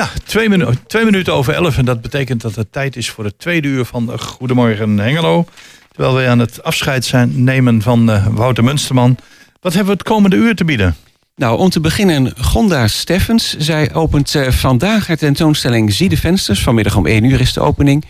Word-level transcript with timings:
Ja, 0.00 0.08
twee, 0.24 0.48
minu 0.48 0.66
twee 0.86 1.04
minuten 1.04 1.34
over 1.34 1.54
elf. 1.54 1.78
En 1.78 1.84
dat 1.84 2.00
betekent 2.00 2.40
dat 2.40 2.54
het 2.54 2.72
tijd 2.72 2.96
is 2.96 3.10
voor 3.10 3.24
het 3.24 3.38
tweede 3.38 3.68
uur 3.68 3.84
van 3.84 4.18
Goedemorgen 4.20 4.98
Hengelo. 4.98 5.46
Terwijl 5.92 6.16
we 6.16 6.26
aan 6.26 6.38
het 6.38 6.62
afscheid 6.62 7.04
zijn 7.04 7.44
nemen 7.44 7.82
van 7.82 8.10
uh, 8.10 8.26
Wouter 8.26 8.64
Munsterman. 8.64 9.16
Wat 9.60 9.72
hebben 9.72 9.92
we 9.92 9.98
het 9.98 10.08
komende 10.08 10.36
uur 10.36 10.54
te 10.54 10.64
bieden? 10.64 10.96
Nou, 11.36 11.58
om 11.58 11.70
te 11.70 11.80
beginnen 11.80 12.32
Gonda 12.38 12.88
Steffens. 12.88 13.56
Zij 13.56 13.94
opent 13.94 14.34
uh, 14.34 14.50
vandaag 14.50 15.06
haar 15.06 15.16
tentoonstelling 15.16 15.92
Zie 15.92 16.08
de 16.08 16.16
Vensters. 16.16 16.62
Vanmiddag 16.62 16.96
om 16.96 17.06
1 17.06 17.24
uur 17.24 17.40
is 17.40 17.52
de 17.52 17.60
opening. 17.60 18.04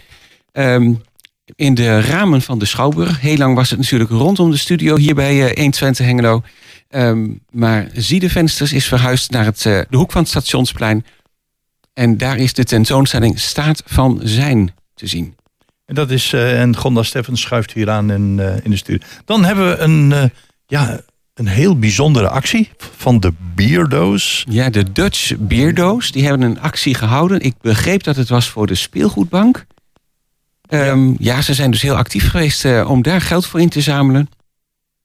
Um, 0.53 1.03
in 1.57 1.75
de 1.75 2.01
ramen 2.01 2.43
van 2.43 2.59
de 2.59 2.65
Schouwburg. 2.65 3.21
Heel 3.21 3.37
lang 3.37 3.55
was 3.55 3.71
het 3.71 3.79
natuurlijk 3.79 4.11
rondom 4.11 4.51
de 4.51 4.57
studio 4.57 4.97
hier 4.97 5.15
bij 5.15 5.37
uh, 5.37 5.45
120 5.45 6.07
Hengelo. 6.07 6.43
Um, 6.91 7.41
maar 7.51 7.89
Zie 7.95 8.21
de 8.21 8.31
Vensters 8.31 8.73
is 8.73 8.87
verhuisd 8.87 9.31
naar 9.31 9.45
het, 9.45 9.63
de 9.63 9.87
hoek 9.91 10.13
van 10.13 10.21
het 10.21 10.31
Stationsplein. 10.31 11.05
En 11.93 12.17
daar 12.17 12.37
is 12.37 12.53
de 12.53 12.65
tentoonstelling 12.65 13.41
Staat 13.41 13.83
van 13.87 14.21
Zijn 14.23 14.75
te 14.95 15.07
zien. 15.07 15.35
En 15.91 15.95
dat 15.95 16.11
is, 16.11 16.33
uh, 16.33 16.61
en 16.61 16.77
Gonda 16.77 17.03
Steffens 17.03 17.41
schuift 17.41 17.73
hier 17.73 17.91
aan 17.91 18.11
in, 18.11 18.37
uh, 18.41 18.65
in 18.65 18.71
de 18.71 18.77
studio. 18.77 19.07
Dan 19.25 19.45
hebben 19.45 19.69
we 19.69 19.79
een, 19.79 20.11
uh, 20.11 20.25
ja, 20.67 21.01
een 21.35 21.47
heel 21.47 21.79
bijzondere 21.79 22.29
actie 22.29 22.71
van 22.97 23.21
de 23.21 23.33
Beardo's. 23.55 24.45
Ja, 24.49 24.71
de 24.71 24.93
Dutch 24.93 25.37
Beardo's. 25.39 26.13
Die 26.13 26.27
hebben 26.27 26.43
een 26.43 26.61
actie 26.61 26.95
gehouden. 26.95 27.41
Ik 27.41 27.55
begreep 27.61 28.03
dat 28.03 28.17
het 28.17 28.29
was 28.29 28.49
voor 28.49 28.67
de 28.67 28.75
speelgoedbank. 28.75 29.67
Um, 30.69 31.09
ja. 31.09 31.17
ja, 31.19 31.43
ze 31.43 31.55
zijn 31.55 31.71
dus 31.71 31.83
heel 31.83 31.97
actief 31.97 32.31
geweest 32.31 32.85
om 32.85 33.03
daar 33.03 33.21
geld 33.21 33.47
voor 33.47 33.61
in 33.61 33.69
te 33.69 33.81
zamelen. 33.81 34.29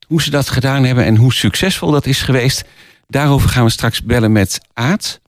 Hoe 0.07 0.21
ze 0.21 0.29
dat 0.29 0.49
gedaan 0.49 0.83
hebben 0.83 1.05
en 1.05 1.15
hoe 1.15 1.33
succesvol 1.33 1.91
dat 1.91 2.05
is 2.05 2.21
geweest. 2.21 2.63
Daarover 3.07 3.49
gaan 3.49 3.63
we 3.63 3.69
straks 3.69 4.03
bellen 4.03 4.31
met 4.31 4.59
Aad. 4.73 5.19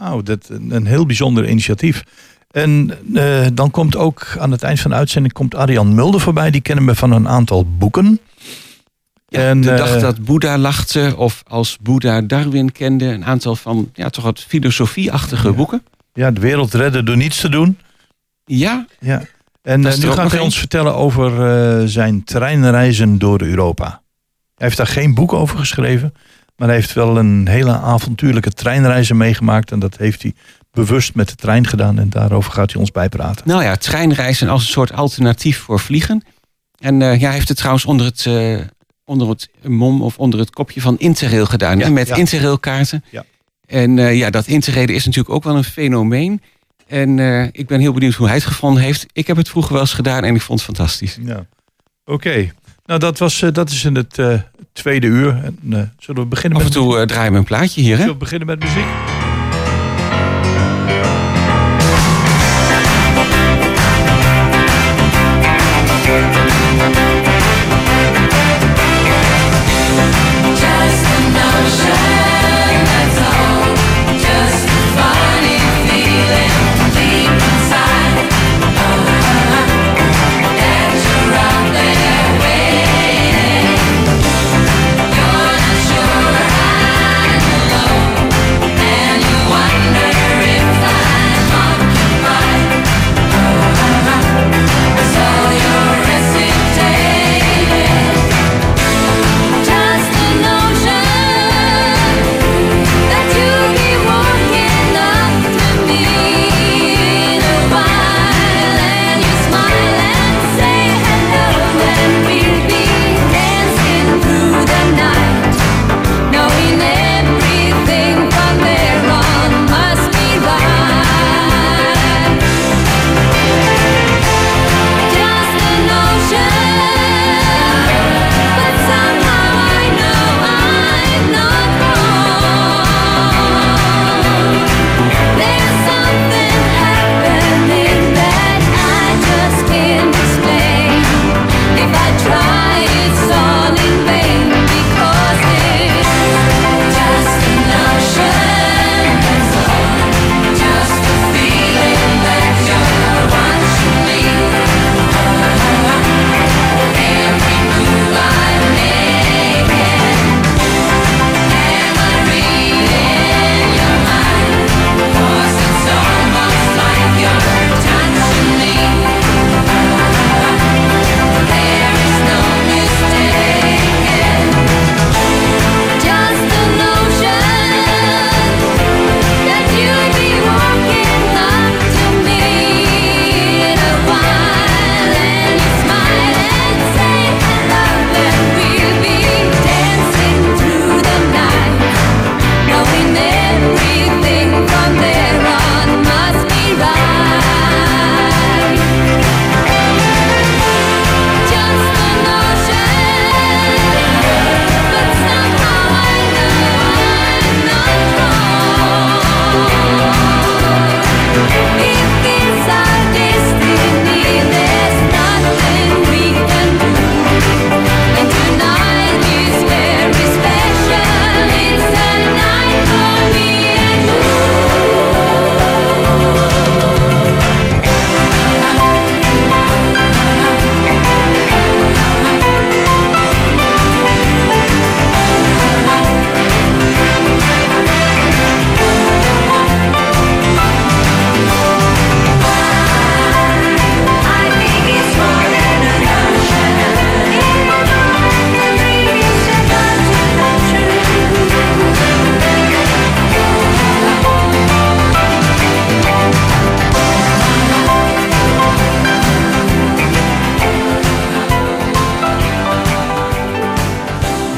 Nou, 0.00 0.22
dat 0.22 0.48
een 0.68 0.86
heel 0.86 1.06
bijzonder 1.06 1.48
initiatief. 1.48 2.04
En 2.50 2.90
uh, 3.12 3.46
dan 3.52 3.70
komt 3.70 3.96
ook 3.96 4.36
aan 4.38 4.50
het 4.50 4.62
eind 4.62 4.80
van 4.80 4.90
de 4.90 4.96
uitzending 4.96 5.34
komt 5.34 5.54
Arjan 5.54 5.94
Mulder 5.94 6.20
voorbij. 6.20 6.50
Die 6.50 6.60
kennen 6.60 6.86
we 6.86 6.94
van 6.94 7.12
een 7.12 7.28
aantal 7.28 7.66
boeken. 7.78 8.20
Ja, 9.28 9.40
en, 9.40 9.60
de 9.60 9.74
dag 9.74 9.94
uh, 9.94 10.00
dat 10.00 10.24
Boeddha 10.24 10.58
lachte, 10.58 11.14
of 11.16 11.42
als 11.46 11.78
Boeddha 11.82 12.20
Darwin 12.20 12.72
kende. 12.72 13.04
Een 13.04 13.24
aantal 13.24 13.56
van 13.56 13.90
ja, 13.94 14.10
toch 14.10 14.24
wat 14.24 14.40
filosofieachtige 14.40 15.48
ja. 15.48 15.54
boeken. 15.54 15.82
Ja, 16.12 16.30
de 16.30 16.40
wereld 16.40 16.74
redden 16.74 17.04
door 17.04 17.16
niets 17.16 17.40
te 17.40 17.48
doen. 17.48 17.78
Ja. 18.44 18.86
ja. 19.00 19.22
En 19.62 19.80
uh, 19.86 19.96
nu 19.96 20.10
gaat 20.10 20.30
hij 20.30 20.40
ons 20.40 20.58
vertellen 20.58 20.94
over 20.94 21.88
zijn 21.88 22.24
treinreizen 22.24 23.18
door 23.18 23.42
Europa. 23.42 24.02
Hij 24.54 24.66
heeft 24.68 24.76
daar 24.76 24.86
geen 24.86 25.14
boek 25.14 25.32
over 25.32 25.58
geschreven. 25.58 26.14
Maar 26.60 26.68
hij 26.68 26.78
heeft 26.78 26.92
wel 26.92 27.18
een 27.18 27.48
hele 27.48 27.78
avontuurlijke 27.78 28.50
treinreizen 28.50 29.16
meegemaakt. 29.16 29.72
En 29.72 29.78
dat 29.78 29.96
heeft 29.96 30.22
hij 30.22 30.34
bewust 30.70 31.14
met 31.14 31.28
de 31.28 31.34
trein 31.34 31.66
gedaan. 31.66 31.98
En 31.98 32.10
daarover 32.10 32.52
gaat 32.52 32.72
hij 32.72 32.80
ons 32.80 32.90
bijpraten. 32.90 33.48
Nou 33.48 33.62
ja, 33.62 33.76
treinreizen 33.76 34.48
als 34.48 34.62
een 34.62 34.68
soort 34.68 34.92
alternatief 34.92 35.58
voor 35.58 35.80
vliegen. 35.80 36.22
En 36.78 37.00
uh, 37.00 37.20
ja, 37.20 37.26
hij 37.26 37.34
heeft 37.34 37.48
het 37.48 37.56
trouwens 37.56 37.84
onder 37.84 38.06
het, 38.06 38.24
uh, 38.24 38.60
onder 39.04 39.28
het 39.28 39.50
mom 39.62 40.02
of 40.02 40.18
onder 40.18 40.40
het 40.40 40.50
kopje 40.50 40.80
van 40.80 40.98
Interrail 40.98 41.46
gedaan. 41.46 41.78
Ja, 41.78 41.90
met 41.90 42.08
ja. 42.08 42.16
Interrail 42.16 42.58
kaarten. 42.58 43.04
Ja. 43.10 43.24
En 43.66 43.96
uh, 43.96 44.16
ja, 44.16 44.30
dat 44.30 44.46
Interreden 44.46 44.94
is 44.94 45.04
natuurlijk 45.04 45.34
ook 45.34 45.44
wel 45.44 45.56
een 45.56 45.64
fenomeen. 45.64 46.42
En 46.86 47.18
ik 47.52 47.66
ben 47.66 47.80
heel 47.80 47.92
benieuwd 47.92 48.14
hoe 48.14 48.26
hij 48.26 48.36
het 48.36 48.44
gevonden 48.44 48.82
heeft. 48.82 49.06
Ik 49.12 49.26
heb 49.26 49.36
het 49.36 49.48
vroeger 49.48 49.72
wel 49.72 49.80
eens 49.80 49.92
gedaan 49.92 50.24
en 50.24 50.34
ik 50.34 50.40
vond 50.40 50.58
het 50.64 50.76
fantastisch. 50.76 51.18
Ja. 51.22 51.46
Oké. 52.04 52.12
Okay. 52.12 52.52
Nou, 52.90 53.02
dat, 53.02 53.18
was, 53.18 53.44
dat 53.52 53.70
is 53.70 53.84
in 53.84 53.94
het 53.94 54.18
tweede 54.72 55.06
uur. 55.06 55.40
En, 55.44 55.92
zullen 55.98 56.22
we 56.22 56.28
beginnen 56.28 56.58
Af 56.58 56.64
met 56.64 56.74
en 56.74 56.80
toe 56.80 56.98
uh, 56.98 57.02
draaien 57.02 57.32
we 57.32 57.38
een 57.38 57.44
plaatje 57.44 57.80
hier, 57.80 57.90
hè? 57.90 57.96
Zullen 57.96 58.12
we 58.12 58.18
beginnen 58.18 58.46
met 58.46 58.58
muziek? 58.58 59.19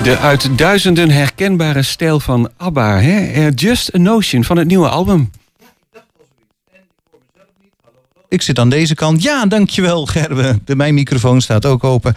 De 0.02 0.18
uit 0.18 0.58
duizenden 0.58 1.10
herkenbare 1.10 1.82
stijl 1.82 2.20
van 2.20 2.50
ABBA. 2.56 3.00
Hè? 3.00 3.48
Just 3.54 3.94
a 3.94 3.98
Notion 3.98 4.44
van 4.44 4.56
het 4.56 4.66
nieuwe 4.66 4.88
album. 4.88 5.30
Ik 8.28 8.42
zit 8.42 8.58
aan 8.58 8.68
deze 8.68 8.94
kant. 8.94 9.22
Ja, 9.22 9.46
dankjewel 9.46 10.06
Gerbe. 10.06 10.58
De, 10.64 10.76
mijn 10.76 10.94
microfoon 10.94 11.40
staat 11.40 11.66
ook 11.66 11.84
open. 11.84 12.14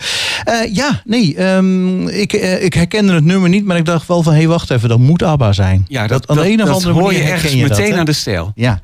Uh, 0.49 0.75
ja, 0.75 1.01
nee, 1.05 1.43
um, 1.43 2.07
ik, 2.07 2.33
uh, 2.33 2.63
ik 2.63 2.73
herkende 2.73 3.13
het 3.13 3.23
nummer 3.23 3.49
niet, 3.49 3.65
maar 3.65 3.77
ik 3.77 3.85
dacht 3.85 4.07
wel 4.07 4.23
van... 4.23 4.33
hé, 4.33 4.39
hey, 4.39 4.47
wacht 4.47 4.71
even, 4.71 4.89
dat 4.89 4.99
moet 4.99 5.23
ABBA 5.23 5.53
zijn. 5.53 5.85
Ja, 5.87 6.07
dat, 6.07 6.27
dat, 6.27 6.37
aan 6.37 6.43
de 6.43 6.51
een 6.51 6.63
of 6.63 6.69
andere 6.69 6.93
hoor 6.93 7.13
je 7.13 7.21
ergens 7.21 7.53
je 7.53 7.61
meteen 7.61 7.89
dat, 7.89 7.99
aan 7.99 8.05
de 8.05 8.13
stijl. 8.13 8.51
Ja. 8.55 8.81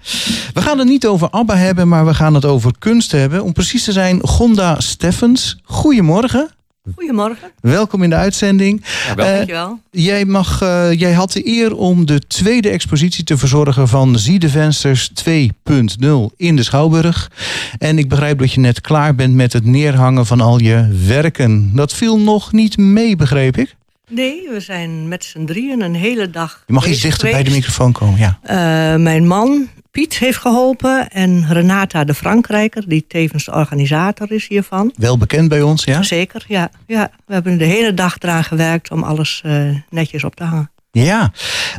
We 0.54 0.62
gaan 0.62 0.78
het 0.78 0.88
niet 0.88 1.08
over 1.08 1.30
ABBA 1.30 1.56
hebben, 1.56 1.88
maar 1.88 2.06
we 2.06 2.14
gaan 2.14 2.34
het 2.34 2.46
over 2.46 2.72
kunst 2.80 3.12
hebben. 3.12 3.44
Om 3.44 3.54
precies 3.54 3.84
te 3.84 3.92
zijn, 3.92 4.20
Gonda 4.22 4.80
Steffens. 4.80 5.60
Goedemorgen. 5.64 6.50
Goedemorgen. 6.96 7.52
Welkom 7.60 8.04
in 8.04 8.10
de 8.10 8.16
uitzending. 8.16 8.86
Ja, 9.08 9.16
wel. 9.16 9.26
Uh, 9.26 9.36
Dankjewel. 9.36 9.80
Jij, 9.92 10.26
mag, 10.26 10.62
uh, 10.62 10.92
jij 10.92 11.14
had 11.14 11.32
de 11.32 11.48
eer 11.48 11.76
om 11.76 12.06
de 12.06 12.20
tweede 12.28 12.70
expositie 12.70 13.24
te 13.24 13.38
verzorgen 13.38 13.88
van 13.88 14.20
Zie 14.20 14.40
de 14.40 14.50
Vensters 14.50 15.12
2.0 15.30 16.08
in 16.38 16.56
de 16.56 16.64
Schouwburg. 16.64 17.32
En 17.78 17.98
ik 17.98 18.10
begrijp 18.10 18.40
dat 18.40 18.54
je 18.54 18.60
net 18.60 18.82
klaar 18.82 19.16
bent 19.16 19.34
met 19.34 19.54
het 19.54 19.66
neerhangen 19.66 20.26
van 20.26 20.42
al 20.42 20.60
je 20.60 20.88
werken. 21.08 21.72
Dat 21.76 21.94
viel 21.94 22.20
nog 22.20 22.52
niet 22.52 22.78
mee, 22.78 23.16
begreep 23.16 23.58
ik? 23.58 23.76
Nee, 24.10 24.50
we 24.50 24.60
zijn 24.60 25.08
met 25.08 25.24
z'n 25.24 25.46
drieën 25.46 25.82
een 25.82 25.96
hele 25.96 26.30
dag. 26.30 26.64
Je 26.68 26.74
mag 26.74 26.88
iets 26.88 27.02
dichter 27.02 27.28
geweest. 27.28 27.44
bij 27.44 27.52
de 27.52 27.58
microfoon 27.58 27.92
komen, 27.92 28.20
ja. 28.20 28.40
Uh, 28.44 29.02
mijn 29.04 29.28
man, 29.28 29.68
Piet 29.92 30.18
heeft 30.18 30.38
geholpen 30.38 31.10
en 31.10 31.46
Renata 31.48 32.04
de 32.04 32.14
Frankrijker, 32.14 32.84
die 32.88 33.06
tevens 33.08 33.46
de 33.46 33.54
organisator 33.54 34.32
is 34.32 34.48
hiervan. 34.48 34.94
Wel 34.96 35.18
bekend 35.18 35.50
bij 35.50 35.62
ons, 35.62 35.84
ja? 35.84 36.04
Zeker, 36.04 36.46
ja. 36.48 36.70
ja. 36.86 37.12
We 37.26 37.34
hebben 37.34 37.58
de 37.58 37.66
hele 37.66 37.94
dag 37.94 38.16
eraan 38.20 38.44
gewerkt 38.44 38.92
om 38.92 39.04
alles 39.04 39.44
uh, 39.46 39.76
netjes 39.90 40.24
op 40.24 40.36
te 40.36 40.44
hangen. 40.44 40.72
Ja, 40.94 41.32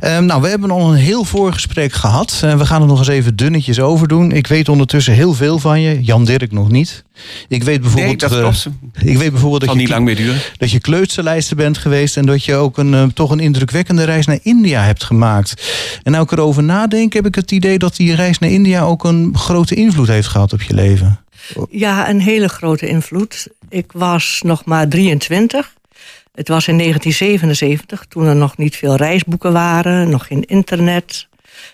um, 0.05 0.25
nou 0.25 0.43
we 0.43 0.49
hebben 0.49 0.71
al 0.71 0.91
een 0.91 0.99
heel 0.99 1.25
voorgesprek 1.25 1.93
gehad. 1.93 2.41
Uh, 2.45 2.59
we 2.59 2.67
gaan 2.67 2.81
het 2.81 2.91
nog 2.91 2.99
eens 2.99 3.09
even 3.09 3.37
dunnetjes 3.37 3.81
over 3.81 4.09
doen. 4.09 4.33
Ik 4.33 4.47
weet 4.47 4.69
ondertussen 4.69 5.15
heel 5.15 5.35
veel 5.35 5.59
van 5.59 5.81
je. 5.81 6.03
Jan 6.03 6.25
Dirk 6.25 6.53
nog 6.53 6.71
niet. 6.71 7.05
Ik 7.49 7.63
weet 7.63 7.81
bijvoorbeeld, 7.81 8.31
nee, 8.31 8.41
dat 8.43 8.67
uh, 8.95 9.11
ik 9.11 9.19
weet 9.19 9.31
bijvoorbeeld 9.31 9.61
dat, 9.61 9.71
je, 9.71 9.77
niet 9.77 9.89
lang 9.89 10.05
meer 10.05 10.17
duren. 10.17 10.41
dat 10.57 10.71
je 10.71 10.81
kleutsterlijster 10.81 11.57
bent 11.57 11.79
geweest 11.79 12.17
en 12.17 12.27
dat 12.27 12.45
je 12.45 12.55
ook 12.55 12.79
een, 12.79 12.93
uh, 12.93 13.03
toch 13.03 13.31
een 13.31 13.41
indrukwekkende 13.41 14.05
reis 14.05 14.27
naar 14.27 14.39
India 14.43 14.83
hebt 14.83 15.05
gemaakt. 15.05 15.73
En 16.03 16.13
nou 16.13 16.25
ik 16.25 16.33
erover 16.33 16.63
nadenk, 16.63 17.13
heb 17.13 17.27
ik 17.27 17.35
het 17.35 17.51
idee 17.51 17.79
dat 17.79 17.97
die 17.97 18.15
reis 18.15 18.39
naar 18.39 18.51
India 18.51 18.83
ook 18.83 19.05
een 19.05 19.37
grote 19.37 19.75
invloed 19.75 20.09
heeft 20.09 20.29
gehad 20.29 20.53
op 20.53 20.63
je 20.63 20.75
leven. 20.75 21.21
Ja, 21.71 22.09
een 22.09 22.21
hele 22.21 22.49
grote 22.49 22.89
invloed. 22.89 23.49
Ik 23.69 23.93
was 23.93 24.41
nog 24.45 24.65
maar 24.65 24.89
23. 24.89 25.73
Het 26.33 26.49
was 26.49 26.69
in 26.69 26.79
1977, 26.79 28.05
toen 28.09 28.27
er 28.27 28.37
nog 28.37 28.57
niet 28.57 28.77
veel 28.77 28.97
reisboeken 28.97 29.53
waren, 29.53 30.11
nog 30.11 30.27
geen 30.27 30.45
internet 30.45 31.29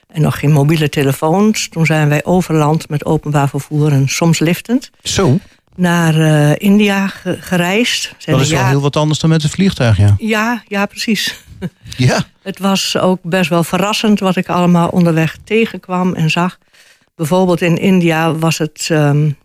en 0.09 0.23
nog 0.23 0.39
geen 0.39 0.53
mobiele 0.53 0.89
telefoons. 0.89 1.69
Toen 1.69 1.87
zijn 1.87 2.09
wij 2.09 2.25
overland 2.25 2.89
met 2.89 3.05
openbaar 3.05 3.49
vervoer 3.49 3.93
en 3.93 4.09
soms 4.09 4.39
liftend. 4.39 4.91
Zo? 5.03 5.39
Naar 5.75 6.15
uh, 6.15 6.53
India 6.57 7.07
gereisd. 7.25 8.15
Zijn 8.19 8.37
dat 8.37 8.45
is 8.45 8.53
wel 8.53 8.67
heel 8.67 8.81
wat 8.81 8.97
anders 8.97 9.19
dan 9.19 9.31
met 9.31 9.43
het 9.43 9.53
vliegtuig, 9.53 9.97
ja? 9.97 10.15
Ja, 10.19 10.63
ja 10.67 10.87
precies. 10.87 11.35
Ja. 11.97 12.25
het 12.43 12.59
was 12.59 12.97
ook 12.97 13.19
best 13.23 13.51
wel 13.51 13.65
verrassend 13.65 14.21
wat 14.21 14.37
ik 14.37 14.49
allemaal 14.49 14.89
onderweg 14.89 15.37
tegenkwam 15.45 16.15
en 16.15 16.31
zag. 16.31 16.59
Bijvoorbeeld 17.17 17.61
in 17.61 17.77
India 17.77 18.35
was 18.35 18.59
het 18.59 18.89
um, 18.91 19.37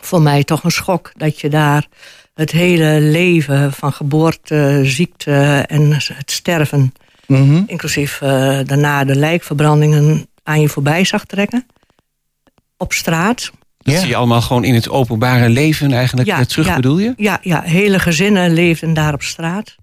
voor 0.00 0.22
mij 0.22 0.44
toch 0.44 0.64
een 0.64 0.70
schok 0.70 1.12
dat 1.16 1.40
je 1.40 1.48
daar 1.48 1.86
het 2.34 2.50
hele 2.50 3.00
leven 3.00 3.72
van 3.72 3.92
geboorte, 3.92 4.80
ziekte 4.84 5.64
en 5.66 5.92
het 5.92 6.30
sterven, 6.30 6.92
mm 7.26 7.48
-hmm. 7.48 7.64
inclusief 7.66 8.20
uh, 8.20 8.28
daarna 8.64 9.04
de 9.04 9.14
lijkverbrandingen, 9.14 10.26
aan 10.42 10.60
je 10.60 10.68
voorbij 10.68 11.04
zag 11.04 11.24
trekken. 11.24 11.66
Op 12.76 12.92
straat. 12.92 13.50
Dat 13.78 13.94
ja. 13.94 14.00
zie 14.00 14.08
je 14.08 14.16
allemaal 14.16 14.40
gewoon 14.40 14.64
in 14.64 14.74
het 14.74 14.88
openbare 14.88 15.48
leven 15.48 15.92
eigenlijk 15.92 16.28
ja, 16.28 16.44
terug, 16.44 16.66
ja, 16.66 16.74
bedoel 16.74 16.98
je? 16.98 17.12
Ja, 17.16 17.38
ja, 17.42 17.62
hele 17.62 17.98
gezinnen 17.98 18.52
leefden 18.52 18.94
daar 18.94 19.14
op 19.14 19.22
straat. 19.22 19.76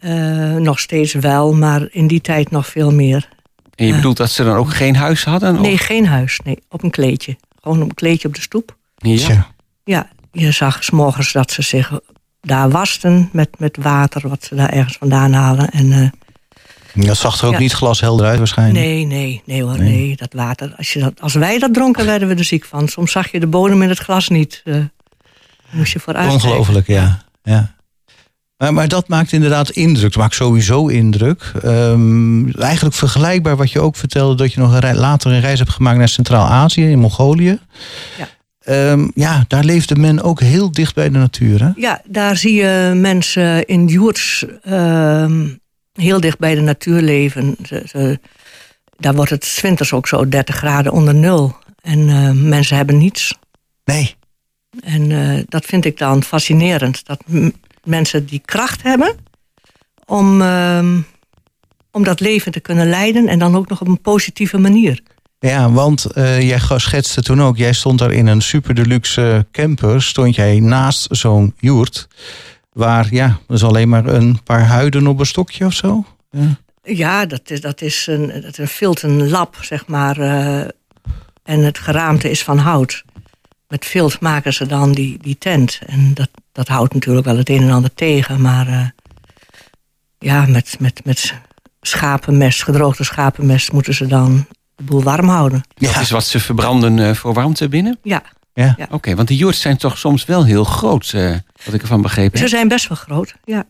Uh, 0.00 0.54
nog 0.54 0.78
steeds 0.78 1.12
wel, 1.12 1.54
maar 1.54 1.88
in 1.90 2.06
die 2.06 2.20
tijd 2.20 2.50
nog 2.50 2.66
veel 2.66 2.92
meer. 2.92 3.28
En 3.74 3.86
je 3.86 3.94
bedoelt 3.94 4.16
dat 4.16 4.30
ze 4.30 4.44
dan 4.44 4.56
ook 4.56 4.74
geen 4.74 4.96
huis 4.96 5.24
hadden? 5.24 5.60
Nee, 5.60 5.72
of? 5.72 5.80
geen 5.80 6.06
huis. 6.06 6.40
Nee, 6.44 6.58
op 6.68 6.82
een 6.82 6.90
kleedje. 6.90 7.36
Gewoon 7.62 7.82
op 7.82 7.88
een 7.88 7.94
kleedje 7.94 8.28
op 8.28 8.34
de 8.34 8.40
stoep. 8.40 8.76
Ja. 8.96 9.46
Ja, 9.84 10.08
je 10.32 10.50
zag 10.50 10.84
s 10.84 10.90
morgens 10.90 11.32
dat 11.32 11.50
ze 11.50 11.62
zich 11.62 12.00
daar 12.40 12.70
wasten 12.70 13.28
met, 13.32 13.48
met 13.58 13.76
water, 13.80 14.28
wat 14.28 14.44
ze 14.44 14.54
daar 14.54 14.70
ergens 14.70 14.96
vandaan 14.96 15.32
halen. 15.32 15.70
En, 15.70 15.86
uh, 15.86 17.06
dat 17.06 17.16
zag 17.16 17.40
er 17.40 17.46
ook 17.46 17.52
ja. 17.52 17.58
niet 17.58 17.72
glashelder 17.72 18.26
uit 18.26 18.38
waarschijnlijk. 18.38 18.84
Nee, 18.84 19.04
nee, 19.04 19.42
nee 19.44 19.62
hoor, 19.62 19.78
nee. 19.78 19.96
nee. 19.96 20.16
Dat 20.16 20.32
water, 20.32 20.74
als, 20.76 20.92
je 20.92 21.00
dat, 21.00 21.20
als 21.20 21.34
wij 21.34 21.58
dat 21.58 21.74
dronken, 21.74 22.06
werden 22.06 22.28
we 22.28 22.34
er 22.34 22.44
ziek 22.44 22.64
van. 22.64 22.88
Soms 22.88 23.12
zag 23.12 23.30
je 23.30 23.40
de 23.40 23.46
bodem 23.46 23.82
in 23.82 23.88
het 23.88 23.98
glas 23.98 24.28
niet. 24.28 24.62
Uh, 24.64 24.84
moest 25.70 25.92
je 25.92 26.00
vooruit. 26.00 26.32
Ongelooflijk, 26.32 26.86
ja. 26.86 27.22
ja. 27.42 27.76
Maar, 28.56 28.74
maar, 28.74 28.88
dat 28.88 29.08
maakt 29.08 29.32
inderdaad 29.32 29.70
indruk. 29.70 30.04
Het 30.04 30.16
maakt 30.16 30.34
sowieso 30.34 30.86
indruk. 30.86 31.52
Um, 31.64 32.54
eigenlijk 32.54 32.94
vergelijkbaar 32.94 33.56
wat 33.56 33.70
je 33.70 33.80
ook 33.80 33.96
vertelde... 33.96 34.34
dat 34.34 34.52
je 34.52 34.60
nog 34.60 34.82
een 34.82 34.96
later 34.96 35.32
een 35.32 35.40
reis 35.40 35.58
hebt 35.58 35.70
gemaakt 35.70 35.98
naar 35.98 36.08
Centraal-Azië, 36.08 36.90
in 36.90 36.98
Mongolië. 36.98 37.58
Ja. 38.18 38.28
Um, 38.70 39.10
ja, 39.14 39.44
daar 39.48 39.64
leefde 39.64 39.96
men 39.96 40.22
ook 40.22 40.40
heel 40.40 40.72
dicht 40.72 40.94
bij 40.94 41.10
de 41.10 41.18
natuur. 41.18 41.62
Hè? 41.62 41.70
Ja, 41.76 42.02
daar 42.04 42.36
zie 42.36 42.54
je 42.54 42.92
mensen 42.94 43.66
in 43.66 43.86
yurts 43.86 44.44
um, 44.68 45.60
heel 45.92 46.20
dicht 46.20 46.38
bij 46.38 46.54
de 46.54 46.60
natuur 46.60 47.00
leven. 47.00 47.56
Ze, 47.66 47.82
ze, 47.86 48.20
daar 48.96 49.14
wordt 49.14 49.30
het 49.30 49.58
winters 49.62 49.92
ook 49.92 50.08
zo 50.08 50.28
30 50.28 50.56
graden 50.56 50.92
onder 50.92 51.14
nul. 51.14 51.56
En 51.82 51.98
uh, 51.98 52.30
mensen 52.30 52.76
hebben 52.76 52.98
niets. 52.98 53.34
Nee. 53.84 54.14
En 54.80 55.10
uh, 55.10 55.42
dat 55.48 55.64
vind 55.64 55.84
ik 55.84 55.98
dan 55.98 56.22
fascinerend. 56.22 57.06
Dat 57.06 57.22
mensen 57.84 58.26
die 58.26 58.42
kracht 58.44 58.82
hebben 58.82 59.16
om, 60.04 60.40
um, 60.40 61.06
om 61.90 62.04
dat 62.04 62.20
leven 62.20 62.52
te 62.52 62.60
kunnen 62.60 62.88
leiden. 62.88 63.28
En 63.28 63.38
dan 63.38 63.56
ook 63.56 63.68
nog 63.68 63.80
op 63.80 63.88
een 63.88 64.00
positieve 64.00 64.58
manier. 64.58 65.02
Ja, 65.38 65.70
want 65.72 66.06
uh, 66.14 66.40
jij 66.40 66.60
schetste 66.76 67.22
toen 67.22 67.42
ook, 67.42 67.56
jij 67.56 67.72
stond 67.72 67.98
daar 67.98 68.12
in 68.12 68.26
een 68.26 68.42
super 68.42 68.74
deluxe 68.74 69.46
camper, 69.52 70.02
stond 70.02 70.34
jij 70.34 70.60
naast 70.60 71.06
zo'n 71.10 71.54
joert, 71.58 72.08
waar 72.72 73.06
ja, 73.10 73.38
dus 73.46 73.64
alleen 73.64 73.88
maar 73.88 74.06
een 74.06 74.42
paar 74.42 74.66
huiden 74.66 75.06
op 75.06 75.18
een 75.18 75.26
stokje 75.26 75.66
of 75.66 75.72
zo. 75.72 76.04
Ja, 76.82 77.26
dat, 77.26 77.50
is, 77.50 77.60
dat 77.60 77.80
is 77.80 78.06
een, 78.06 78.40
dat 78.40 78.58
is 78.58 78.80
een 78.80 79.28
lab, 79.28 79.56
zeg 79.60 79.86
maar. 79.86 80.18
Uh, 80.18 80.60
en 81.42 81.64
het 81.64 81.78
geraamte 81.78 82.30
is 82.30 82.42
van 82.42 82.58
hout. 82.58 83.04
Met 83.68 83.84
vilt 83.84 84.20
maken 84.20 84.52
ze 84.52 84.66
dan 84.66 84.92
die, 84.92 85.18
die 85.20 85.38
tent. 85.38 85.80
En 85.86 86.14
dat, 86.14 86.28
dat 86.52 86.68
houdt 86.68 86.94
natuurlijk 86.94 87.26
wel 87.26 87.36
het 87.36 87.48
een 87.48 87.62
en 87.62 87.70
ander 87.70 87.94
tegen, 87.94 88.40
maar 88.40 88.68
uh, 88.68 88.86
ja, 90.18 90.46
met, 90.46 90.76
met, 90.78 91.04
met 91.04 91.34
schapenmest, 91.80 92.62
gedroogde 92.62 93.04
schapenmest, 93.04 93.72
moeten 93.72 93.94
ze 93.94 94.06
dan 94.06 94.46
de 94.78 94.84
boel 94.84 95.02
warm 95.02 95.28
houden. 95.28 95.62
Ja. 95.74 95.92
Dat 95.92 96.02
is 96.02 96.10
wat 96.10 96.24
ze 96.24 96.40
verbranden 96.40 96.98
uh, 96.98 97.14
voor 97.14 97.34
warmte 97.34 97.68
binnen? 97.68 97.98
Ja. 98.02 98.22
ja. 98.52 98.74
ja. 98.76 98.84
Oké, 98.84 98.94
okay, 98.94 99.16
want 99.16 99.28
die 99.28 99.36
joerts 99.36 99.60
zijn 99.60 99.76
toch 99.76 99.98
soms 99.98 100.24
wel 100.24 100.44
heel 100.44 100.64
groot, 100.64 101.12
uh, 101.14 101.36
wat 101.64 101.74
ik 101.74 101.82
ervan 101.82 102.02
begrepen 102.02 102.38
heb. 102.38 102.48
Ze 102.48 102.56
zijn 102.56 102.68
best 102.68 102.88
wel 102.88 102.98
groot, 102.98 103.34
ja. 103.44 103.66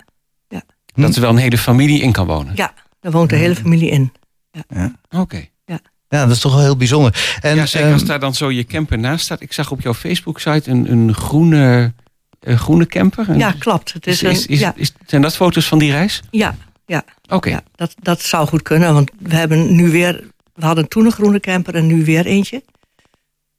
ja. 0.48 0.62
Dat 0.94 1.14
er 1.14 1.20
wel 1.20 1.30
een 1.30 1.36
hele 1.36 1.58
familie 1.58 2.00
in 2.00 2.12
kan 2.12 2.26
wonen? 2.26 2.52
Ja, 2.56 2.72
daar 3.00 3.12
woont 3.12 3.30
de 3.30 3.36
hele 3.36 3.56
familie 3.56 3.90
in. 3.90 4.12
Ja. 4.50 4.62
ja. 4.68 4.92
Oké. 5.10 5.22
Okay. 5.22 5.50
Ja. 5.64 5.80
Ja, 6.08 6.26
dat 6.26 6.36
is 6.36 6.40
toch 6.40 6.52
wel 6.52 6.62
heel 6.62 6.76
bijzonder. 6.76 7.38
En, 7.40 7.56
ja, 7.56 7.66
zeker 7.66 7.92
als 7.92 8.04
daar 8.04 8.20
dan 8.20 8.34
zo 8.34 8.50
je 8.50 8.64
camper 8.64 8.98
naast 8.98 9.24
staat. 9.24 9.40
Ik 9.40 9.52
zag 9.52 9.70
op 9.70 9.80
jouw 9.80 9.94
Facebook-site 9.94 10.70
een, 10.70 10.92
een 10.92 11.14
groene, 11.14 11.92
uh, 12.40 12.58
groene 12.58 12.86
camper. 12.86 13.36
Ja, 13.36 13.54
klopt. 13.58 13.92
Het 13.92 14.06
is, 14.06 14.22
is, 14.22 14.46
is, 14.46 14.60
ja. 14.60 14.72
is, 14.76 14.92
zijn 15.06 15.22
dat 15.22 15.36
foto's 15.36 15.66
van 15.66 15.78
die 15.78 15.90
reis? 15.90 16.22
Ja, 16.30 16.54
ja. 16.86 17.04
Oké. 17.22 17.34
Okay. 17.34 17.52
Ja, 17.52 17.62
dat, 17.74 17.94
dat 18.02 18.20
zou 18.20 18.48
goed 18.48 18.62
kunnen, 18.62 18.94
want 18.94 19.10
we 19.18 19.34
hebben 19.34 19.74
nu 19.74 19.90
weer 19.90 20.30
we 20.58 20.66
hadden 20.66 20.88
toen 20.88 21.04
een 21.04 21.12
groene 21.12 21.40
camper 21.40 21.74
en 21.74 21.86
nu 21.86 22.04
weer 22.04 22.26
eentje. 22.26 22.62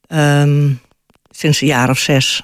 Um, 0.08 0.80
sinds 1.30 1.60
een 1.60 1.66
jaar 1.66 1.90
of 1.90 1.98
zes. 1.98 2.42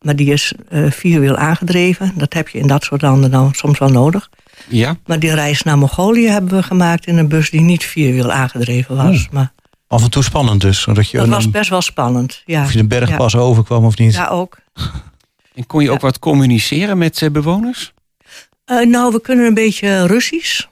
Maar 0.00 0.16
die 0.16 0.32
is 0.32 0.52
uh, 0.70 0.90
vierwiel 0.90 1.36
aangedreven. 1.36 2.12
Dat 2.16 2.32
heb 2.32 2.48
je 2.48 2.58
in 2.58 2.66
dat 2.66 2.84
soort 2.84 3.02
landen 3.02 3.30
dan 3.30 3.54
soms 3.54 3.78
wel 3.78 3.88
nodig. 3.88 4.30
Ja. 4.68 4.96
Maar 5.06 5.18
die 5.18 5.34
reis 5.34 5.62
naar 5.62 5.78
Mongolië 5.78 6.28
hebben 6.28 6.56
we 6.56 6.62
gemaakt 6.62 7.06
in 7.06 7.16
een 7.18 7.28
bus 7.28 7.50
die 7.50 7.60
niet 7.60 7.84
vierwiel 7.84 8.32
aangedreven 8.32 8.96
was. 8.96 9.26
Oh. 9.26 9.32
Maar 9.32 9.52
Af 9.86 10.02
en 10.02 10.10
toe 10.10 10.22
spannend 10.22 10.60
dus. 10.60 10.80
Zodat 10.80 11.10
je 11.10 11.16
dat 11.16 11.26
een, 11.26 11.32
was 11.32 11.50
best 11.50 11.70
wel 11.70 11.82
spannend, 11.82 12.42
ja. 12.46 12.62
Of 12.62 12.72
je 12.72 12.78
de 12.78 12.86
bergpas 12.86 13.32
ja. 13.32 13.38
overkwam 13.38 13.84
of 13.84 13.98
niet. 13.98 14.14
Ja, 14.14 14.28
ook. 14.28 14.58
En 15.54 15.66
kon 15.66 15.82
je 15.82 15.90
ook 15.90 16.00
wat 16.00 16.18
communiceren 16.18 16.98
met 16.98 17.20
uh, 17.20 17.30
bewoners? 17.30 17.92
Uh, 18.66 18.86
nou, 18.86 19.12
we 19.12 19.20
kunnen 19.20 19.46
een 19.46 19.54
beetje 19.54 20.06
Russisch. 20.06 20.66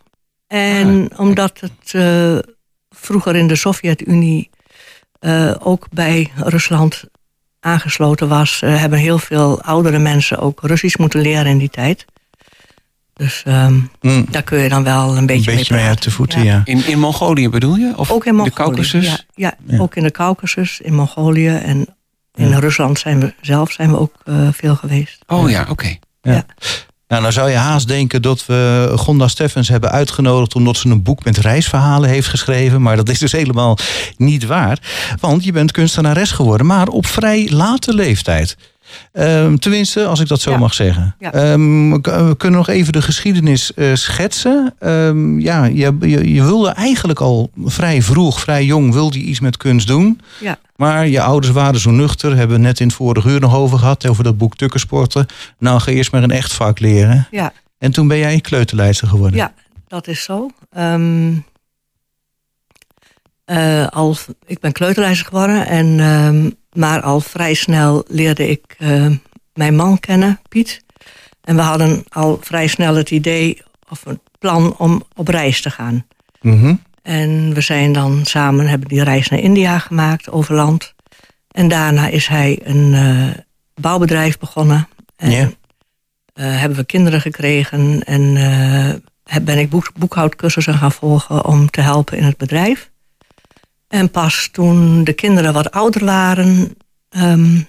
En 0.46 1.08
ah, 1.12 1.20
omdat 1.20 1.60
het 1.60 1.92
uh, 1.92 2.38
vroeger 3.06 3.36
in 3.36 3.46
de 3.46 3.56
Sovjet-Unie 3.56 4.50
uh, 5.20 5.54
ook 5.58 5.86
bij 5.90 6.30
Rusland 6.36 7.04
aangesloten 7.60 8.28
was, 8.28 8.60
uh, 8.64 8.80
hebben 8.80 8.98
heel 8.98 9.18
veel 9.18 9.62
oudere 9.62 9.98
mensen 9.98 10.38
ook 10.38 10.60
Russisch 10.62 10.98
moeten 10.98 11.20
leren 11.20 11.46
in 11.46 11.58
die 11.58 11.70
tijd. 11.70 12.04
Dus 13.14 13.44
um, 13.48 13.90
daar 14.30 14.42
kun 14.42 14.58
je 14.58 14.68
dan 14.68 14.84
wel 14.84 15.16
een 15.16 15.26
beetje, 15.26 15.50
een 15.50 15.56
beetje 15.56 15.74
mee, 15.74 15.82
mee 15.82 15.90
uit 15.90 16.02
de 16.02 16.10
voeten, 16.10 16.44
ja. 16.44 16.62
In, 16.64 16.86
in 16.86 16.98
Mongolië 16.98 17.48
bedoel 17.48 17.76
je? 17.76 17.92
Of 17.96 18.10
ook 18.10 18.24
in 18.24 18.34
Mongolië, 18.34 18.50
de 18.50 18.62
Caucasus? 18.62 19.26
Ja, 19.34 19.54
ja, 19.66 19.78
ook 19.78 19.96
in 19.96 20.02
de 20.02 20.10
Caucasus, 20.10 20.80
in 20.80 20.94
Mongolië 20.94 21.48
en 21.48 21.86
in 22.34 22.52
Rusland 22.52 22.98
zijn 22.98 23.20
we 23.20 23.34
zelf 23.40 23.72
zijn 23.72 23.90
we 23.90 23.98
ook 23.98 24.14
uh, 24.24 24.48
veel 24.52 24.76
geweest. 24.76 25.24
Oh 25.26 25.50
ja, 25.50 25.66
oké. 25.68 25.96
Ja. 26.22 26.46
Nou, 27.08 27.20
nou 27.20 27.32
zou 27.32 27.50
je 27.50 27.56
haast 27.56 27.88
denken 27.88 28.22
dat 28.22 28.46
we 28.46 28.92
Gonda 28.94 29.28
Steffens 29.28 29.68
hebben 29.68 29.90
uitgenodigd 29.90 30.54
omdat 30.54 30.76
ze 30.76 30.88
een 30.88 31.02
boek 31.02 31.24
met 31.24 31.36
reisverhalen 31.36 32.08
heeft 32.08 32.28
geschreven. 32.28 32.82
Maar 32.82 32.96
dat 32.96 33.08
is 33.08 33.18
dus 33.18 33.32
helemaal 33.32 33.78
niet 34.16 34.46
waar. 34.46 34.78
Want 35.20 35.44
je 35.44 35.52
bent 35.52 35.72
kunstenares 35.72 36.30
geworden, 36.30 36.66
maar 36.66 36.88
op 36.88 37.06
vrij 37.06 37.48
late 37.50 37.94
leeftijd. 37.94 38.56
Um, 39.12 39.58
tenminste, 39.58 40.06
als 40.06 40.20
ik 40.20 40.28
dat 40.28 40.40
zo 40.40 40.58
mag 40.58 40.74
zeggen. 40.74 41.16
Um, 41.34 42.02
we 42.02 42.34
kunnen 42.36 42.58
nog 42.58 42.68
even 42.68 42.92
de 42.92 43.02
geschiedenis 43.02 43.72
uh, 43.74 43.94
schetsen. 43.94 44.74
Um, 44.80 45.40
ja, 45.40 45.64
je, 45.64 45.96
je, 46.00 46.32
je, 46.34 46.42
wilde 46.42 46.68
eigenlijk 46.68 47.20
al 47.20 47.50
vrij 47.64 48.02
vroeg, 48.02 48.40
vrij 48.40 48.64
jong, 48.64 48.92
wilde 48.92 49.18
je 49.18 49.24
iets 49.24 49.40
met 49.40 49.56
kunst 49.56 49.86
doen. 49.86 50.20
Ja. 50.40 50.58
Maar 50.76 51.08
je 51.08 51.20
ouders 51.20 51.52
waren 51.52 51.80
zo 51.80 51.90
nuchter. 51.90 52.36
Hebben 52.36 52.56
we 52.56 52.62
net 52.62 52.80
in 52.80 52.86
het 52.86 52.96
vorige 52.96 53.28
uur 53.28 53.40
nog 53.40 53.56
over 53.56 53.78
gehad. 53.78 54.06
Over 54.06 54.24
dat 54.24 54.38
boek 54.38 54.56
Tukkersporten. 54.56 55.26
Nou, 55.58 55.80
ga 55.80 55.90
eerst 55.90 56.12
maar 56.12 56.22
een 56.22 56.30
echt 56.30 56.52
vak 56.52 56.78
leren. 56.78 57.28
Ja. 57.30 57.52
En 57.78 57.92
toen 57.92 58.08
ben 58.08 58.18
jij 58.18 58.40
kleuterleidster 58.40 59.08
geworden. 59.08 59.36
Ja, 59.36 59.52
dat 59.88 60.06
is 60.06 60.22
zo. 60.22 60.50
Uh, 63.46 63.86
al, 63.86 64.16
ik 64.46 64.60
ben 64.60 64.72
kleuterleidster 64.72 65.26
geworden. 65.26 65.66
En, 65.66 66.56
maar 66.76 67.00
al 67.00 67.20
vrij 67.20 67.54
snel 67.54 68.04
leerde 68.08 68.48
ik 68.48 68.76
uh, 68.78 69.06
mijn 69.54 69.76
man 69.76 70.00
kennen, 70.00 70.40
Piet. 70.48 70.84
En 71.44 71.56
we 71.56 71.62
hadden 71.62 72.04
al 72.08 72.38
vrij 72.40 72.66
snel 72.66 72.94
het 72.94 73.10
idee 73.10 73.62
of 73.88 74.06
een 74.06 74.20
plan 74.38 74.74
om 74.78 75.02
op 75.14 75.28
reis 75.28 75.60
te 75.62 75.70
gaan. 75.70 76.06
Mm 76.40 76.60
-hmm. 76.60 76.80
En 77.02 77.54
we 77.54 77.60
zijn 77.60 77.92
dan 77.92 78.24
samen, 78.24 78.66
hebben 78.66 78.88
die 78.88 79.04
reis 79.04 79.28
naar 79.28 79.40
India 79.40 79.78
gemaakt, 79.78 80.30
over 80.30 80.54
land. 80.54 80.94
En 81.50 81.68
daarna 81.68 82.08
is 82.08 82.26
hij 82.26 82.58
een 82.62 82.92
uh, 82.92 83.28
bouwbedrijf 83.74 84.38
begonnen. 84.38 84.88
En 85.16 85.30
ja. 85.30 85.42
uh, 85.42 85.52
hebben 86.60 86.78
we 86.78 86.84
kinderen 86.84 87.20
gekregen. 87.20 88.04
En 88.04 88.32
ben 89.42 89.58
ik 89.58 89.70
boek, 89.70 89.92
boekhoudcursussen 89.98 90.74
gaan 90.74 90.92
volgen 90.92 91.44
om 91.44 91.70
te 91.70 91.80
helpen 91.80 92.18
in 92.18 92.24
het 92.24 92.36
bedrijf. 92.36 92.90
En 93.88 94.10
pas 94.10 94.48
toen 94.52 95.04
de 95.04 95.12
kinderen 95.12 95.52
wat 95.52 95.70
ouder 95.70 96.04
waren, 96.04 96.76
um, 97.16 97.66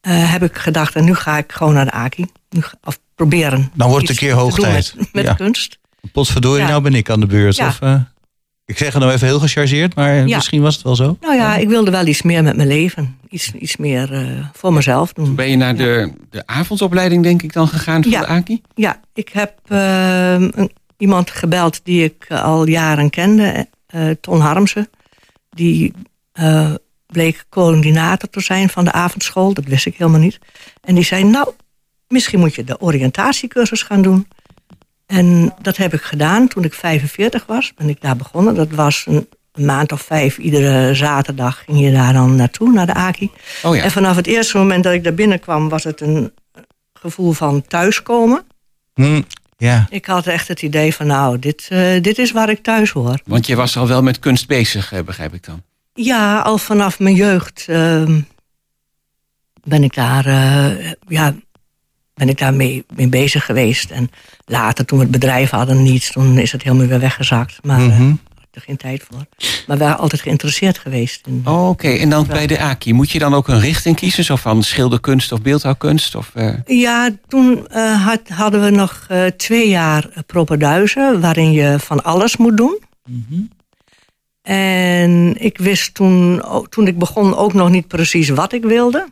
heb 0.00 0.42
ik 0.42 0.56
gedacht, 0.56 0.94
en 0.94 1.04
nu 1.04 1.14
ga 1.14 1.38
ik 1.38 1.52
gewoon 1.52 1.74
naar 1.74 1.84
de 1.84 1.90
AKI. 1.90 2.26
Nu, 2.50 2.60
of 2.84 2.98
proberen. 3.14 3.70
Dan 3.74 3.88
wordt 3.88 4.08
het 4.08 4.10
een 4.10 4.26
keer 4.26 4.34
hoog 4.34 4.58
tijd. 4.58 4.94
Met, 4.96 5.12
met 5.12 5.24
ja. 5.24 5.34
kunst. 5.34 5.78
Potverdorie, 6.12 6.62
ja. 6.62 6.68
nou 6.68 6.82
ben 6.82 6.94
ik 6.94 7.10
aan 7.10 7.20
de 7.20 7.26
beurt. 7.26 7.56
Ja. 7.56 7.66
Of, 7.66 7.80
uh, 7.82 8.00
ik 8.64 8.78
zeg 8.78 8.92
het 8.92 9.02
nou 9.02 9.14
even 9.14 9.26
heel 9.26 9.38
gechargeerd, 9.40 9.94
maar 9.94 10.14
Ja. 10.26 10.36
misschien 10.36 10.62
was 10.62 10.74
het 10.74 10.84
wel 10.84 10.96
zo. 10.96 11.16
Nou 11.20 11.34
ja, 11.34 11.56
ik 11.56 11.68
wilde 11.68 11.90
wel 11.90 12.06
iets 12.06 12.22
meer 12.22 12.42
met 12.42 12.56
mijn 12.56 12.68
leven. 12.68 13.16
Iets, 13.28 13.52
iets 13.52 13.76
meer 13.76 14.12
uh, 14.12 14.46
voor 14.52 14.72
mezelf 14.72 15.12
doen. 15.12 15.34
Ben 15.34 15.50
je 15.50 15.56
naar 15.56 15.76
de, 15.76 16.12
de 16.30 16.46
avondopleiding, 16.46 17.22
denk 17.22 17.42
ik, 17.42 17.52
dan 17.52 17.68
gegaan 17.68 18.02
van 18.02 18.10
Ja. 18.12 18.20
de 18.20 18.26
AKI? 18.26 18.62
Ja, 18.74 19.00
ik 19.14 19.28
heb 19.28 19.54
uh, 19.68 20.32
een, 20.32 20.70
iemand 20.96 21.30
gebeld 21.30 21.80
die 21.84 22.04
ik 22.04 22.26
al 22.30 22.66
jaren 22.66 23.10
kende, 23.10 23.66
uh, 23.94 24.10
Ton 24.20 24.40
Harmsen. 24.40 24.88
Die 25.58 25.92
uh, 26.40 26.74
bleek 27.06 27.44
coördinator 27.48 28.30
te 28.30 28.40
zijn 28.40 28.68
van 28.68 28.84
de 28.84 28.92
avondschool, 28.92 29.54
dat 29.54 29.64
wist 29.64 29.86
ik 29.86 29.96
helemaal 29.96 30.20
niet. 30.20 30.38
En 30.80 30.94
die 30.94 31.04
zei, 31.04 31.24
nou, 31.24 31.48
misschien 32.08 32.38
moet 32.38 32.54
je 32.54 32.64
de 32.64 32.80
oriëntatiecursus 32.80 33.82
gaan 33.82 34.02
doen. 34.02 34.28
En 35.06 35.54
dat 35.62 35.76
heb 35.76 35.94
ik 35.94 36.00
gedaan 36.00 36.48
toen 36.48 36.64
ik 36.64 36.74
45 36.74 37.46
was, 37.46 37.74
ben 37.74 37.88
ik 37.88 38.00
daar 38.00 38.16
begonnen. 38.16 38.54
Dat 38.54 38.70
was 38.70 39.04
een, 39.06 39.28
een 39.52 39.64
maand 39.64 39.92
of 39.92 40.00
vijf, 40.00 40.38
iedere 40.38 40.94
zaterdag 40.94 41.62
ging 41.64 41.80
je 41.80 41.92
daar 41.92 42.12
dan 42.12 42.36
naartoe, 42.36 42.72
naar 42.72 42.86
de 42.86 42.94
AKI. 42.94 43.30
Oh 43.62 43.76
ja. 43.76 43.82
En 43.82 43.90
vanaf 43.90 44.16
het 44.16 44.26
eerste 44.26 44.58
moment 44.58 44.84
dat 44.84 44.92
ik 44.92 45.04
daar 45.04 45.14
binnenkwam, 45.14 45.68
was 45.68 45.84
het 45.84 46.00
een 46.00 46.32
gevoel 46.92 47.32
van 47.32 47.62
thuiskomen. 47.62 48.46
Hm, 48.94 49.22
ja. 49.58 49.86
Ik 49.90 50.06
had 50.06 50.26
echt 50.26 50.48
het 50.48 50.62
idee 50.62 50.94
van, 50.94 51.06
nou, 51.06 51.38
dit, 51.38 51.68
uh, 51.72 52.02
dit 52.02 52.18
is 52.18 52.32
waar 52.32 52.48
ik 52.48 52.62
thuis 52.62 52.90
hoor. 52.90 53.20
Want 53.24 53.46
je 53.46 53.56
was 53.56 53.76
al 53.76 53.88
wel 53.88 54.02
met 54.02 54.18
kunst 54.18 54.46
bezig, 54.46 54.92
eh, 54.92 55.02
begrijp 55.02 55.34
ik 55.34 55.44
dan. 55.44 55.62
Ja, 55.94 56.40
al 56.40 56.58
vanaf 56.58 56.98
mijn 56.98 57.14
jeugd 57.14 57.66
uh, 57.70 58.08
ben 59.64 59.82
ik 59.82 59.94
daar, 59.94 60.26
uh, 60.26 60.92
ja, 61.08 61.34
ben 62.14 62.28
ik 62.28 62.38
daar 62.38 62.54
mee, 62.54 62.84
mee 62.94 63.08
bezig 63.08 63.44
geweest. 63.44 63.90
En 63.90 64.10
later, 64.44 64.84
toen 64.84 64.98
we 64.98 65.04
het 65.04 65.12
bedrijf 65.12 65.50
hadden, 65.50 65.82
niet, 65.82 66.12
toen 66.12 66.38
is 66.38 66.52
het 66.52 66.62
helemaal 66.62 66.86
weer 66.86 67.00
weggezakt. 67.00 67.58
Maar 67.62 67.80
mm 67.80 67.90
-hmm. 67.90 68.20
Er 68.58 68.64
geen 68.64 68.76
tijd 68.76 69.06
voor. 69.10 69.26
Maar 69.66 69.78
we 69.78 69.84
waren 69.84 69.98
altijd 69.98 70.20
geïnteresseerd 70.20 70.78
geweest. 70.78 71.26
In, 71.26 71.42
oh, 71.44 71.68
Oké, 71.68 71.68
okay. 71.68 72.00
en 72.00 72.10
dan 72.10 72.26
bij 72.26 72.46
de 72.46 72.58
AKI, 72.58 72.92
moet 72.92 73.10
je 73.10 73.18
dan 73.18 73.34
ook 73.34 73.48
een 73.48 73.60
richting 73.60 73.96
kiezen? 73.96 74.24
Zo 74.24 74.36
van 74.36 74.62
schilderkunst 74.62 75.32
of 75.32 75.42
beeldhouwkunst? 75.42 76.14
Of, 76.14 76.32
uh... 76.34 76.54
Ja, 76.66 77.10
toen 77.28 77.66
uh, 77.72 78.04
had, 78.04 78.20
hadden 78.28 78.62
we 78.62 78.70
nog 78.70 79.06
uh, 79.10 79.26
twee 79.26 79.68
jaar 79.68 80.08
propenduizen, 80.26 81.20
waarin 81.20 81.52
je 81.52 81.78
van 81.78 82.04
alles 82.04 82.36
moet 82.36 82.56
doen. 82.56 82.78
Mm 83.04 83.26
-hmm. 83.28 83.48
En 84.42 85.34
ik 85.38 85.58
wist 85.58 85.94
toen, 85.94 86.42
toen 86.68 86.86
ik 86.86 86.98
begon 86.98 87.36
ook 87.36 87.52
nog 87.52 87.68
niet 87.68 87.88
precies 87.88 88.28
wat 88.28 88.52
ik 88.52 88.64
wilde. 88.64 89.08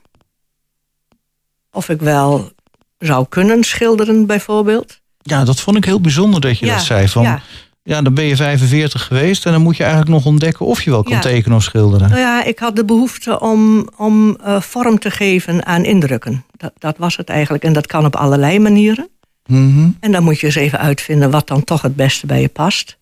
Of 1.73 1.89
ik 1.89 2.01
wel 2.01 2.53
zou 2.99 3.27
kunnen 3.29 3.65
schilderen, 3.65 4.27
bijvoorbeeld. 4.27 5.01
Ja, 5.23 5.45
dat 5.45 5.61
vond 5.61 5.77
ik 5.77 5.85
heel 5.85 6.01
bijzonder 6.01 6.41
dat 6.41 6.59
je 6.59 6.67
ja, 6.67 6.75
dat 6.75 6.85
zei. 6.85 7.09
Van, 7.09 7.23
ja. 7.23 7.43
Ja, 7.87 8.03
dan 8.03 8.15
ben 8.15 8.25
je 8.25 8.37
45 8.37 9.03
geweest 9.07 9.47
en 9.47 9.53
dan 9.53 9.63
moet 9.63 9.77
je 9.77 9.83
eigenlijk 9.83 10.13
nog 10.13 10.27
ontdekken 10.27 10.67
of 10.67 10.83
je 10.83 10.91
wel 10.91 11.03
kan 11.03 11.13
Ja. 11.13 11.21
tekenen 11.21 11.57
of 11.57 11.63
schilderen. 11.63 12.09
Nou 12.09 12.21
ja, 12.21 12.45
ik 12.45 12.59
had 12.59 12.77
de 12.77 12.85
behoefte 12.85 13.41
om, 13.41 13.89
om 13.97 14.39
uh, 14.47 14.61
vorm 14.61 14.99
te 14.99 15.11
geven 15.11 15.67
aan 15.67 15.85
indrukken. 15.85 16.45
Dat, 16.57 16.73
dat 16.79 16.97
was 16.99 17.17
het 17.17 17.29
eigenlijk. 17.29 17.65
En 17.65 17.73
dat 17.73 17.87
kan 17.87 18.05
op 18.05 18.17
allerlei 18.17 18.59
manieren. 18.59 19.09
Mhm. 19.47 19.89
En 20.01 20.13
dan 20.13 20.23
moet 20.25 20.41
je 20.41 20.47
eens 20.47 20.55
even 20.55 20.79
uitvinden 20.79 21.31
wat 21.31 21.47
dan 21.47 21.65
toch 21.65 21.83
het 21.83 21.97
beste 21.97 22.27
bij 22.27 22.41
je 22.41 22.49
past. 22.49 22.97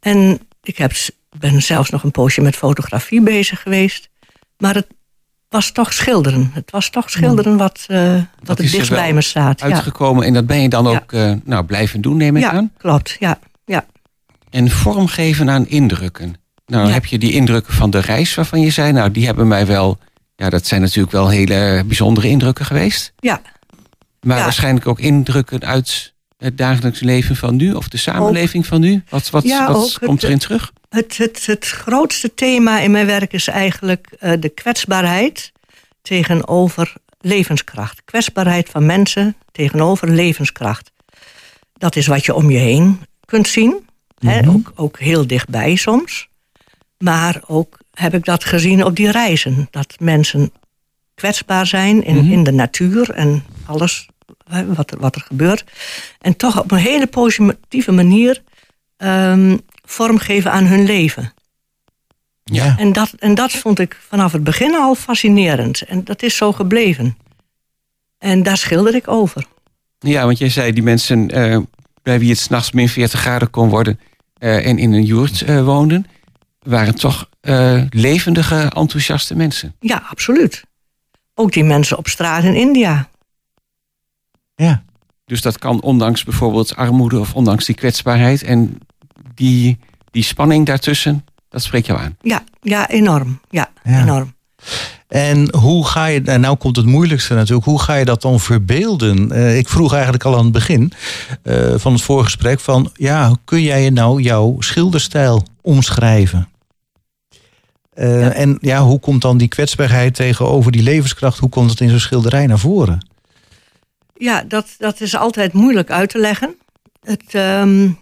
En 0.00 0.40
ik 0.62 0.78
heb, 0.78 0.92
ben 1.38 1.62
zelfs 1.62 1.90
nog 1.90 2.02
een 2.02 2.10
poosje 2.10 2.40
met 2.40 2.56
fotografie 2.56 3.20
bezig 3.22 3.62
geweest. 3.62 4.08
Maar 4.58 4.74
het 4.74 4.86
was 5.48 5.70
toch 5.72 5.92
schilderen. 5.92 6.50
Het 6.52 6.70
was 6.70 6.90
toch 6.90 7.10
schilderen 7.10 7.56
wat, 7.56 7.86
uh, 7.88 8.12
wat 8.42 8.58
het 8.58 8.58
er 8.58 8.70
dichtst 8.70 8.88
wel 8.88 8.98
bij 8.98 9.12
me 9.12 9.22
staat. 9.22 9.60
Ja. 9.60 9.66
Uitgekomen 9.66 10.24
en 10.24 10.32
dat 10.32 10.46
ben 10.46 10.62
je 10.62 10.68
dan 10.68 10.84
Ja. 10.84 10.90
ook 10.90 11.12
eh, 11.12 11.32
nou, 11.44 11.64
blijven 11.64 12.00
doen, 12.00 12.16
neem 12.16 12.36
ik 12.36 12.42
ja, 12.42 12.50
aan. 12.50 12.72
klopt. 12.78 13.16
Ja. 13.18 13.38
En 14.54 14.70
vormgeven 14.70 15.50
aan 15.50 15.66
indrukken. 15.66 16.34
Nou, 16.66 16.86
Ja. 16.86 16.92
heb 16.92 17.04
je 17.06 17.18
die 17.18 17.32
indrukken 17.32 17.74
van 17.74 17.90
de 17.90 17.98
reis 17.98 18.34
waarvan 18.34 18.60
je 18.60 18.70
zei... 18.70 18.92
nou, 18.92 19.10
die 19.10 19.26
hebben 19.26 19.48
mij 19.48 19.66
wel... 19.66 19.98
ja, 20.36 20.50
dat 20.50 20.66
zijn 20.66 20.80
natuurlijk 20.80 21.12
wel 21.12 21.28
hele 21.28 21.82
bijzondere 21.86 22.28
indrukken 22.28 22.64
geweest. 22.64 23.12
ja. 23.18 23.40
Maar 24.20 24.36
Ja. 24.36 24.42
waarschijnlijk 24.42 24.86
ook 24.86 24.98
indrukken 25.00 25.60
uit 25.64 26.14
het 26.38 26.58
dagelijks 26.58 27.00
leven 27.00 27.36
van 27.36 27.56
nu... 27.56 27.72
of 27.72 27.88
de 27.88 27.96
samenleving 27.96 28.66
van 28.66 28.80
nu. 28.80 29.02
Wat, 29.08 29.30
wat, 29.30 29.42
Ja, 29.42 29.66
wat 29.66 29.76
ook 29.76 30.06
komt 30.06 30.22
erin 30.22 30.38
terug? 30.38 30.72
Het, 30.88 31.16
het, 31.16 31.46
het 31.46 31.66
grootste 31.66 32.34
thema 32.34 32.80
in 32.80 32.90
mijn 32.90 33.06
werk 33.06 33.32
is 33.32 33.48
eigenlijk 33.48 34.06
eh, 34.18 34.32
de 34.40 34.48
kwetsbaarheid 34.48 35.52
tegenover 36.02 36.92
levenskracht. 37.20 38.02
Kwetsbaarheid 38.04 38.68
van 38.68 38.86
mensen 38.86 39.36
tegenover 39.52 40.10
levenskracht. 40.10 40.92
Dat 41.72 41.96
is 41.96 42.06
wat 42.06 42.24
je 42.24 42.34
om 42.34 42.50
je 42.50 42.58
heen 42.58 43.00
kunt 43.24 43.48
zien. 43.48 43.83
Mhm. 44.32 44.48
ook, 44.48 44.72
ook 44.74 44.98
heel 44.98 45.26
dichtbij 45.26 45.74
soms. 45.74 46.28
Maar 46.98 47.42
ook 47.46 47.78
heb 47.92 48.14
ik 48.14 48.24
dat 48.24 48.44
gezien 48.44 48.84
op 48.84 48.96
die 48.96 49.10
reizen. 49.10 49.68
Dat 49.70 49.94
mensen 49.98 50.52
kwetsbaar 51.14 51.66
zijn 51.66 52.04
in, 52.04 52.16
Mhm. 52.16 52.32
in 52.32 52.44
de 52.44 52.52
natuur 52.52 53.10
en 53.10 53.44
alles 53.66 54.08
wat, 54.66 54.90
er, 54.90 54.98
wat 54.98 55.14
er 55.14 55.20
gebeurt. 55.20 55.64
En 56.20 56.36
toch 56.36 56.60
op 56.62 56.70
een 56.70 56.78
hele 56.78 57.06
positieve 57.06 57.92
manier 57.92 58.42
ehm, 58.96 59.56
vormgeven 59.84 60.50
aan 60.52 60.64
hun 60.66 60.84
leven. 60.84 61.32
Ja. 62.44 62.74
En 62.78 62.92
dat, 62.92 63.12
en 63.18 63.34
dat 63.34 63.52
vond 63.52 63.78
ik 63.78 63.98
vanaf 64.08 64.32
het 64.32 64.44
begin 64.44 64.74
al 64.74 64.94
fascinerend. 64.94 65.82
En 65.82 66.04
dat 66.04 66.22
is 66.22 66.36
zo 66.36 66.52
gebleven. 66.52 67.16
En 68.18 68.42
daar 68.42 68.56
schilder 68.56 68.94
ik 68.94 69.08
over. 69.08 69.46
Ja, 69.98 70.24
want 70.24 70.38
jij 70.38 70.48
zei 70.48 70.72
die 70.72 70.82
mensen... 70.82 71.30
eh, 71.30 71.58
bij 72.02 72.18
wie 72.18 72.30
het 72.30 72.38
s'nachts 72.38 72.72
min 72.72 72.88
40 72.88 73.20
graden 73.20 73.50
kon 73.50 73.68
worden... 73.68 74.00
eh, 74.44 74.66
en 74.66 74.78
in 74.78 74.92
een 74.92 75.04
joert 75.04 75.42
eh, 75.42 75.64
woonden... 75.64 76.06
waren 76.62 76.94
toch 76.94 77.28
eh, 77.40 77.82
levendige, 77.90 78.56
enthousiaste 78.56 79.36
mensen. 79.36 79.74
Ja, 79.80 80.02
absoluut. 80.10 80.64
Ook 81.34 81.52
die 81.52 81.64
mensen 81.64 81.98
op 81.98 82.08
straat 82.08 82.44
in 82.44 82.54
India. 82.54 83.08
ja. 84.54 84.82
Dus 85.26 85.42
dat 85.42 85.58
kan 85.58 85.80
ondanks 85.82 86.24
bijvoorbeeld 86.24 86.76
armoede 86.76 87.18
of 87.18 87.34
ondanks 87.34 87.64
die 87.64 87.74
kwetsbaarheid. 87.74 88.42
En 88.42 88.78
die, 89.34 89.78
die 90.10 90.22
spanning 90.22 90.66
daartussen, 90.66 91.24
dat 91.48 91.62
spreekt 91.62 91.86
jou 91.86 92.00
aan. 92.00 92.16
Ja, 92.20 92.44
ja 92.60 92.88
enorm. 92.88 93.40
Ja, 93.50 93.70
Ja. 93.84 94.02
enorm. 94.02 94.33
En 95.08 95.54
hoe 95.56 95.86
ga 95.86 96.06
je, 96.06 96.22
en 96.22 96.40
nou 96.40 96.56
komt 96.56 96.76
het 96.76 96.86
moeilijkste 96.86 97.34
natuurlijk, 97.34 97.66
hoe 97.66 97.80
ga 97.80 97.94
je 97.94 98.04
dat 98.04 98.22
dan 98.22 98.40
verbeelden? 98.40 99.32
Uh, 99.32 99.58
ik 99.58 99.68
vroeg 99.68 99.92
eigenlijk 99.92 100.24
al 100.24 100.36
aan 100.36 100.44
het 100.44 100.52
begin 100.52 100.92
uh, 101.42 101.74
van 101.76 101.92
het 101.92 102.02
voorgesprek 102.02 102.60
van, 102.60 102.90
ja, 102.94 103.36
kun 103.44 103.62
jij 103.62 103.90
nou 103.90 104.22
jouw 104.22 104.56
schilderstijl 104.58 105.46
omschrijven? 105.60 106.48
Uh, 107.94 108.20
ja. 108.20 108.32
En 108.32 108.58
ja, 108.60 108.82
hoe 108.82 109.00
komt 109.00 109.22
dan 109.22 109.38
die 109.38 109.48
kwetsbaarheid 109.48 110.14
tegenover 110.14 110.72
die 110.72 110.82
levenskracht, 110.82 111.38
hoe 111.38 111.48
komt 111.48 111.70
het 111.70 111.80
in 111.80 111.90
zo'n 111.90 111.98
schilderij 111.98 112.46
naar 112.46 112.58
voren? 112.58 113.08
Ja, 114.16 114.42
dat, 114.42 114.74
dat 114.78 115.00
is 115.00 115.16
altijd 115.16 115.52
moeilijk 115.52 115.90
uit 115.90 116.10
te 116.10 116.18
leggen. 116.18 116.56
Het, 117.02 117.34
um, 117.34 117.98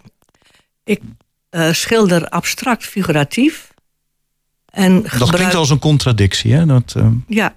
ik 0.83 1.01
schilder 1.71 2.29
abstract 2.29 2.85
figuratief. 2.85 3.72
En 4.73 5.01
dat 5.17 5.31
klinkt 5.31 5.55
als 5.55 5.69
een 5.69 5.79
contradictie, 5.79 6.53
hè? 6.53 6.65
Dat, 6.65 6.93
uh... 6.97 7.07
Ja. 7.27 7.55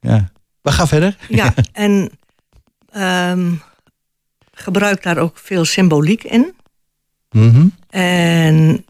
Ja. 0.00 0.30
We 0.62 0.72
gaan 0.72 0.88
verder. 0.88 1.16
Ja, 1.28 1.54
en 1.72 2.10
um, 2.96 3.62
gebruik 4.52 5.02
daar 5.02 5.18
ook 5.18 5.38
veel 5.38 5.64
symboliek 5.64 6.24
in. 6.24 6.54
Mm 7.30 7.50
-hmm. 7.50 7.74
En 7.88 8.84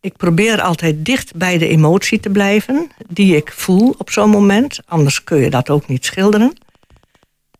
ik 0.00 0.16
probeer 0.16 0.60
altijd 0.60 1.04
dicht 1.04 1.34
bij 1.34 1.58
de 1.58 1.68
emotie 1.68 2.20
te 2.20 2.30
blijven 2.30 2.90
die 3.08 3.36
ik 3.36 3.52
voel 3.52 3.94
op 3.98 4.10
zo'n 4.10 4.30
moment. 4.30 4.80
Anders 4.86 5.24
kun 5.24 5.38
je 5.38 5.50
dat 5.50 5.70
ook 5.70 5.88
niet 5.88 6.04
schilderen. 6.04 6.52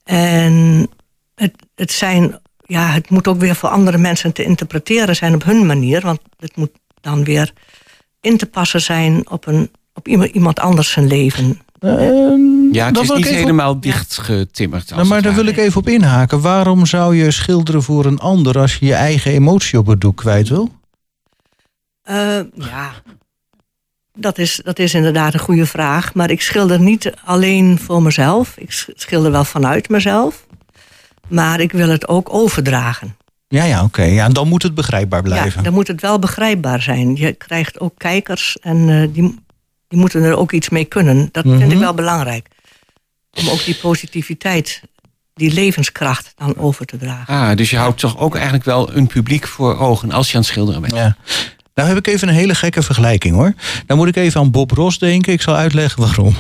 En 0.05 0.89
het, 1.35 1.53
het, 1.75 1.93
zijn, 1.93 2.41
ja, 2.67 2.87
het 2.87 3.11
moet 3.11 3.29
ook 3.29 3.39
weer 3.39 3.55
voor 3.55 3.69
andere 3.69 3.99
mensen 3.99 4.33
te 4.33 4.45
interpreteren 4.45 5.17
zijn 5.17 5.35
op 5.35 5.45
hun 5.45 5.67
manier. 5.67 6.01
Want 6.01 6.21
het 6.39 6.57
moet 6.57 6.73
dan 7.01 7.25
weer 7.25 7.53
in 8.23 8.37
te 8.37 8.47
passen 8.47 8.81
zijn 8.81 9.31
op, 9.31 9.47
een, 9.47 9.71
op 9.95 10.09
iemand 10.09 10.61
anders 10.61 10.91
zijn 10.91 11.07
leven. 11.07 11.61
Uh, 11.81 12.73
ja, 12.73 12.87
het 12.87 13.01
is 13.01 13.09
niet 13.09 13.29
helemaal 13.29 13.71
op... 13.71 13.83
dichtgetimmerd. 13.83 14.91
Nou, 14.91 15.07
maar 15.07 15.23
daar 15.23 15.35
wil 15.35 15.47
ik 15.47 15.57
even 15.57 15.81
op 15.81 15.89
inhaken. 15.89 16.41
Waarom 16.41 16.87
zou 16.87 17.17
je 17.17 17.31
schilderen 17.31 17.83
voor 17.83 18.05
een 18.05 18.19
ander 18.19 18.59
als 18.59 18.77
je 18.77 18.87
je 18.87 18.95
eigen 18.95 19.33
emotie 19.33 19.79
op 19.79 19.87
het 19.87 20.01
doek 20.01 20.17
kwijt 20.17 20.49
wil? 20.49 20.71
Uh, 22.11 22.41
ja, 22.55 22.93
dat 24.15 24.39
is, 24.39 24.61
dat 24.65 24.79
is 24.79 24.95
inderdaad 24.95 25.35
een 25.35 25.41
goede 25.41 25.67
vraag. 25.67 26.15
Maar 26.15 26.31
ik 26.31 26.43
schilder 26.43 26.81
niet 26.81 27.13
alleen 27.25 27.79
voor 27.79 28.03
mezelf. 28.03 28.57
Ik 28.57 28.87
schilder 28.95 29.31
wel 29.31 29.45
vanuit 29.45 29.89
mezelf. 29.89 30.47
Maar 31.29 31.61
ik 31.61 31.73
wil 31.73 31.89
het 31.89 32.09
ook 32.09 32.35
overdragen. 32.35 33.17
Ja, 33.53 33.65
ja, 33.65 33.83
oké. 33.85 34.03
Ja, 34.03 34.25
en 34.25 34.33
dan 34.33 34.49
moet 34.49 34.63
het 34.63 34.75
begrijpbaar 34.75 35.23
blijven. 35.23 35.53
Ja, 35.57 35.63
dan 35.63 35.73
moet 35.73 35.89
het 35.89 36.01
wel 36.01 36.19
begrijpbaar 36.19 36.83
zijn. 36.83 37.17
Je 37.17 37.33
krijgt 37.33 37.81
ook 37.81 37.93
kijkers 37.97 38.57
en 38.61 38.77
uh, 38.89 39.09
die, 39.13 39.39
die 39.89 39.99
moeten 39.99 40.23
er 40.23 40.37
ook 40.37 40.53
iets 40.53 40.69
mee 40.69 40.85
kunnen. 40.85 41.29
Dat 41.33 41.45
vind 41.45 41.61
ik 41.63 41.69
Mhm. 41.69 41.79
wel 41.79 41.95
belangrijk. 41.95 42.49
Om 43.31 43.49
ook 43.49 43.65
die 43.65 43.75
positiviteit, 43.75 44.83
die 45.35 45.53
levenskracht 45.53 46.33
dan 46.37 46.57
over 46.57 46.87
te 46.87 46.97
dragen. 46.97 47.35
Ah, 47.35 47.57
dus 47.57 47.71
je 47.71 47.77
houdt 47.77 47.99
toch 48.01 48.19
ook 48.19 48.35
eigenlijk 48.35 48.65
wel 48.65 48.97
een 48.97 49.07
publiek 49.07 49.47
voor 49.47 49.79
ogen 49.79 50.13
als 50.13 50.29
je 50.31 50.35
aan 50.35 50.41
het 50.41 50.49
schilderen 50.51 50.81
bent. 50.81 50.95
Ja. 50.95 51.17
Nou 51.75 51.89
heb 51.89 51.97
ik 51.97 52.07
even 52.07 52.29
een 52.29 52.35
hele 52.35 52.55
gekke 52.55 52.83
vergelijking 52.83 53.35
hoor. 53.35 53.55
Dan 53.87 53.97
moet 53.97 54.09
ik 54.09 54.17
even 54.17 54.41
aan 54.41 54.51
Bob 54.51 54.71
Ross 54.71 54.99
denken. 54.99 55.33
Ik 55.33 55.43
zal 55.43 55.55
uitleggen 55.55 56.01
waarom. 56.01 56.35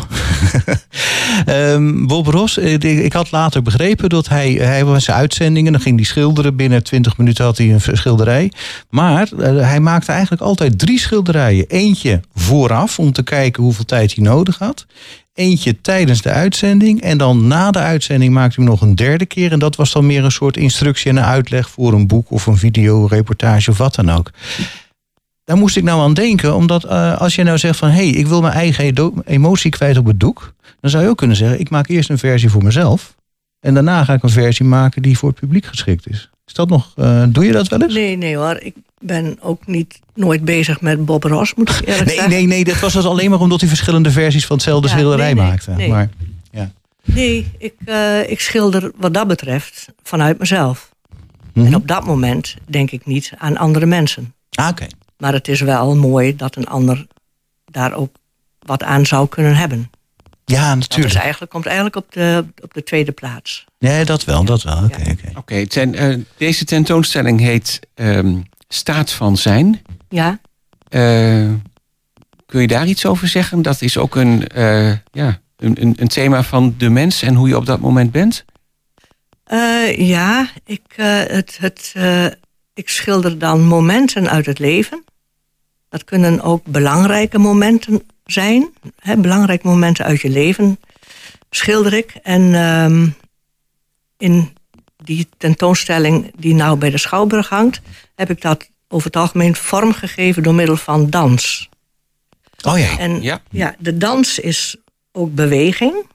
um, 1.46 2.06
Bob 2.06 2.26
Ross, 2.26 2.58
ik 2.58 3.12
had 3.12 3.30
later 3.30 3.62
begrepen 3.62 4.08
dat 4.08 4.28
hij, 4.28 4.52
hij 4.52 4.84
was 4.84 5.04
zijn 5.04 5.16
uitzendingen, 5.16 5.72
dan 5.72 5.80
ging 5.80 5.96
hij 5.96 6.04
schilderen. 6.04 6.56
Binnen 6.56 6.82
20 6.82 7.16
minuten 7.16 7.44
had 7.44 7.58
hij 7.58 7.72
een 7.72 7.80
schilderij. 7.80 8.52
Maar 8.90 9.28
uh, 9.38 9.68
hij 9.68 9.80
maakte 9.80 10.12
eigenlijk 10.12 10.42
altijd 10.42 10.78
drie 10.78 10.98
schilderijen. 10.98 11.64
Eentje 11.68 12.20
vooraf 12.34 12.98
om 12.98 13.12
te 13.12 13.22
kijken 13.22 13.62
hoeveel 13.62 13.84
tijd 13.84 14.14
hij 14.14 14.24
nodig 14.24 14.58
had. 14.58 14.86
Eentje 15.34 15.80
tijdens 15.80 16.22
de 16.22 16.30
uitzending. 16.30 17.00
En 17.00 17.18
dan 17.18 17.46
na 17.46 17.70
de 17.70 17.78
uitzending 17.78 18.32
maakte 18.32 18.60
hij 18.60 18.70
nog 18.70 18.80
een 18.80 18.94
derde 18.94 19.26
keer. 19.26 19.52
En 19.52 19.58
dat 19.58 19.76
was 19.76 19.92
dan 19.92 20.06
meer 20.06 20.24
een 20.24 20.32
soort 20.32 20.56
instructie 20.56 21.10
en 21.10 21.16
een 21.16 21.24
uitleg 21.24 21.70
voor 21.70 21.92
een 21.92 22.06
boek 22.06 22.30
of 22.30 22.46
een 22.46 22.58
video, 22.58 23.06
reportage 23.06 23.70
of 23.70 23.78
wat 23.78 23.94
dan 23.94 24.10
ook. 24.10 24.30
Daar 25.44 25.56
moest 25.56 25.76
ik 25.76 25.82
nou 25.82 26.00
aan 26.00 26.14
denken, 26.14 26.54
omdat 26.54 26.84
uh, 26.84 27.20
als 27.20 27.34
je 27.34 27.42
nou 27.42 27.58
zegt 27.58 27.78
van... 27.78 27.88
hé, 27.88 27.94
hey, 27.94 28.08
ik 28.08 28.26
wil 28.26 28.40
mijn 28.40 28.52
eigen 28.52 29.22
emotie 29.24 29.70
kwijt 29.70 29.96
op 29.96 30.06
het 30.06 30.20
doek... 30.20 30.54
dan 30.80 30.90
zou 30.90 31.02
je 31.02 31.08
ook 31.08 31.16
kunnen 31.16 31.36
zeggen, 31.36 31.60
ik 31.60 31.70
maak 31.70 31.88
eerst 31.88 32.10
een 32.10 32.18
versie 32.18 32.50
voor 32.50 32.62
mezelf... 32.62 33.14
en 33.60 33.74
daarna 33.74 34.04
ga 34.04 34.14
ik 34.14 34.22
een 34.22 34.30
versie 34.30 34.66
maken 34.66 35.02
die 35.02 35.18
voor 35.18 35.28
het 35.28 35.38
publiek 35.38 35.64
geschikt 35.64 36.08
is. 36.08 36.30
Is 36.46 36.52
dat 36.52 36.68
nog, 36.68 36.92
uh, 36.96 37.24
doe 37.28 37.44
je 37.44 37.52
dat 37.52 37.68
wel 37.68 37.82
eens? 37.82 37.94
Nee, 37.94 38.16
nee 38.16 38.36
hoor. 38.36 38.56
Ik 38.60 38.74
ben 38.98 39.36
ook 39.40 39.66
niet 39.66 40.00
nooit 40.14 40.44
bezig 40.44 40.80
met 40.80 41.04
Bob 41.04 41.24
Ross, 41.24 41.54
moet 41.54 41.68
ik 41.68 41.80
eerlijk 41.86 42.06
nee, 42.06 42.14
zeggen. 42.14 42.32
Nee, 42.32 42.46
nee, 42.46 42.64
dat 42.64 42.80
was 42.80 42.92
dus 42.92 43.04
alleen 43.04 43.30
maar 43.30 43.40
omdat 43.40 43.60
hij 43.60 43.68
verschillende 43.68 44.10
versies 44.10 44.46
van 44.46 44.56
hetzelfde 44.56 44.88
ja, 44.88 44.94
schilderij 44.94 45.26
nee, 45.26 45.34
nee, 45.34 45.44
maakte. 45.44 45.70
Nee, 45.70 45.88
maar, 45.88 46.08
ja. 46.50 46.72
nee 47.04 47.50
ik, 47.58 47.74
uh, 47.86 48.30
ik 48.30 48.40
schilder 48.40 48.90
wat 48.96 49.14
dat 49.14 49.28
betreft 49.28 49.88
vanuit 50.02 50.38
mezelf. 50.38 50.90
Mm 50.90 51.00
Mhm. 51.52 51.64
-hmm. 51.64 51.66
En 51.66 51.74
op 51.80 51.88
dat 51.88 52.04
moment 52.04 52.56
denk 52.66 52.90
ik 52.90 53.06
niet 53.06 53.32
aan 53.38 53.56
andere 53.56 53.86
mensen. 53.86 54.34
Ah, 54.50 54.68
oké. 54.68 54.82
Okay. 54.82 54.90
Maar 55.22 55.32
het 55.32 55.48
is 55.48 55.60
wel 55.60 55.96
mooi 55.96 56.36
dat 56.36 56.56
een 56.56 56.66
ander 56.66 57.06
daar 57.64 57.94
ook 57.94 58.16
wat 58.58 58.82
aan 58.82 59.06
zou 59.06 59.28
kunnen 59.28 59.56
hebben. 59.56 59.90
Ja, 60.44 60.74
natuurlijk. 60.74 61.02
Dat 61.02 61.16
is 61.16 61.24
eigenlijk, 61.24 61.52
komt 61.52 61.66
eigenlijk 61.66 61.96
op 61.96 62.12
de, 62.12 62.44
op 62.62 62.74
de 62.74 62.82
tweede 62.82 63.12
plaats. 63.12 63.64
Nee, 63.78 64.04
dat 64.04 64.24
wel, 64.24 64.44
dat 64.44 64.62
wel. 64.62 64.84
Oké, 64.84 64.84
okay, 64.84 65.10
oké. 65.12 65.38
Okay. 65.38 65.62
Okay, 65.62 66.10
uh, 66.10 66.24
deze 66.36 66.64
tentoonstelling 66.64 67.40
heet 67.40 67.80
um, 67.94 68.42
Staat 68.68 69.12
van 69.12 69.36
Zijn. 69.36 69.82
Ja. 70.08 70.40
Uh, 70.90 71.50
kun 72.46 72.60
je 72.60 72.66
daar 72.66 72.86
iets 72.86 73.06
over 73.06 73.28
zeggen? 73.28 73.62
Dat 73.62 73.82
is 73.82 73.98
ook 73.98 74.16
een, 74.16 74.44
uh, 74.56 74.92
ja, 75.12 75.40
een, 75.56 75.82
een, 75.82 75.94
een, 75.96 76.08
thema 76.08 76.42
van 76.42 76.74
de 76.78 76.88
mens 76.88 77.22
en 77.22 77.34
hoe 77.34 77.48
je 77.48 77.56
op 77.56 77.66
dat 77.66 77.80
moment 77.80 78.10
bent? 78.10 78.44
Uh, 79.52 80.08
ja, 80.08 80.48
ik, 80.64 80.82
het, 80.96 81.58
het, 81.60 81.94
ik 82.74 82.88
schilder 82.88 83.38
dan 83.38 83.64
momenten 83.64 84.30
uit 84.30 84.46
het 84.46 84.58
leven. 84.58 85.04
Dat 85.92 86.04
kunnen 86.04 86.40
ook 86.40 86.64
belangrijke 86.64 87.38
momenten 87.38 88.02
zijn. 88.24 88.68
Hè, 88.98 89.16
belangrijke 89.16 89.66
momenten 89.66 90.04
uit 90.04 90.20
je 90.20 90.28
leven 90.28 90.78
schilder 91.50 91.92
ik. 91.92 92.14
En 92.22 92.54
um, 92.54 93.14
in 94.16 94.52
die 94.96 95.28
tentoonstelling 95.38 96.32
die 96.36 96.54
nou 96.54 96.78
bij 96.78 96.90
de 96.90 96.98
Schouwburg 96.98 97.48
hangt... 97.48 97.80
heb 98.14 98.30
ik 98.30 98.40
dat 98.40 98.68
over 98.88 99.06
het 99.06 99.16
algemeen 99.16 99.54
vormgegeven 99.54 100.42
door 100.42 100.54
middel 100.54 100.76
van 100.76 101.10
dans. 101.10 101.68
Oh 102.62 102.78
ja. 102.78 102.98
En 102.98 103.22
ja. 103.22 103.42
ja, 103.50 103.74
de 103.78 103.96
dans 103.96 104.38
is 104.38 104.76
ook 105.12 105.34
beweging. 105.34 106.06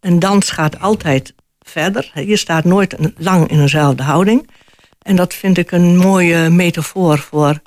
Een 0.00 0.18
dans 0.18 0.50
gaat 0.50 0.80
altijd 0.80 1.34
verder. 1.60 2.12
Je 2.26 2.36
staat 2.36 2.64
nooit 2.64 2.96
lang 3.16 3.48
in 3.48 3.60
eenzelfde 3.60 4.02
houding. 4.02 4.50
En 5.02 5.16
dat 5.16 5.34
vind 5.34 5.58
ik 5.58 5.70
een 5.70 5.96
mooie 5.96 6.48
metafoor 6.48 7.18
voor 7.18 7.60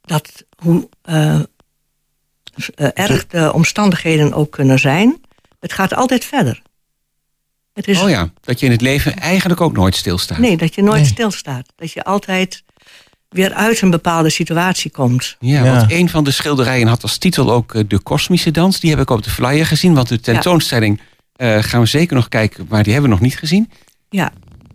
dat 0.00 0.44
hoe 0.56 0.88
uh, 1.08 1.40
uh, 2.76 2.88
erg 2.94 3.26
de 3.26 3.52
omstandigheden 3.52 4.32
ook 4.32 4.50
kunnen 4.50 4.78
zijn. 4.78 5.20
Het 5.60 5.72
gaat 5.72 5.94
altijd 5.94 6.24
verder. 6.24 6.62
Het 7.72 7.88
is, 7.88 8.00
oh 8.00 8.08
ja, 8.08 8.30
dat 8.40 8.60
je 8.60 8.66
in 8.66 8.72
het 8.72 8.80
leven 8.80 9.16
eigenlijk 9.16 9.60
ook 9.60 9.72
nooit 9.72 9.96
stilstaat. 9.96 10.38
Nee, 10.38 10.56
dat 10.56 10.74
je 10.74 10.82
nooit 10.82 11.00
nee. 11.00 11.10
stilstaat. 11.10 11.72
Dat 11.76 11.92
je 11.92 12.04
altijd 12.04 12.64
weer 13.28 13.52
uit 13.52 13.80
een 13.80 13.90
bepaalde 13.90 14.30
situatie 14.30 14.90
komt. 14.90 15.36
Ja, 15.40 15.64
ja, 15.64 15.76
want 15.76 15.92
een 15.92 16.08
van 16.08 16.24
de 16.24 16.30
schilderijen 16.30 16.86
had 16.86 17.02
als 17.02 17.18
titel 17.18 17.52
ook 17.52 17.74
uh, 17.74 17.82
de 17.88 17.98
kosmische 17.98 18.50
dans. 18.50 18.80
Die 18.80 18.90
heb 18.90 19.00
ik 19.00 19.10
op 19.10 19.22
de 19.22 19.30
flyer 19.30 19.66
gezien, 19.66 19.94
want 19.94 20.08
de 20.08 20.20
tentoonstelling 20.20 21.00
ja. 21.34 21.62
gaan 21.62 21.80
we 21.80 21.86
zeker 21.86 22.16
nog 22.16 22.28
kijken, 22.28 22.66
maar 22.68 22.82
die 22.82 22.92
hebben 22.92 23.10
we 23.10 23.16
nog 23.16 23.24
niet 23.24 23.38
gezien. 23.38 23.70
Ja, 24.08 24.32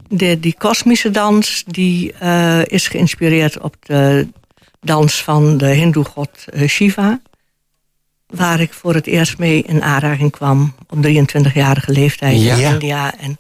de, 0.08 0.40
die 0.40 0.56
kosmische 0.58 1.12
dans 1.12 1.64
die 1.68 2.14
uh, 2.24 2.66
is 2.66 2.88
geïnspireerd 2.88 3.60
op 3.60 3.76
de 3.80 4.28
dans 4.82 5.24
van 5.24 5.58
de 5.58 5.66
hindoe-god 5.68 6.46
uh, 6.54 6.68
Shiva. 6.68 7.22
Waar 8.28 8.60
ik 8.60 8.74
voor 8.74 8.94
het 8.94 9.08
eerst 9.08 9.38
mee 9.38 9.62
in 9.64 9.84
aanraking 9.84 10.32
kwam 10.32 10.74
op 10.90 10.98
23-jarige 11.06 11.92
leeftijd 11.92 12.42
Ja. 12.42 12.56
in. 12.56 12.72
India. 12.74 13.18
En, 13.20 13.38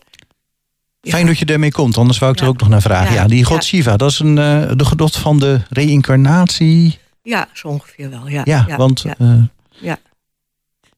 ja. 1.01 1.11
Fijn 1.11 1.25
dat 1.25 1.37
je 1.39 1.45
daarmee 1.45 1.71
komt, 1.71 1.97
anders 1.97 2.19
wou 2.19 2.31
ik 2.31 2.39
er 2.39 2.47
ook 2.47 2.59
nog 2.59 2.69
naar 2.69 2.81
vragen. 2.81 3.13
Ja, 3.13 3.27
die 3.27 3.43
god. 3.43 3.63
Shiva, 3.63 3.97
dat 3.97 4.11
is 4.11 4.19
een, 4.19 4.37
eh, 4.37 4.71
de 4.75 4.85
godot 4.85 5.15
van 5.17 5.39
de 5.39 5.61
reïncarnatie. 5.69 6.99
ja, 7.23 7.47
zo 7.53 7.67
ongeveer 7.67 8.09
wel. 8.09 8.27
Ja, 8.27 8.41
Ja, 8.45 8.65
want... 8.77 9.01
ja. 9.01 9.15
eh, 9.17 9.33
Ja. 9.69 9.97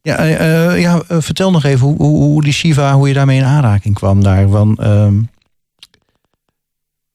Ja, 0.01 0.15
eh, 0.15 0.67
eh, 0.71 0.81
ja 0.81 1.01
eh, 1.07 1.17
vertel 1.19 1.51
nog 1.51 1.63
even 1.63 1.87
hoe, 1.87 1.95
hoe, 1.97 2.23
hoe 2.23 2.41
die 2.43 2.53
Shiva, 2.53 2.93
hoe 2.93 3.07
je 3.07 3.13
daarmee 3.13 3.37
in 3.37 3.43
aanraking 3.43 3.95
kwam 3.95 4.23
daar. 4.23 4.49
Want, 4.49 4.79
ehm, 4.79 5.21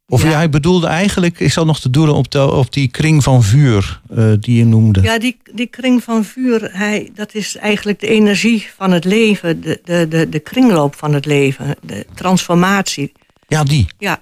of 0.08 0.22
Ja. 0.22 0.28
hij 0.30 0.50
bedoelde 0.50 0.86
eigenlijk, 0.86 1.40
ik 1.40 1.52
zal 1.52 1.64
nog 1.64 1.80
te 1.80 1.90
doelen 1.90 2.14
op, 2.14 2.30
de, 2.30 2.52
op 2.52 2.72
die 2.72 2.88
kring 2.88 3.22
van 3.22 3.42
vuur 3.42 4.00
eh, 4.16 4.32
die 4.40 4.56
je 4.56 4.64
noemde. 4.64 5.02
Ja, 5.02 5.18
die, 5.18 5.36
die 5.54 5.66
kring 5.66 6.02
van 6.04 6.24
vuur, 6.24 6.68
hij, 6.72 7.10
dat 7.14 7.34
is 7.34 7.56
eigenlijk 7.56 8.00
de 8.00 8.06
energie 8.08 8.66
van 8.76 8.90
het 8.90 9.04
leven, 9.04 9.60
de, 9.60 9.80
de, 9.84 10.08
de, 10.08 10.28
de 10.28 10.38
kringloop 10.38 10.94
van 10.94 11.14
het 11.14 11.26
leven, 11.26 11.74
de 11.82 12.06
transformatie. 12.14 13.12
Ja, 13.48 13.64
die. 13.64 13.86
Ja, 13.98 14.20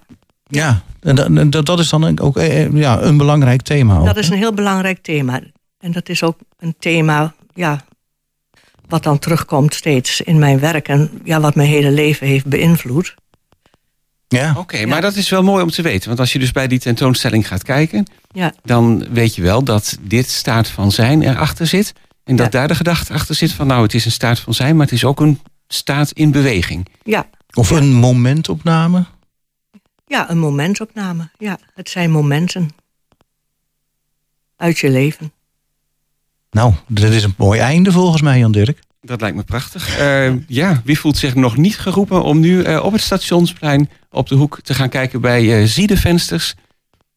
Ja, 0.48 0.82
en 1.00 1.14
dat- 1.14 1.26
en 1.26 1.50
dat, 1.50 1.66
dat 1.66 1.78
is 1.78 1.88
dan 1.88 2.20
ook 2.20 2.36
eh, 2.36 2.72
ja, 2.72 3.00
een 3.02 3.16
belangrijk 3.16 3.62
thema. 3.62 3.98
ook, 3.98 4.06
dat 4.06 4.16
is 4.16 4.28
een 4.28 4.36
heel 4.38 4.52
belangrijk 4.54 4.98
thema. 5.02 5.40
En 5.78 5.92
dat 5.92 6.08
is 6.08 6.22
ook 6.22 6.38
een 6.58 6.74
thema, 6.78 7.34
ja, 7.54 7.84
wat 8.88 9.02
dan 9.02 9.18
terugkomt 9.18 9.74
steeds 9.74 10.20
in 10.20 10.38
mijn 10.38 10.58
werk 10.58 10.88
en 10.88 11.10
ja, 11.24 11.40
wat 11.40 11.54
mijn 11.54 11.68
hele 11.68 11.90
leven 11.90 12.26
heeft 12.26 12.46
beïnvloed. 12.46 13.14
Ja. 14.28 14.54
Oké, 14.56 14.86
maar 14.86 15.00
dat 15.00 15.16
is 15.16 15.28
wel 15.28 15.42
mooi 15.42 15.62
om 15.62 15.70
te 15.70 15.82
weten. 15.82 16.08
Want 16.08 16.20
als 16.20 16.32
je 16.32 16.38
dus 16.38 16.52
bij 16.52 16.66
die 16.66 16.78
tentoonstelling 16.78 17.48
gaat 17.48 17.62
kijken, 17.62 18.06
ja. 18.30 18.52
dan 18.62 19.06
weet 19.12 19.34
je 19.34 19.42
wel 19.42 19.64
dat 19.64 19.98
dit 20.00 20.30
staat 20.30 20.68
van 20.68 20.92
zijn 20.92 21.22
erachter 21.22 21.66
zit. 21.66 21.92
En 22.24 22.36
dat 22.36 22.52
daar 22.52 22.68
de 22.68 22.74
gedachte 22.74 23.12
achter 23.12 23.34
zit 23.34 23.52
van 23.52 23.66
nou, 23.66 23.82
het 23.82 23.94
is 23.94 24.04
een 24.04 24.10
staat 24.10 24.40
van 24.40 24.54
zijn, 24.54 24.76
maar 24.76 24.84
het 24.86 24.94
is 24.94 25.04
ook 25.04 25.20
een 25.20 25.40
staat 25.68 26.10
in 26.10 26.30
beweging. 26.30 26.86
Ja. 27.02 27.28
Of 27.52 27.70
een 27.70 27.92
momentopname? 27.92 29.04
Ja, 30.06 30.30
een 30.30 30.38
momentopname. 30.38 31.30
Ja, 31.38 31.58
het 31.74 31.88
zijn 31.88 32.10
momenten 32.10 32.70
uit 34.56 34.78
je 34.78 34.90
leven. 34.90 35.32
Nou, 36.50 36.74
dat 36.86 37.12
is 37.12 37.24
een 37.24 37.34
mooi 37.36 37.60
einde 37.60 37.92
volgens 37.92 38.22
mij, 38.22 38.38
Jan 38.38 38.52
Dirk. 38.52 38.78
Dat 39.06 39.20
lijkt 39.20 39.36
me 39.36 39.42
prachtig. 39.42 40.00
Uh, 40.00 40.32
ja, 40.46 40.80
wie 40.84 40.98
voelt 40.98 41.16
zich 41.16 41.34
nog 41.34 41.56
niet 41.56 41.78
geroepen 41.78 42.22
om 42.22 42.40
nu 42.40 42.64
uh, 42.64 42.84
op 42.84 42.92
het 42.92 43.00
stationsplein 43.00 43.90
op 44.10 44.28
de 44.28 44.34
hoek 44.34 44.60
te 44.62 44.74
gaan 44.74 44.88
kijken 44.88 45.20
bij 45.20 45.60
uh, 45.60 45.66
Ziedevensters? 45.66 46.54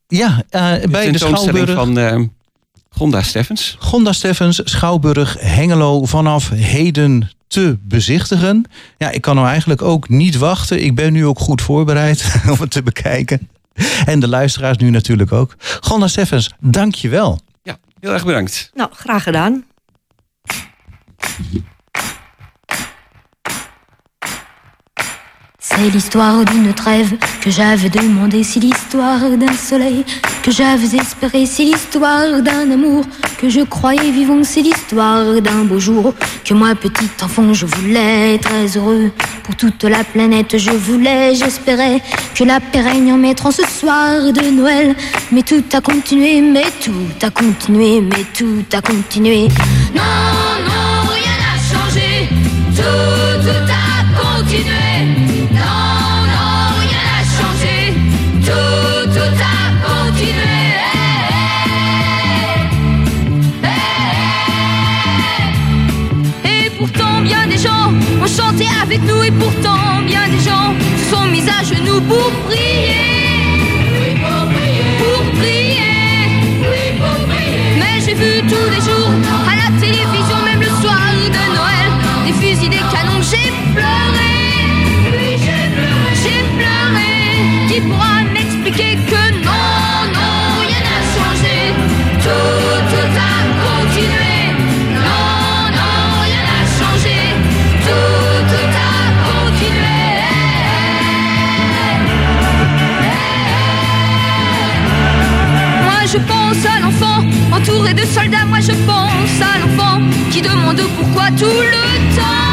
Ja, 0.08 0.44
bij 0.90 1.12
de 1.12 1.18
Schouwburg 1.18 1.72
van 1.72 2.32
Gonda 2.90 3.22
Steffens. 3.22 3.76
Gonda 3.80 4.12
Steffens, 4.12 4.62
Schouwburg, 4.64 5.38
Hengelo 5.40 6.06
vanaf 6.06 6.50
heden 6.50 7.32
te 7.48 7.78
bezichtigen. 7.82 8.66
Ja, 8.98 9.10
ik 9.10 9.22
kan 9.22 9.36
nou 9.36 9.48
eigenlijk 9.48 9.82
ook 9.82 10.10
niet 10.10 10.38
wachten. 10.38 10.84
Ik 10.84 10.96
ben 10.96 11.14
nu 11.14 11.26
ook 11.26 11.40
goed 11.40 11.62
voorbereid 11.62 12.36
om 12.52 12.60
het 12.60 12.72
te 12.72 12.84
bekijken. 12.84 13.50
En 14.06 14.20
de 14.20 14.28
luisteraars 14.28 14.78
nu 14.78 14.90
natuurlijk 14.90 15.32
ook. 15.32 15.56
Gonda 15.80 16.08
Steffens, 16.08 16.54
dank 16.60 16.96
je 16.96 17.10
wel. 17.10 17.40
Ja, 17.64 17.78
heel 18.00 18.14
erg 18.14 18.26
bedankt. 18.26 18.72
Nou, 18.74 18.90
graag 18.94 19.24
gedaan. 19.24 19.66
C'est 25.82 25.92
l'histoire 25.92 26.44
d'une 26.44 26.74
trêve 26.74 27.16
que 27.40 27.50
j'avais 27.50 27.88
demandé, 27.88 28.44
c'est 28.44 28.60
l'histoire 28.60 29.22
d'un 29.38 29.54
soleil 29.54 30.04
que 30.44 30.52
j'avais 30.52 30.98
espéré, 30.98 31.46
c'est 31.46 31.64
l'histoire 31.64 32.42
d'un 32.42 32.70
amour 32.70 33.06
que 33.38 33.48
je 33.48 33.62
croyais 33.62 34.12
vivant, 34.12 34.44
c'est 34.44 34.62
l'histoire 34.62 35.42
d'un 35.42 35.64
beau 35.64 35.80
jour 35.80 36.14
que 36.44 36.54
moi 36.54 36.76
petit 36.76 37.10
enfant 37.24 37.54
je 37.54 37.66
voulais 37.66 38.38
très 38.40 38.66
heureux 38.76 39.10
pour 39.44 39.56
toute 39.56 39.86
la 39.86 40.04
planète 40.04 40.58
je 40.58 40.72
voulais, 40.72 41.34
j'espérais 41.34 42.02
que 42.36 42.44
la 42.44 42.60
paix 42.60 42.82
règne 42.82 43.14
en 43.14 43.18
mettant 43.18 43.52
ce 43.52 43.66
soir 43.66 44.34
de 44.34 44.52
Noël, 44.52 44.98
mais 45.32 45.44
tout 45.44 45.64
a 45.72 45.80
continué, 45.80 46.42
mais 46.42 46.66
tout 46.84 47.26
a 47.26 47.30
continué, 47.30 48.02
mais 48.02 48.26
tout 48.38 48.66
a 48.74 48.82
continué. 48.82 49.48
Avec 68.90 69.04
nous 69.04 69.22
et 69.22 69.30
pourtant 69.30 70.02
bien 70.04 70.28
des 70.30 70.40
gens 70.40 70.74
se 70.98 71.16
sont 71.16 71.26
mis 71.26 71.44
à 71.48 71.64
genoux 71.64 72.02
pour 72.02 72.32
prier. 72.48 72.96
pour 75.00 75.22
prier. 75.40 76.32
Mais 77.78 78.02
j'ai 78.04 78.16
vu 78.16 78.42
tous 78.48 78.70
les 78.74 78.82
jours 78.88 78.99
je 106.12 106.18
pense 106.18 106.66
à 106.66 106.80
l'enfant 106.80 107.24
entouré 107.52 107.94
de 107.94 108.04
soldats. 108.06 108.46
Moi 108.48 108.60
je 108.60 108.72
pense 108.88 109.42
à 109.42 109.60
l'enfant 109.60 110.02
qui 110.32 110.42
demande 110.42 110.82
pourquoi 110.98 111.28
tout 111.38 111.46
le 111.46 111.84
temps. 112.18 112.48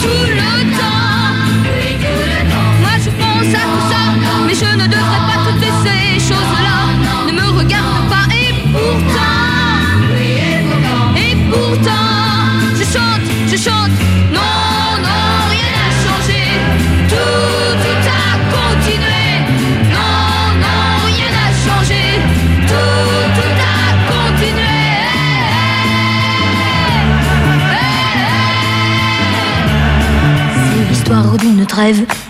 Tout 0.00 0.26
le 0.38 0.54
temps. 0.78 1.02
Moi 2.80 2.94
je 3.04 3.10
pense 3.20 3.50
à 3.60 3.64
tout 3.72 3.84
ça, 3.92 4.02
mais 4.46 4.54
je 4.54 4.70
ne 4.80 4.86
devrais 4.86 5.22
pas 5.28 5.38
toutes 5.44 5.68
ces 5.84 6.18
choses-là. 6.28 6.78
Ne 7.26 7.32
me 7.32 7.46
regarde 7.58 8.08
pas 8.08 8.26
et 8.32 8.50
pourtant, 8.72 9.42
et 11.16 11.34
pourtant, 11.50 12.10
je 12.78 12.84
chante, 12.94 13.26
je 13.50 13.56
chante. 13.56 13.94
Non, 14.32 14.53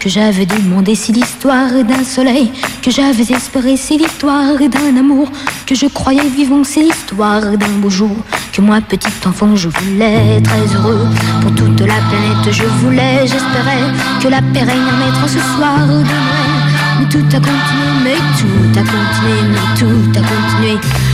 que 0.00 0.08
j'avais 0.08 0.46
demandé, 0.46 0.94
c'est 0.94 1.12
l'histoire 1.12 1.70
d'un 1.84 2.04
soleil 2.04 2.50
que 2.82 2.90
j'avais 2.90 3.30
espéré, 3.34 3.76
c'est 3.76 3.96
l'histoire 3.96 4.56
d'un 4.58 4.96
amour 4.96 5.30
que 5.66 5.74
je 5.74 5.86
croyais 5.86 6.28
vivant, 6.28 6.64
c'est 6.64 6.80
l'histoire 6.80 7.42
d'un 7.42 7.74
beau 7.78 7.90
jour 7.90 8.16
que 8.52 8.60
moi, 8.60 8.80
petit 8.80 9.08
enfant, 9.26 9.54
je 9.54 9.68
voulais 9.68 10.40
très 10.42 10.76
heureux 10.76 11.06
pour 11.42 11.54
toute 11.54 11.80
la 11.80 12.00
planète, 12.08 12.52
je 12.52 12.64
voulais, 12.82 13.20
j'espérais 13.22 13.92
que 14.22 14.28
la 14.28 14.40
paix 14.40 14.62
règne 14.62 14.78
en 14.78 15.08
être 15.08 15.28
ce 15.28 15.38
soir 15.56 15.86
de 15.86 15.92
Noël. 15.92 16.54
Mais 17.00 17.08
tout 17.08 17.26
a 17.36 17.40
continué, 17.40 17.90
mais 18.02 18.16
tout 18.38 18.78
a 18.78 18.82
continué, 18.82 19.38
mais 19.50 19.78
tout 19.78 20.18
a 20.18 20.22
continué. 20.22 21.13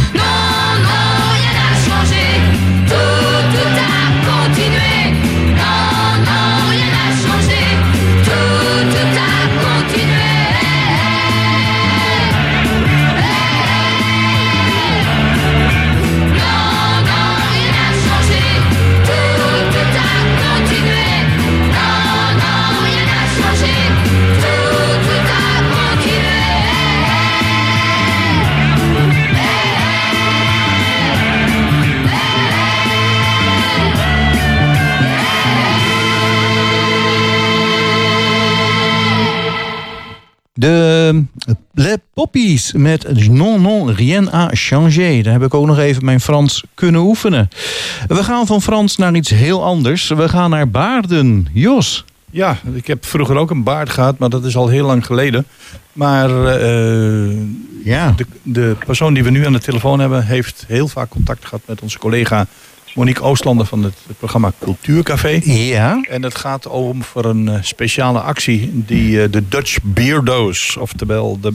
De 40.61 41.25
Les 41.75 41.97
Poppies 42.15 42.73
met 42.73 43.29
Non 43.29 43.61
Non 43.61 43.91
Rien 43.91 44.33
à 44.33 44.49
Changer. 44.53 45.23
Daar 45.23 45.33
heb 45.33 45.43
ik 45.43 45.55
ook 45.55 45.67
nog 45.67 45.79
even 45.79 46.05
mijn 46.05 46.21
Frans 46.21 46.65
kunnen 46.75 47.01
oefenen. 47.01 47.49
We 48.09 48.25
gaan 48.25 48.47
van 48.47 48.63
Frans 48.63 48.97
naar 48.97 49.15
iets 49.15 49.31
heel 49.31 49.65
anders. 49.65 50.09
We 50.09 50.29
gaan 50.29 50.51
naar 50.51 50.71
baarden. 50.71 51.49
Jos. 51.53 52.05
Ja, 52.31 52.59
ik 52.75 52.87
heb 52.87 53.07
vroeger 53.07 53.37
ook 53.37 53.51
een 53.51 53.63
baard 53.63 53.91
gehad, 53.91 54.19
maar 54.19 54.29
dat 54.29 54.45
is 54.45 54.57
al 54.57 54.69
heel 54.69 54.87
lang 54.87 55.07
geleden. 55.07 55.47
Maar 55.93 56.47
eh, 56.47 57.37
ja. 57.85 58.15
de, 58.17 58.27
de 58.43 58.77
persoon 58.87 59.15
die 59.15 59.25
we 59.25 59.31
nu 59.31 59.47
aan 59.47 59.53
de 59.53 59.61
telefoon 59.61 60.01
hebben, 60.01 60.27
heeft 60.27 60.65
heel 60.69 60.89
vaak 60.89 61.09
contact 61.09 61.45
gehad 61.45 61.63
met 61.67 61.81
onze 61.81 61.99
collega 61.99 62.47
Monique 62.95 63.23
Oostlander 63.23 63.67
van 63.67 63.83
het 63.83 63.95
programma 64.19 64.53
Cultuurcafé. 64.59 65.41
Ja. 65.45 66.05
En 66.09 66.23
het 66.23 66.35
gaat 66.35 66.67
om 66.67 67.03
voor 67.03 67.25
een 67.25 67.49
eh, 67.49 67.55
speciale 67.63 68.21
actie 68.21 68.71
die 68.73 69.23
eh, 69.23 69.33
de 69.33 69.49
Dutch 69.49 69.79
Beardo's, 69.83 70.77
oftewel 70.77 71.41
de, 71.41 71.53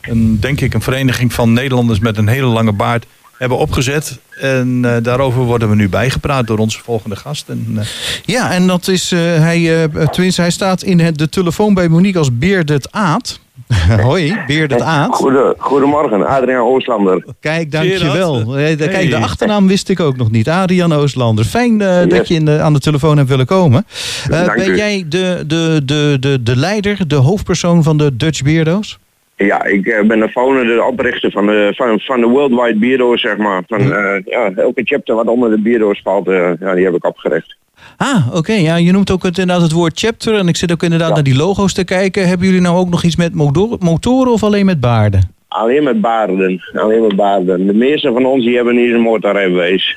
een, 0.00 0.40
denk 0.40 0.60
ik 0.60 0.74
een 0.74 0.82
vereniging 0.82 1.32
van 1.32 1.52
Nederlanders 1.52 1.98
met 1.98 2.16
een 2.16 2.28
hele 2.28 2.46
lange 2.46 2.72
baard, 2.72 3.06
hebben 3.36 3.58
opgezet. 3.58 4.18
En 4.40 4.80
eh, 4.84 5.02
daarover 5.02 5.42
worden 5.42 5.68
we 5.68 5.74
nu 5.74 5.88
bijgepraat 5.88 6.46
door 6.46 6.58
onze 6.58 6.78
volgende 6.78 7.16
gast. 7.16 7.48
En, 7.48 7.78
Ja, 8.24 8.52
en 8.52 8.66
dat 8.66 8.88
is, 8.88 9.10
hij, 9.10 9.88
tenminste, 10.10 10.40
hij 10.40 10.50
staat 10.50 10.82
in 10.82 11.00
het, 11.00 11.18
de 11.18 11.28
telefoon 11.28 11.74
bij 11.74 11.88
Monique 11.88 12.18
als 12.18 12.38
Bearded 12.38 12.92
Aad. 12.92 13.40
Hoi, 14.02 14.36
Beerdert 14.46 14.80
Aad. 14.80 15.14
Goede, 15.14 15.54
goedemorgen, 15.58 16.26
Adriaan 16.26 16.66
Ooslander. 16.66 17.24
Kijk, 17.40 17.72
dankjewel. 17.72 18.52
Hey. 18.52 18.76
Kijk, 18.76 19.10
de 19.10 19.16
achternaam 19.16 19.68
wist 19.68 19.88
ik 19.88 20.00
ook 20.00 20.16
nog 20.16 20.30
niet. 20.30 20.48
Adriaan 20.48 20.92
Ooslander. 20.92 21.44
Fijn 21.44 21.80
uh, 21.80 22.02
yes. 22.04 22.08
dat 22.08 22.28
je 22.28 22.34
in 22.34 22.44
de, 22.44 22.60
aan 22.60 22.72
de 22.72 22.80
telefoon 22.80 23.16
hebt 23.16 23.28
willen 23.28 23.46
komen. 23.46 23.86
Uh, 24.30 24.54
ben 24.54 24.70
u. 24.70 24.76
jij 24.76 25.04
de, 25.08 25.44
de, 25.46 25.80
de, 25.84 26.16
de, 26.20 26.42
de 26.42 26.56
leider, 26.56 27.08
de 27.08 27.14
hoofdpersoon 27.14 27.82
van 27.82 27.96
de 27.96 28.16
Dutch 28.16 28.42
Beardo's? 28.42 28.98
Ja, 29.36 29.64
ik 29.64 30.04
ben 30.06 30.20
de 30.20 30.28
founder, 30.28 30.64
de 30.64 30.84
oprichter 30.84 31.30
van 31.30 31.46
de, 31.46 31.72
van, 31.76 32.00
van 32.00 32.20
de 32.20 32.26
Worldwide 32.26 32.78
Beardo's, 32.78 33.20
zeg 33.20 33.36
maar. 33.36 33.62
Van, 33.66 33.82
ja, 34.24 34.50
elke 34.56 34.82
chapter 34.84 35.14
wat 35.14 35.26
onder 35.26 35.50
de 35.50 35.60
Beardo's 35.60 36.00
valt, 36.02 36.26
ja, 36.60 36.74
die 36.74 36.84
heb 36.84 36.94
ik 36.94 37.04
opgericht. 37.04 37.56
Ah, 37.98 38.26
oké. 38.26 38.36
Okay. 38.36 38.62
Ja, 38.62 38.76
je 38.76 38.92
noemt 38.92 39.10
ook 39.10 39.22
het, 39.22 39.38
inderdaad 39.38 39.64
het 39.64 39.72
woord 39.72 39.98
chapter. 39.98 40.34
En 40.34 40.48
ik 40.48 40.56
zit 40.56 40.72
ook 40.72 40.82
inderdaad 40.82 41.08
ja. 41.08 41.14
naar 41.14 41.22
die 41.22 41.36
logo's 41.36 41.72
te 41.72 41.84
kijken. 41.84 42.28
Hebben 42.28 42.46
jullie 42.46 42.60
nou 42.60 42.76
ook 42.76 42.88
nog 42.88 43.02
iets 43.02 43.16
met 43.16 43.34
motoren 43.80 44.32
of 44.32 44.42
alleen 44.42 44.66
met 44.66 44.80
baarden? 44.80 45.36
Alleen 45.48 45.82
met 45.82 46.00
baarden. 46.00 46.62
Alleen 46.74 47.02
met 47.02 47.16
baarden. 47.16 47.66
De 47.66 47.74
meeste 47.74 48.12
van 48.12 48.24
ons 48.24 48.44
die 48.44 48.56
hebben 48.56 48.74
niet 48.74 48.92
een 48.92 49.00
motorrijbewijs. 49.00 49.96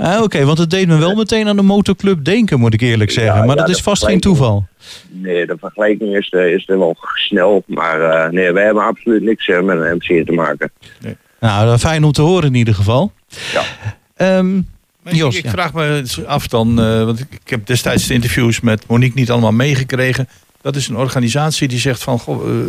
Ah, 0.00 0.14
oké. 0.14 0.22
Okay, 0.22 0.44
want 0.44 0.58
het 0.58 0.70
deed 0.70 0.86
me 0.86 0.98
wel 0.98 1.14
meteen 1.14 1.48
aan 1.48 1.56
de 1.56 1.62
motorclub 1.62 2.24
denken, 2.24 2.60
moet 2.60 2.74
ik 2.74 2.80
eerlijk 2.80 3.10
zeggen. 3.10 3.34
Ja, 3.34 3.44
maar 3.44 3.56
dat 3.56 3.68
is 3.68 3.80
vast 3.80 4.04
geen 4.04 4.20
toeval. 4.20 4.66
Nee, 5.08 5.46
de 5.46 5.56
vergelijking 5.60 6.16
is, 6.16 6.30
uh, 6.30 6.52
is 6.52 6.68
er 6.68 6.78
wel 6.78 6.96
snel. 7.14 7.62
Maar 7.66 8.00
uh, 8.00 8.32
nee, 8.32 8.52
wij 8.52 8.64
hebben 8.64 8.84
absoluut 8.84 9.22
niks 9.22 9.48
uh, 9.48 9.60
met 9.60 9.78
een 9.78 9.94
MC 9.94 10.26
te 10.26 10.32
maken. 10.32 10.72
Nee. 11.00 11.16
Nou, 11.40 11.78
fijn 11.78 12.04
om 12.04 12.12
te 12.12 12.22
horen 12.22 12.48
in 12.48 12.54
ieder 12.54 12.74
geval. 12.74 13.12
Ja. 13.52 14.38
Um, 14.38 14.66
Jos, 15.10 15.36
ik, 15.36 15.44
ik 15.44 15.50
vraag 15.50 15.74
me 15.74 16.04
af 16.26 16.46
dan, 16.46 16.80
uh, 16.80 17.04
want 17.04 17.20
ik, 17.20 17.50
heb 17.50 17.66
destijds 17.66 18.06
de 18.06 18.14
interviews 18.14 18.60
met 18.60 18.86
Monique 18.88 19.18
niet 19.18 19.30
allemaal 19.30 19.52
meegekregen. 19.52 20.28
Dat 20.60 20.76
is 20.76 20.88
een 20.88 20.96
organisatie 20.96 21.68
die 21.68 21.78
zegt 21.78 22.02
van, 22.02 22.18
goh, 22.18 22.46
uh, 22.48 22.64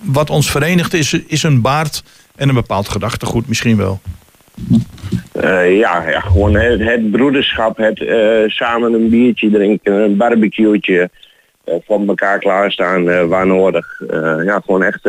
wat 0.00 0.30
ons 0.30 0.50
verenigt 0.50 0.94
is, 0.94 1.12
is 1.12 1.42
een 1.42 1.60
baard 1.60 2.02
en 2.36 2.48
een 2.48 2.54
bepaald 2.54 2.88
gedachtegoed 2.88 3.48
misschien 3.48 3.76
wel. 3.76 4.00
Uh, 5.36 5.78
ja, 5.78 6.08
ja, 6.10 6.20
gewoon 6.20 6.54
het, 6.54 6.80
het 6.80 7.10
broederschap, 7.10 7.76
het 7.76 8.02
samen 8.46 8.92
een 8.92 9.08
biertje 9.08 9.50
drinken, 9.50 9.92
een 9.92 10.16
barbecue'tje, 10.16 11.10
van 11.64 12.08
elkaar 12.08 12.38
klaarstaan 12.38 13.28
waar 13.28 13.46
nodig. 13.46 14.02
ja, 14.44 14.60
gewoon 14.64 14.82
echt 14.82 15.06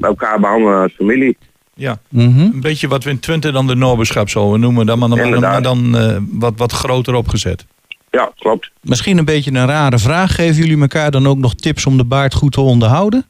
elkaar 0.00 0.40
behandelen 0.40 0.82
als 0.82 0.92
familie. 0.96 1.36
Ja, 1.80 1.98
mm 2.08 2.34
-hmm. 2.34 2.50
een 2.54 2.60
beetje 2.60 2.88
wat 2.88 3.04
we 3.04 3.10
in 3.10 3.20
Twente 3.20 3.52
dan 3.52 3.66
de 3.66 3.74
Noberschap 3.74 4.28
zo 4.28 4.56
noemen, 4.56 4.86
dan, 4.86 4.98
maar 4.98 5.08
dan, 5.08 5.40
maar 5.40 5.62
dan 5.62 5.96
uh, 5.96 6.16
wat, 6.30 6.52
wat 6.56 6.72
groter 6.72 7.14
opgezet. 7.14 7.66
Ja, 8.10 8.32
klopt. 8.38 8.70
Misschien 8.80 9.18
een 9.18 9.24
beetje 9.24 9.50
een 9.50 9.66
rare 9.66 9.98
vraag. 9.98 10.34
Geven 10.34 10.62
jullie 10.62 10.80
elkaar 10.80 11.10
dan 11.10 11.26
ook 11.26 11.38
nog 11.38 11.54
tips 11.54 11.86
om 11.86 11.96
de 11.96 12.04
baard 12.04 12.34
goed 12.34 12.52
te 12.52 12.60
onderhouden? 12.60 13.24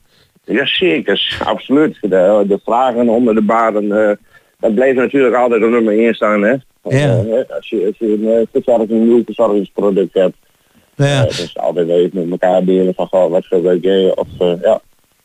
Jazeker, 0.45 1.39
absoluut. 1.45 1.99
De, 2.01 2.45
de 2.49 2.61
vragen 2.65 3.09
onder 3.09 3.35
de 3.35 3.43
baarden, 3.43 3.85
uh, 3.85 4.11
dat 4.59 4.75
blijft 4.75 4.97
natuurlijk 4.97 5.35
altijd 5.35 5.63
op 5.63 5.71
nummer 5.71 5.99
1 5.99 6.15
staan. 6.15 6.43
Hè? 6.43 6.55
Ja. 6.83 7.23
Uh, 7.23 7.33
als, 7.57 7.69
je, 7.69 7.87
als 7.87 7.99
je 7.99 8.39
een 8.41 8.49
verzorging, 8.53 8.91
een 8.91 9.09
nieuw 9.09 9.25
verzorgingsproduct 9.25 10.15
hebt, 10.15 10.37
ja. 10.97 11.25
dus 11.25 11.57
altijd 11.57 11.89
even 11.89 12.29
met 12.29 12.31
elkaar 12.31 12.65
delen 12.65 12.95
van 12.95 13.07
goh, 13.07 13.31
wat 13.31 13.47
gebruik 13.47 13.83
jij 13.83 14.15
of 14.15 14.29
ja. 14.63 14.81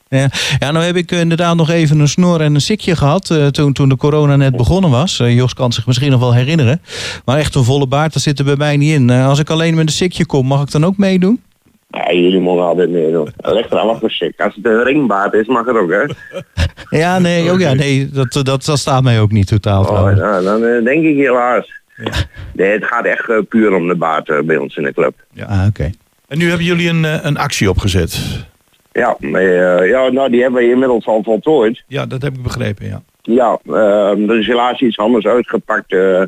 Ja. 0.09 0.29
ja, 0.59 0.71
nou 0.71 0.85
heb 0.85 0.95
ik 0.95 1.11
inderdaad 1.11 1.55
nog 1.55 1.69
even 1.69 1.99
een 1.99 2.07
snor 2.07 2.41
en 2.41 2.55
een 2.55 2.61
sikje 2.61 2.95
gehad 2.95 3.29
uh, 3.29 3.47
toen, 3.47 3.73
toen 3.73 3.89
de 3.89 3.97
corona 3.97 4.35
net 4.35 4.57
begonnen 4.57 4.89
was. 4.89 5.19
Uh, 5.19 5.35
Jos 5.35 5.53
kan 5.53 5.73
zich 5.73 5.85
misschien 5.85 6.11
nog 6.11 6.19
wel 6.19 6.33
herinneren. 6.33 6.81
Maar 7.25 7.37
echt 7.37 7.55
een 7.55 7.63
volle 7.63 7.87
baard, 7.87 8.13
dat 8.13 8.21
zit 8.21 8.39
er 8.39 8.45
bij 8.45 8.55
mij 8.55 8.77
niet 8.77 8.93
in. 8.93 9.09
Uh, 9.09 9.27
als 9.27 9.39
ik 9.39 9.49
alleen 9.49 9.75
met 9.75 9.85
een 9.85 9.93
sikje 9.93 10.25
kom, 10.25 10.47
mag 10.47 10.61
ik 10.61 10.71
dan 10.71 10.85
ook 10.85 10.97
meedoen? 10.97 11.41
Ja, 11.89 12.13
jullie 12.13 12.39
mogen 12.39 12.63
altijd 12.63 12.89
meedoen. 12.89 13.29
Ligt 13.37 13.71
er 13.71 13.77
allemaal 13.77 13.99
voor 13.99 14.11
sik. 14.11 14.41
Als 14.41 14.55
het 14.55 14.65
een 14.65 14.83
ringbaard 14.83 15.33
is, 15.33 15.47
mag 15.47 15.65
het 15.65 15.75
ook, 15.75 15.91
hè? 15.91 16.05
ja, 16.99 17.19
nee, 17.19 17.51
ook, 17.51 17.59
ja, 17.59 17.73
nee 17.73 18.09
dat, 18.09 18.33
dat, 18.33 18.45
dat 18.45 18.79
staat 18.79 19.03
mij 19.03 19.19
ook 19.19 19.31
niet 19.31 19.47
totaal. 19.47 19.83
Oh, 19.83 20.15
nou, 20.15 20.43
dan 20.43 20.83
denk 20.83 21.03
ik 21.05 21.15
helaas. 21.15 21.81
Ja. 21.95 22.11
Nee, 22.53 22.71
het 22.71 22.85
gaat 22.85 23.05
echt 23.05 23.47
puur 23.49 23.73
om 23.73 23.87
de 23.87 23.95
baard 23.95 24.45
bij 24.45 24.57
ons 24.57 24.75
in 24.75 24.83
de 24.83 24.93
club. 24.93 25.13
Ja, 25.31 25.45
ah, 25.45 25.57
oké. 25.57 25.67
Okay. 25.67 25.93
En 26.27 26.37
nu 26.37 26.47
hebben 26.47 26.65
jullie 26.65 26.89
een, 26.89 27.27
een 27.27 27.37
actie 27.37 27.69
opgezet. 27.69 28.45
Ja, 28.95 29.17
uh, 29.19 29.89
ja, 29.89 30.09
nou 30.09 30.29
die 30.29 30.41
hebben 30.41 30.61
we 30.61 30.69
inmiddels 30.69 31.05
al 31.05 31.23
voltooid. 31.23 31.83
Ja, 31.87 32.05
dat 32.05 32.21
heb 32.21 32.33
ik 32.33 32.43
begrepen, 32.43 32.87
ja. 32.87 33.01
Ja, 33.21 33.59
uh, 33.65 34.29
er 34.29 34.39
is 34.39 34.47
helaas 34.47 34.79
iets 34.79 34.97
anders 34.97 35.25
uitgepakt 35.25 35.91
uh, 35.91 36.23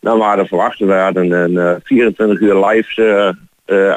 dan 0.00 0.18
we 0.18 0.24
hadden 0.24 0.46
verwacht. 0.46 0.78
We 0.78 0.92
hadden 0.92 1.30
een 1.30 1.80
24 1.82 2.40
uur 2.40 2.66
live 2.66 3.34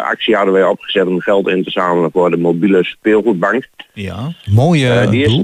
actie 0.04 0.36
hadden 0.36 0.54
wij 0.54 0.64
opgezet 0.64 1.08
om 1.08 1.20
geld 1.20 1.48
in 1.48 1.64
te 1.64 1.72
zamelen 1.72 2.12
voor 2.12 2.30
de 2.30 2.38
mobiele 2.38 2.84
speelgoedbank. 2.84 3.70
Ja, 3.94 4.32
mooie 4.52 5.08
die 5.10 5.26
is, 5.26 5.44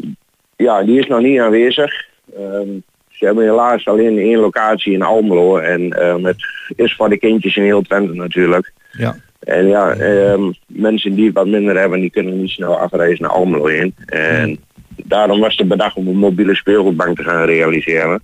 Ja, 0.56 0.84
die 0.84 1.00
is 1.00 1.08
nog 1.08 1.22
niet 1.22 1.40
aanwezig. 1.40 2.06
Ehm, 2.36 2.70
ze 3.10 3.26
hebben 3.26 3.44
helaas 3.44 3.88
alleen 3.88 4.18
één 4.18 4.40
locatie 4.40 4.94
in 4.94 5.02
Almelo 5.02 5.58
en 5.58 5.88
met 6.22 6.36
is 6.76 6.96
voor 6.96 7.10
de 7.10 7.18
kindjes 7.18 7.56
in 7.56 7.64
heel 7.64 7.82
Twente 7.82 8.14
natuurlijk. 8.14 8.72
Ja. 8.92 9.16
En 9.48 9.68
ja, 9.68 9.96
um, 10.00 10.54
mensen 10.66 11.16
die 11.16 11.32
wat 11.32 11.48
minder 11.48 11.80
hebben, 11.80 12.00
die 12.00 12.10
kunnen 12.10 12.42
niet 12.42 12.50
snel 12.50 12.80
afreizen 12.80 13.22
naar 13.22 13.32
Almelo 13.32 13.66
in. 13.66 13.96
En 14.06 14.60
daarom 14.96 15.40
was 15.40 15.58
de 15.58 15.66
bedacht 15.66 15.96
om 15.96 16.08
een 16.08 16.18
mobiele 16.18 16.56
speelgoedbank 16.56 17.18
te 17.18 17.24
gaan 17.24 17.46
realiseren. 17.46 18.22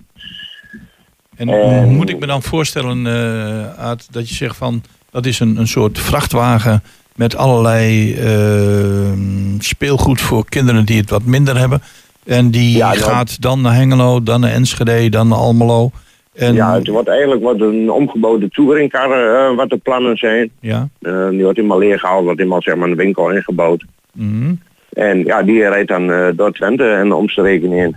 En, 1.36 1.48
en 1.48 1.88
moet 1.88 2.08
ik 2.08 2.18
me 2.18 2.26
dan 2.26 2.42
voorstellen, 2.42 3.06
uh, 3.06 3.78
Aad, 3.78 4.08
dat 4.10 4.28
je 4.28 4.34
zegt 4.34 4.56
van, 4.56 4.82
dat 5.10 5.26
is 5.26 5.40
een, 5.40 5.56
een 5.56 5.68
soort 5.68 5.98
vrachtwagen 5.98 6.82
met 7.16 7.36
allerlei 7.36 8.14
uh, 8.14 9.12
speelgoed 9.58 10.20
voor 10.20 10.48
kinderen 10.48 10.84
die 10.84 11.00
het 11.00 11.10
wat 11.10 11.24
minder 11.24 11.58
hebben. 11.58 11.82
En 12.24 12.50
die 12.50 12.76
ja, 12.76 12.92
gaat 12.92 13.40
dan 13.42 13.60
naar 13.60 13.74
Hengelo, 13.74 14.22
dan 14.22 14.40
naar 14.40 14.52
Enschede, 14.52 15.08
dan 15.08 15.28
naar 15.28 15.38
Almelo. 15.38 15.90
En... 16.34 16.54
Ja, 16.54 16.74
het 16.74 16.88
wordt 16.88 17.08
eigenlijk 17.08 17.42
wat 17.42 17.60
een 17.60 17.90
omgebouwde 17.90 18.48
touringcar 18.48 19.10
uh, 19.50 19.56
wat 19.56 19.70
de 19.70 19.76
plannen 19.76 20.16
zijn. 20.16 20.50
Ja. 20.60 20.88
Uh, 21.00 21.28
die 21.28 21.42
wordt 21.42 21.56
helemaal 21.56 21.78
leeggehaald, 21.78 22.24
wordt 22.24 22.38
helemaal 22.38 22.62
zeg 22.62 22.76
maar 22.76 22.88
een 22.88 22.96
winkel 22.96 23.30
ingebouwd. 23.30 23.84
Mm 24.12 24.30
-hmm. 24.30 24.60
En 24.92 25.24
ja, 25.24 25.42
die 25.42 25.68
rijdt 25.68 25.88
dan 25.88 26.10
uh, 26.10 26.28
door 26.36 26.52
Twente 26.52 26.90
en 26.90 27.12
omstreken 27.12 27.72
in. 27.72 27.96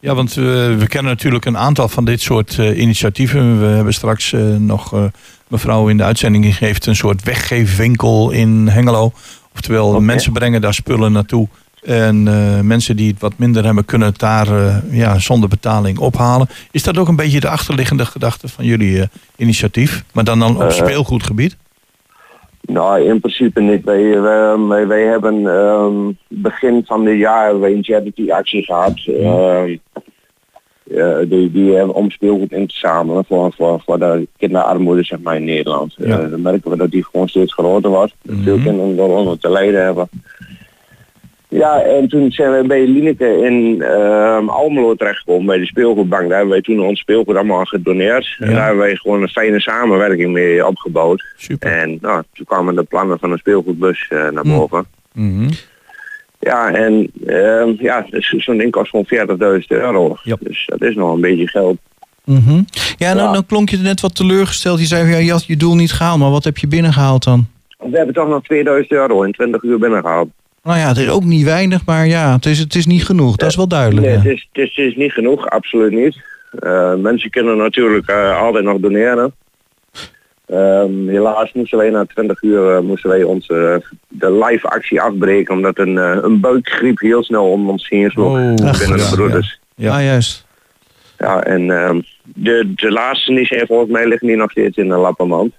Ja, 0.00 0.14
want 0.14 0.34
we 0.34 0.84
kennen 0.88 1.12
natuurlijk 1.12 1.44
een 1.44 1.58
aantal 1.58 1.88
van 1.88 2.04
dit 2.04 2.20
soort 2.20 2.58
initiatieven. 2.58 3.60
We 3.60 3.66
hebben 3.66 3.92
straks 3.92 4.34
nog 4.58 5.10
mevrouw 5.48 5.88
in 5.88 5.96
de 5.96 6.02
uitzending 6.02 6.56
geeft 6.56 6.86
een 6.86 6.96
soort 6.96 7.22
weggeefwinkel 7.22 8.30
in 8.30 8.68
Hengelo. 8.68 9.12
Oftewel, 9.54 9.88
okay. 9.88 10.00
mensen 10.00 10.32
brengen 10.32 10.60
daar 10.60 10.74
spullen 10.74 11.12
naartoe. 11.12 11.48
En 11.82 12.26
uh, 12.26 12.60
mensen 12.60 12.96
die 12.96 13.10
het 13.10 13.20
wat 13.20 13.32
minder 13.36 13.64
hebben, 13.64 13.84
kunnen 13.84 14.08
het 14.08 14.18
daar 14.18 14.48
uh, 14.48 14.76
ja, 14.90 15.18
zonder 15.18 15.48
betaling 15.48 15.98
ophalen. 15.98 16.48
Is 16.70 16.82
dat 16.82 16.98
ook 16.98 17.08
een 17.08 17.16
beetje 17.16 17.40
de 17.40 17.48
achterliggende 17.48 18.04
gedachte 18.04 18.48
van 18.48 18.64
jullie 18.64 18.96
uh, 18.96 19.04
initiatief? 19.36 20.04
Maar 20.12 20.24
dan, 20.24 20.38
dan 20.38 20.62
op 20.62 20.70
speelgoedgebied? 20.70 21.56
Nou, 22.60 23.00
in 23.04 23.20
principe 23.20 23.60
niet. 23.60 23.84
Wij, 23.84 24.20
wij, 24.20 24.86
wij 24.86 25.02
hebben 25.02 25.44
um, 25.44 26.18
begin 26.28 26.82
van 26.86 27.04
dit 27.04 27.18
jaar 27.18 27.54
een 27.54 27.84
charity 27.84 28.30
actie 28.30 28.62
gehad. 28.62 29.06
Uh, 29.06 29.62
die, 31.28 31.50
die 31.50 31.74
hebben 31.74 31.94
om 31.94 32.10
speelgoed 32.10 32.52
in 32.52 32.66
te 32.66 32.74
zamelen 32.76 33.24
voor, 33.24 33.52
voor, 33.52 33.82
voor 33.86 33.98
de 33.98 34.28
kinderarmoede 34.36 35.02
zeg 35.02 35.20
maar, 35.20 35.36
in 35.36 35.44
Nederland. 35.44 35.94
Ja. 35.96 36.16
dan 36.16 36.42
merken 36.42 36.70
we 36.70 36.76
dat 36.76 36.90
die 36.90 37.04
gewoon 37.04 37.28
steeds 37.28 37.52
groter 37.52 37.90
wordt. 37.90 38.14
Mm 38.22 38.34
-hmm. 38.34 38.42
Veel 38.42 38.58
kinderen 38.58 38.96
door 38.96 39.38
te 39.38 39.50
lijden 39.50 39.84
hebben. 39.84 40.08
Ja, 41.50 41.82
en 41.82 42.08
toen 42.08 42.32
zijn 42.32 42.52
we 42.52 42.66
bij 42.66 42.86
Lineke 42.86 43.44
in 43.44 43.76
uh, 43.78 44.48
Almelo 44.48 44.94
terechtgekomen 44.94 45.46
bij 45.46 45.58
de 45.58 45.66
speelgoedbank. 45.66 46.22
Daar 46.22 46.36
hebben 46.36 46.48
wij 46.48 46.60
toen 46.60 46.80
ons 46.80 47.00
speelgoed 47.00 47.36
allemaal 47.36 47.64
gedoneerd. 47.64 48.26
Ja. 48.26 48.46
En 48.46 48.52
daar 48.52 48.64
hebben 48.64 48.84
wij 48.84 48.96
gewoon 48.96 49.22
een 49.22 49.28
fijne 49.28 49.60
samenwerking 49.60 50.32
mee 50.32 50.66
opgebouwd. 50.66 51.24
Super. 51.36 51.72
En 51.72 51.98
nou, 52.00 52.22
toen 52.32 52.46
kwamen 52.46 52.74
de 52.74 52.82
plannen 52.82 53.18
van 53.18 53.32
een 53.32 53.38
speelgoedbus 53.38 54.10
uh, 54.10 54.28
naar 54.28 54.44
boven. 54.44 54.86
Mm 55.12 55.38
-hmm. 55.38 55.48
Ja, 56.38 56.72
en 56.72 57.10
uh, 57.26 57.78
ja, 57.78 58.06
dus 58.10 58.34
zo'n 58.36 58.70
kost 58.70 58.90
gewoon 58.90 59.60
40.000 59.60 59.66
euro. 59.68 60.16
Yep. 60.22 60.38
Dus 60.42 60.66
dat 60.66 60.82
is 60.82 60.94
nog 60.94 61.14
een 61.14 61.20
beetje 61.20 61.48
geld. 61.48 61.76
Mm 62.24 62.42
-hmm. 62.46 62.64
Ja, 62.96 63.12
nou, 63.12 63.26
ja. 63.26 63.32
dan 63.32 63.46
klonk 63.46 63.68
je 63.68 63.76
er 63.76 63.82
net 63.82 64.00
wat 64.00 64.14
teleurgesteld. 64.14 64.80
Je 64.80 64.86
zei, 64.86 65.10
ja, 65.10 65.16
je 65.16 65.30
had 65.30 65.46
je 65.46 65.56
doel 65.56 65.74
niet 65.74 65.92
gehaald, 65.92 66.18
maar 66.18 66.30
wat 66.30 66.44
heb 66.44 66.58
je 66.58 66.66
binnengehaald 66.66 67.24
dan? 67.24 67.46
We 67.78 67.96
hebben 67.96 68.14
toch 68.14 68.28
nog 68.28 68.42
2000 68.42 68.92
euro 68.92 69.22
in 69.22 69.32
20 69.32 69.62
uur 69.62 69.78
binnengehaald. 69.78 70.28
Nou 70.62 70.78
ja, 70.78 70.88
het 70.88 70.96
is 70.96 71.08
ook 71.08 71.24
niet 71.24 71.44
weinig, 71.44 71.86
maar 71.86 72.06
ja, 72.06 72.32
het 72.32 72.46
is, 72.46 72.58
het 72.58 72.74
is 72.74 72.86
niet 72.86 73.04
genoeg. 73.04 73.36
Dat 73.36 73.48
is 73.48 73.56
wel 73.56 73.68
duidelijk. 73.68 74.06
Nee, 74.06 74.16
het, 74.16 74.26
is, 74.26 74.48
het, 74.52 74.62
is, 74.62 74.76
het 74.76 74.86
is 74.86 74.96
niet 74.96 75.12
genoeg, 75.12 75.50
absoluut 75.50 75.92
niet. 75.92 76.16
Uh, 76.60 76.94
mensen 76.94 77.30
kunnen 77.30 77.56
natuurlijk 77.56 78.10
uh, 78.10 78.40
altijd 78.40 78.64
nog 78.64 78.78
doneren. 78.78 79.34
Um, 80.46 81.08
helaas 81.08 81.52
moesten 81.52 81.78
wij 81.78 81.90
na 81.90 82.04
20 82.04 82.42
uur 82.42 82.74
uh, 82.74 82.80
moesten 82.80 83.10
wij 83.10 83.22
onze 83.22 83.82
de 84.08 84.32
live 84.32 84.68
actie 84.68 85.00
afbreken 85.00 85.54
omdat 85.54 85.78
een, 85.78 85.96
een 85.96 86.40
buikgriep 86.40 86.98
heel 86.98 87.22
snel 87.22 87.50
om 87.50 87.68
ons 87.68 87.88
heen 87.88 88.10
sloeg 88.10 88.26
oh, 88.26 88.34
binnen 88.34 88.98
ja, 88.98 89.10
de 89.10 89.10
broeders. 89.14 89.60
Ja, 89.74 89.86
ja. 89.86 89.96
Ah, 89.96 90.04
juist. 90.04 90.46
Ja, 91.18 91.42
en 91.42 91.70
um, 91.70 92.02
de, 92.22 92.72
de 92.74 92.90
laatste 92.90 93.34
die 93.34 93.46
zijn 93.46 93.66
volgens 93.66 93.90
mij 93.90 94.08
liggen 94.08 94.26
die 94.26 94.36
nog 94.36 94.50
steeds 94.50 94.76
in 94.76 94.88
de 94.88 94.96
lappenmand. 94.96 95.52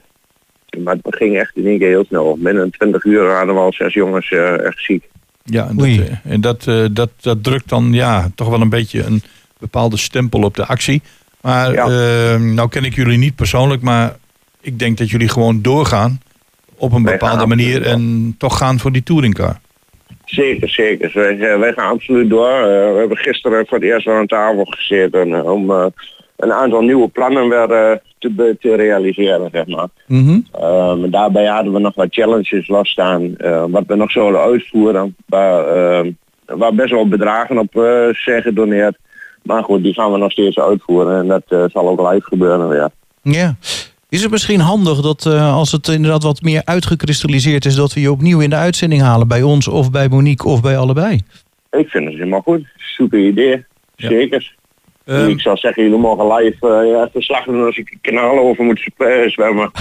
Maar 0.79 0.95
het 1.01 1.15
ging 1.15 1.37
echt 1.37 1.55
in 1.55 1.65
één 1.65 1.79
keer 1.79 1.87
heel 1.87 2.05
snel. 2.05 2.37
Binnen 2.39 2.71
20 2.71 3.03
uur 3.03 3.35
hadden 3.35 3.55
we 3.55 3.61
al 3.61 3.73
zes 3.73 3.93
jongens 3.93 4.31
uh, 4.31 4.65
echt 4.65 4.83
ziek. 4.83 5.03
Ja, 5.43 5.67
en, 5.67 5.77
dat, 5.77 6.17
en 6.23 6.41
dat, 6.41 6.63
dat, 6.93 7.09
dat 7.21 7.43
drukt 7.43 7.69
dan 7.69 7.93
ja, 7.93 8.29
toch 8.35 8.49
wel 8.49 8.61
een 8.61 8.69
beetje 8.69 9.03
een 9.03 9.21
bepaalde 9.59 9.97
stempel 9.97 10.43
op 10.43 10.55
de 10.55 10.65
actie. 10.65 11.01
Maar 11.41 11.73
ja. 11.73 12.37
nou 12.37 12.69
ken 12.69 12.83
ik 12.83 12.95
jullie 12.95 13.17
niet 13.17 13.35
persoonlijk, 13.35 13.81
maar 13.81 14.15
ik 14.61 14.79
denk 14.79 14.97
dat 14.97 15.09
jullie 15.09 15.29
gewoon 15.29 15.61
doorgaan 15.61 16.19
op 16.77 16.91
een 16.91 17.03
bepaalde 17.03 17.47
manier 17.47 17.85
en 17.85 18.35
toch 18.37 18.57
gaan 18.57 18.79
voor 18.79 18.91
die 18.91 19.03
touringcar. 19.03 19.59
Zeker, 20.25 20.69
zeker. 20.69 21.11
Wij, 21.13 21.59
wij 21.59 21.73
gaan 21.73 21.91
absoluut 21.91 22.29
door. 22.29 22.59
Uh, 22.59 22.65
we 22.65 22.95
hebben 22.97 23.17
gisteren 23.17 23.67
voor 23.67 23.77
het 23.77 23.87
eerst 23.87 24.07
aan 24.07 24.27
tafel 24.27 24.65
gezeten 24.65 25.51
om 25.51 25.69
uh, 25.69 25.85
een 26.37 26.53
aantal 26.53 26.81
nieuwe 26.81 27.07
plannen 27.07 27.49
weer 27.49 28.01
te, 28.21 28.55
te, 28.59 28.75
realiseren, 28.75 29.49
zeg 29.51 29.67
maar. 29.67 29.87
Mm 30.07 30.25
-hmm. 30.25 31.11
daarbij 31.11 31.45
hadden 31.45 31.73
we 31.73 31.79
nog 31.79 31.95
wat 31.95 32.07
challenges 32.09 32.67
losstaan, 32.67 33.35
wat 33.69 33.83
we 33.87 33.95
nog 33.95 34.11
zullen 34.11 34.41
uitvoeren, 34.41 35.15
waar, 35.25 36.03
waar 36.45 36.75
best 36.75 36.91
wel 36.91 37.07
bedragen 37.07 37.57
op 37.57 37.71
zijn 38.11 38.41
gedoneerd. 38.41 38.97
Maar 39.43 39.63
goed, 39.63 39.83
die 39.83 39.93
gaan 39.93 40.11
we 40.11 40.17
nog 40.17 40.31
steeds 40.31 40.59
uitvoeren 40.59 41.19
en 41.19 41.27
dat 41.27 41.71
zal 41.71 41.87
ook 41.87 42.11
live 42.11 42.25
gebeuren 42.27 42.67
weer. 42.67 42.89
Ja. 43.21 43.55
Is 44.11 44.21
het 44.21 44.31
misschien 44.31 44.59
handig 44.59 45.01
dat 45.01 45.25
uh, 45.25 45.55
als 45.55 45.71
het 45.71 45.87
inderdaad 45.87 46.23
wat 46.23 46.41
meer 46.41 46.61
uitgekristalliseerd 46.65 47.65
is... 47.65 47.75
dat 47.75 47.93
we 47.93 48.01
je 48.01 48.11
opnieuw 48.11 48.39
in 48.39 48.49
de 48.49 48.55
uitzending 48.55 49.01
halen 49.01 49.27
bij 49.27 49.41
ons 49.41 49.67
of 49.67 49.91
bij 49.91 50.09
Monique 50.09 50.47
of 50.47 50.61
bij 50.61 50.77
allebei? 50.77 51.19
Ik 51.71 51.89
vind 51.89 52.05
het 52.05 52.13
helemaal 52.13 52.41
goed. 52.41 52.65
Super 52.75 53.19
idee. 53.19 53.65
Ja. 53.95 54.39
Um, 55.05 55.29
ik 55.29 55.39
zou 55.39 55.57
zeggen, 55.57 55.83
jullie 55.83 55.97
mogen 55.97 56.33
live 56.33 56.83
uh, 56.83 56.91
ja, 56.91 57.09
verslag 57.11 57.43
doen 57.43 57.65
als 57.65 57.77
ik 57.77 57.97
kanalen 58.01 58.43
over 58.43 58.63
moet 58.63 58.89
zwemmen. 59.27 59.71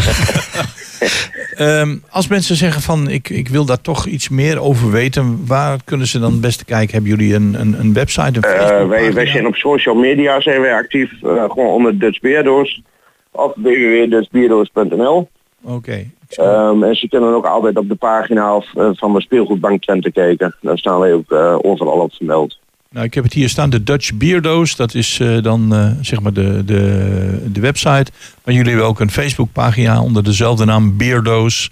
um, 1.58 2.02
als 2.10 2.28
mensen 2.28 2.56
zeggen 2.56 2.82
van 2.82 3.08
ik, 3.08 3.28
ik 3.28 3.48
wil 3.48 3.64
daar 3.64 3.80
toch 3.80 4.06
iets 4.06 4.28
meer 4.28 4.60
over 4.60 4.90
weten, 4.90 5.46
waar 5.46 5.78
kunnen 5.84 6.06
ze 6.06 6.18
dan 6.18 6.32
het 6.32 6.40
beste 6.40 6.64
kijken? 6.64 6.92
Hebben 6.92 7.10
jullie 7.10 7.34
een, 7.34 7.60
een, 7.60 7.80
een 7.80 7.92
website? 7.92 8.48
Een 8.48 8.82
uh, 8.82 8.88
wij, 8.88 9.12
wij 9.12 9.26
zijn 9.26 9.46
op 9.46 9.54
social 9.54 9.94
media 9.94 10.40
zijn 10.40 10.60
wij 10.60 10.74
actief, 10.74 11.10
gewoon 11.20 11.66
onder 11.66 11.98
Dutch 11.98 12.20
Beerdoos 12.20 12.82
of 13.30 13.52
www.dutchbiero's.nl. 13.54 15.28
Oké. 15.62 15.74
Okay. 15.74 16.10
Um, 16.38 16.82
en 16.82 16.94
ze 16.94 17.08
kunnen 17.08 17.34
ook 17.34 17.46
altijd 17.46 17.76
op 17.76 17.88
de 17.88 17.94
pagina 17.94 18.56
of, 18.56 18.66
uh, 18.74 18.90
van 18.92 19.12
de 19.12 19.20
speelgoedbank 19.20 19.82
Twente 19.82 20.12
kijken. 20.12 20.56
Daar 20.60 20.78
staan 20.78 21.00
wij 21.00 21.12
ook 21.12 21.30
uh, 21.30 21.58
overal 21.62 21.98
op 21.98 22.14
vermeld. 22.14 22.58
Nou, 22.94 23.06
ik 23.06 23.14
heb 23.14 23.24
het 23.24 23.32
hier 23.32 23.48
staan, 23.48 23.70
de 23.70 23.82
Dutch 23.82 24.14
Beerdoos. 24.14 24.76
Dat 24.76 24.94
is 24.94 25.18
uh, 25.18 25.42
dan 25.42 25.94
zeg 26.00 26.20
maar 26.20 26.32
de, 26.32 26.64
de, 26.64 27.48
de 27.52 27.60
website. 27.60 28.12
Maar 28.44 28.54
jullie 28.54 28.68
hebben 28.70 28.88
ook 28.88 29.00
een 29.00 29.10
Facebookpagina 29.10 30.02
onder 30.02 30.24
dezelfde 30.24 30.64
naam 30.64 30.96
Beerdoos. 30.96 31.70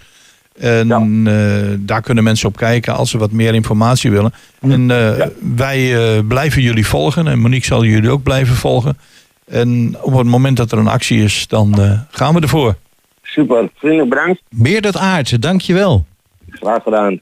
En 0.59 0.87
ja. 0.87 1.75
daar 1.79 2.01
kunnen 2.01 2.23
mensen 2.23 2.47
op 2.47 2.57
kijken 2.57 2.95
als 2.95 3.09
ze 3.09 3.17
wat 3.17 3.31
meer 3.31 3.53
informatie 3.53 4.11
willen. 4.11 4.33
En 4.59 4.87
ja. 4.87 5.29
wij 5.55 6.23
blijven 6.23 6.61
jullie 6.61 6.87
volgen. 6.87 7.27
En 7.27 7.39
Monique 7.39 7.65
zal 7.65 7.83
jullie 7.83 8.09
ook 8.09 8.23
blijven 8.23 8.55
volgen. 8.55 8.97
En 9.45 9.97
op 10.01 10.17
het 10.17 10.27
moment 10.27 10.57
dat 10.57 10.71
er 10.71 10.77
een 10.77 10.87
actie 10.87 11.23
is, 11.23 11.47
dan 11.47 11.75
uh, 11.79 11.99
gaan 12.09 12.33
we 12.33 12.41
ervoor. 12.41 12.75
Super, 13.21 13.69
vriendelijk 13.75 14.09
bedankt. 14.09 14.41
Meerdert 14.49 14.97
Aert, 14.97 15.41
dankjewel. 15.41 16.05
Graag 16.49 16.83
gedaan. 16.83 17.19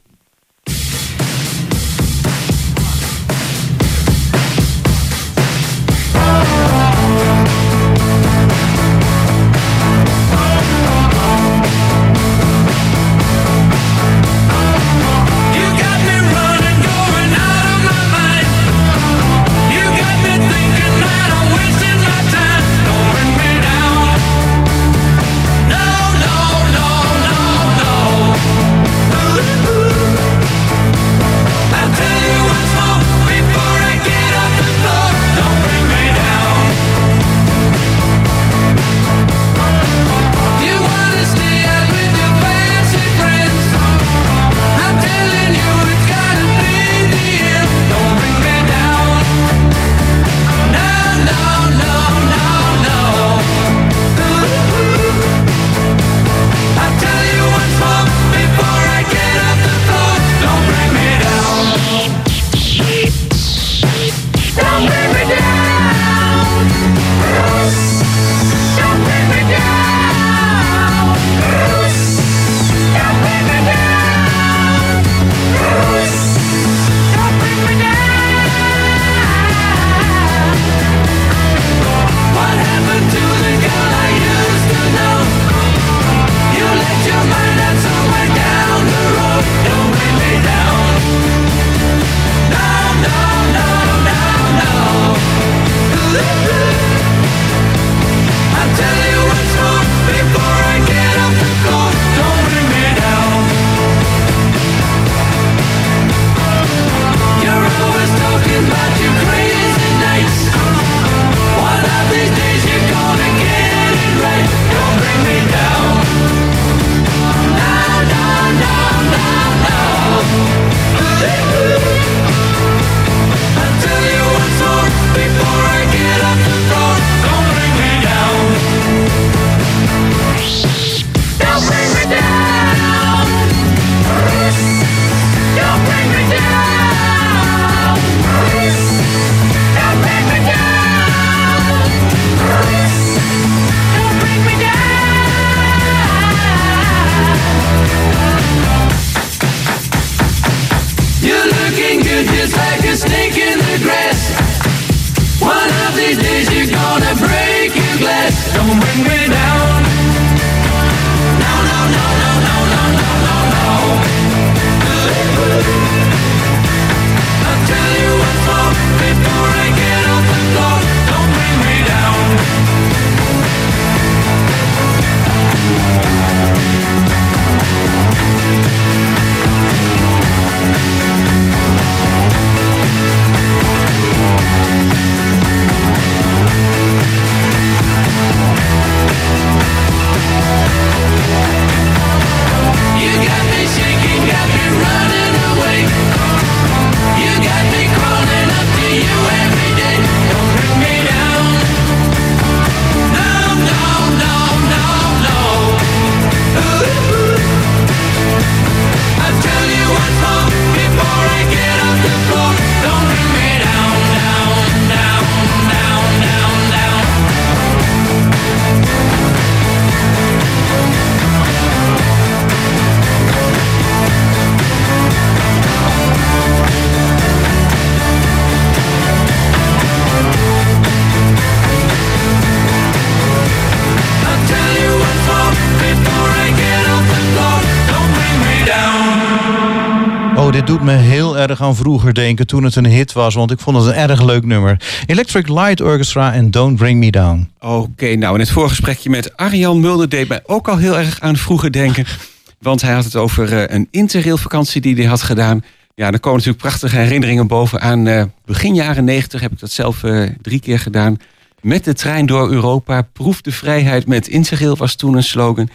Vroeger 241.78 242.14
denken 242.14 242.46
toen 242.46 242.64
het 242.64 242.76
een 242.76 242.86
hit 242.86 243.12
was. 243.12 243.34
Want 243.34 243.50
ik 243.50 243.60
vond 243.60 243.76
het 243.76 243.86
een 243.86 244.08
erg 244.08 244.22
leuk 244.22 244.44
nummer. 244.44 244.80
Electric 245.06 245.48
Light 245.48 245.80
Orchestra 245.80 246.32
en 246.32 246.50
Don't 246.50 246.76
Bring 246.76 246.98
Me 246.98 247.10
Down. 247.10 247.50
Oké, 247.60 248.14
nou 248.14 248.34
in 248.34 248.40
het 248.40 248.50
voorgesprekje 248.50 249.10
met 249.10 249.36
Arjan 249.36 249.80
Mulder 249.80 250.08
deed 250.08 250.28
mij 250.28 250.40
ook 250.46 250.68
al 250.68 250.76
heel 250.76 250.98
erg 250.98 251.20
aan 251.20 251.36
vroeger 251.36 251.72
denken. 251.72 252.04
Want 252.58 252.82
hij 252.82 252.92
had 252.92 253.04
het 253.04 253.16
over 253.16 253.52
uh, 253.52 253.62
een 253.66 253.88
interrailvakantie 253.90 254.80
die 254.80 254.94
hij 254.94 255.04
had 255.04 255.22
gedaan. 255.22 255.64
Ja, 255.94 256.10
er 256.10 256.20
komen 256.20 256.38
natuurlijk 256.38 256.64
prachtige 256.64 256.96
herinneringen 256.96 257.46
boven 257.46 257.80
aan. 257.80 258.06
Uh, 258.06 258.22
begin 258.44 258.74
jaren 258.74 259.04
negentig 259.04 259.40
heb 259.40 259.52
ik 259.52 259.58
dat 259.58 259.70
zelf 259.70 260.02
uh, 260.02 260.28
drie 260.42 260.60
keer 260.60 260.78
gedaan. 260.78 261.16
Met 261.60 261.84
de 261.84 261.94
trein 261.94 262.26
door 262.26 262.50
Europa. 262.50 263.02
Proef 263.02 263.40
de 263.40 263.52
vrijheid 263.52 264.06
met 264.06 264.28
interrail 264.28 264.76
was 264.76 264.94
toen 264.94 265.16
een 265.16 265.22
slogan. 265.22 265.68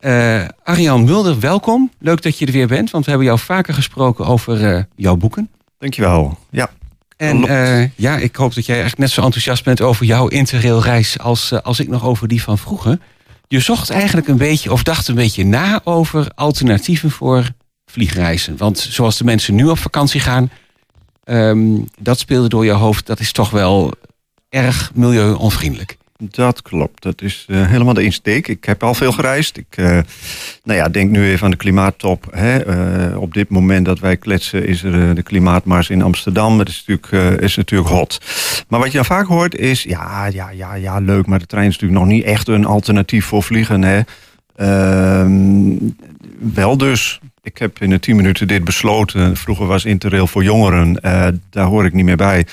Uh, 0.00 0.44
Arjan 0.62 1.04
Mulder, 1.04 1.40
welkom. 1.40 1.90
Leuk 1.98 2.22
dat 2.22 2.38
je 2.38 2.46
er 2.46 2.52
weer 2.52 2.66
bent, 2.66 2.90
want 2.90 3.04
we 3.04 3.10
hebben 3.10 3.28
jou 3.28 3.40
vaker 3.40 3.74
gesproken 3.74 4.26
over 4.26 4.74
uh, 4.74 4.82
jouw 4.96 5.16
boeken. 5.16 5.50
Dankjewel. 5.78 6.38
Ja. 6.50 6.70
En 7.16 7.44
uh, 7.44 7.88
ja, 7.96 8.16
ik 8.16 8.36
hoop 8.36 8.54
dat 8.54 8.66
jij 8.66 8.82
echt 8.82 8.98
net 8.98 9.10
zo 9.10 9.22
enthousiast 9.22 9.64
bent 9.64 9.80
over 9.80 10.06
jouw 10.06 10.28
interrailreis 10.28 11.18
als, 11.18 11.62
als 11.62 11.80
ik 11.80 11.88
nog 11.88 12.04
over 12.04 12.28
die 12.28 12.42
van 12.42 12.58
vroeger. 12.58 12.98
Je 13.48 13.60
zocht 13.60 13.90
eigenlijk 13.90 14.28
een 14.28 14.36
beetje, 14.36 14.72
of 14.72 14.82
dacht 14.82 15.08
een 15.08 15.14
beetje 15.14 15.44
na 15.44 15.80
over 15.84 16.30
alternatieven 16.34 17.10
voor 17.10 17.48
vliegreizen. 17.86 18.56
Want 18.56 18.78
zoals 18.78 19.16
de 19.18 19.24
mensen 19.24 19.54
nu 19.54 19.66
op 19.66 19.78
vakantie 19.78 20.20
gaan, 20.20 20.50
um, 21.24 21.88
dat 21.98 22.18
speelde 22.18 22.48
door 22.48 22.64
je 22.64 22.70
hoofd, 22.70 23.06
dat 23.06 23.20
is 23.20 23.32
toch 23.32 23.50
wel 23.50 23.92
erg 24.48 24.90
milieuonvriendelijk. 24.94 25.96
Dat 26.30 26.62
klopt. 26.62 27.02
Dat 27.02 27.22
is 27.22 27.46
uh, 27.48 27.66
helemaal 27.66 27.94
de 27.94 28.02
insteek. 28.02 28.48
Ik 28.48 28.64
heb 28.64 28.82
al 28.82 28.94
veel 28.94 29.12
gereisd. 29.12 29.56
Ik 29.56 29.76
uh, 29.76 29.86
nou 30.64 30.78
ja, 30.78 30.88
denk 30.88 31.10
nu 31.10 31.28
even 31.28 31.44
aan 31.44 31.50
de 31.50 31.56
klimaattop. 31.56 32.26
Hè. 32.30 32.66
Uh, 33.10 33.20
op 33.20 33.34
dit 33.34 33.48
moment 33.48 33.86
dat 33.86 33.98
wij 33.98 34.16
kletsen 34.16 34.66
is 34.66 34.82
er 34.82 35.14
de 35.14 35.22
klimaatmars 35.22 35.90
in 35.90 36.02
Amsterdam. 36.02 36.58
Dat 36.58 36.68
is 36.68 36.84
natuurlijk, 36.86 37.40
is 37.40 37.56
natuurlijk 37.56 37.90
hot. 37.90 38.20
Maar 38.68 38.80
wat 38.80 38.90
je 38.90 38.96
dan 38.96 39.04
vaak 39.04 39.26
hoort 39.26 39.56
is... 39.56 39.82
ja, 39.82 40.26
ja, 40.26 40.50
ja, 40.50 40.74
ja, 40.74 40.98
leuk, 40.98 41.26
maar 41.26 41.38
de 41.38 41.46
trein 41.46 41.68
is 41.68 41.72
natuurlijk 41.72 42.00
nog 42.00 42.10
niet 42.10 42.24
echt 42.24 42.48
een 42.48 42.64
alternatief 42.64 43.24
voor 43.24 43.42
vliegen. 43.42 43.82
Hè. 43.82 44.00
Ehm, 44.56 45.76
wel 46.54 46.76
dus. 46.76 47.20
Ik 47.44 47.58
heb 47.58 47.80
in 47.80 47.90
de 47.90 48.00
10 48.00 48.16
minuten 48.16 48.48
dit 48.48 48.64
besloten. 48.64 49.36
Vroeger 49.36 49.66
was 49.66 49.84
Interrail 49.84 50.26
voor 50.26 50.44
jongeren. 50.44 50.98
Uh, 51.02 51.26
daar 51.50 51.66
hoor 51.66 51.84
ik 51.84 51.92
niet 51.92 52.04
meer 52.04 52.16
bij. 52.16 52.46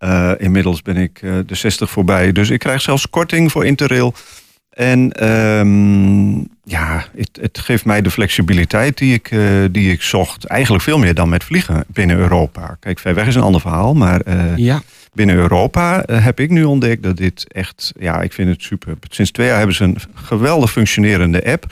Uh, 0.00 0.32
inmiddels 0.38 0.82
ben 0.82 0.96
ik 0.96 1.22
uh, 1.22 1.38
de 1.46 1.54
60 1.54 1.90
voorbij. 1.90 2.32
Dus 2.32 2.50
ik 2.50 2.58
krijg 2.58 2.80
zelfs 2.80 3.10
korting 3.10 3.52
voor 3.52 3.66
Interrail. 3.66 4.14
En 4.70 5.28
um, 5.28 6.48
ja, 6.64 7.06
het, 7.16 7.38
het, 7.40 7.58
geeft 7.58 7.84
mij 7.84 8.02
de 8.02 8.10
flexibiliteit 8.10 8.98
die 8.98 9.14
ik, 9.14 9.30
die 9.70 9.92
ik 9.92 10.02
zocht. 10.02 10.44
Eigenlijk 10.44 10.84
veel 10.84 10.98
meer 10.98 11.14
dan 11.14 11.28
met 11.28 11.44
vliegen 11.44 11.84
binnen 11.86 12.16
Europa. 12.16 12.76
Kijk, 12.80 12.98
ver 12.98 13.14
weg 13.14 13.26
is 13.26 13.34
een 13.34 13.42
ander 13.42 13.60
verhaal. 13.60 13.94
Maar 13.94 14.20
ja. 14.56 14.82
binnen 15.12 15.36
Europa 15.36 16.04
heb 16.12 16.40
ik 16.40 16.50
nu 16.50 16.64
ontdekt 16.64 17.02
dat 17.02 17.16
dit 17.16 17.52
echt... 17.52 17.92
Ja, 17.98 18.20
ik 18.22 18.32
vind 18.32 18.48
het 18.48 18.62
super. 18.62 18.96
Sinds 19.08 19.30
twee 19.30 19.46
jaar 19.46 19.58
hebben 19.58 19.76
ze 19.76 19.84
een 19.84 19.98
geweldig 20.14 20.72
functionerende 20.72 21.44
app 21.44 21.66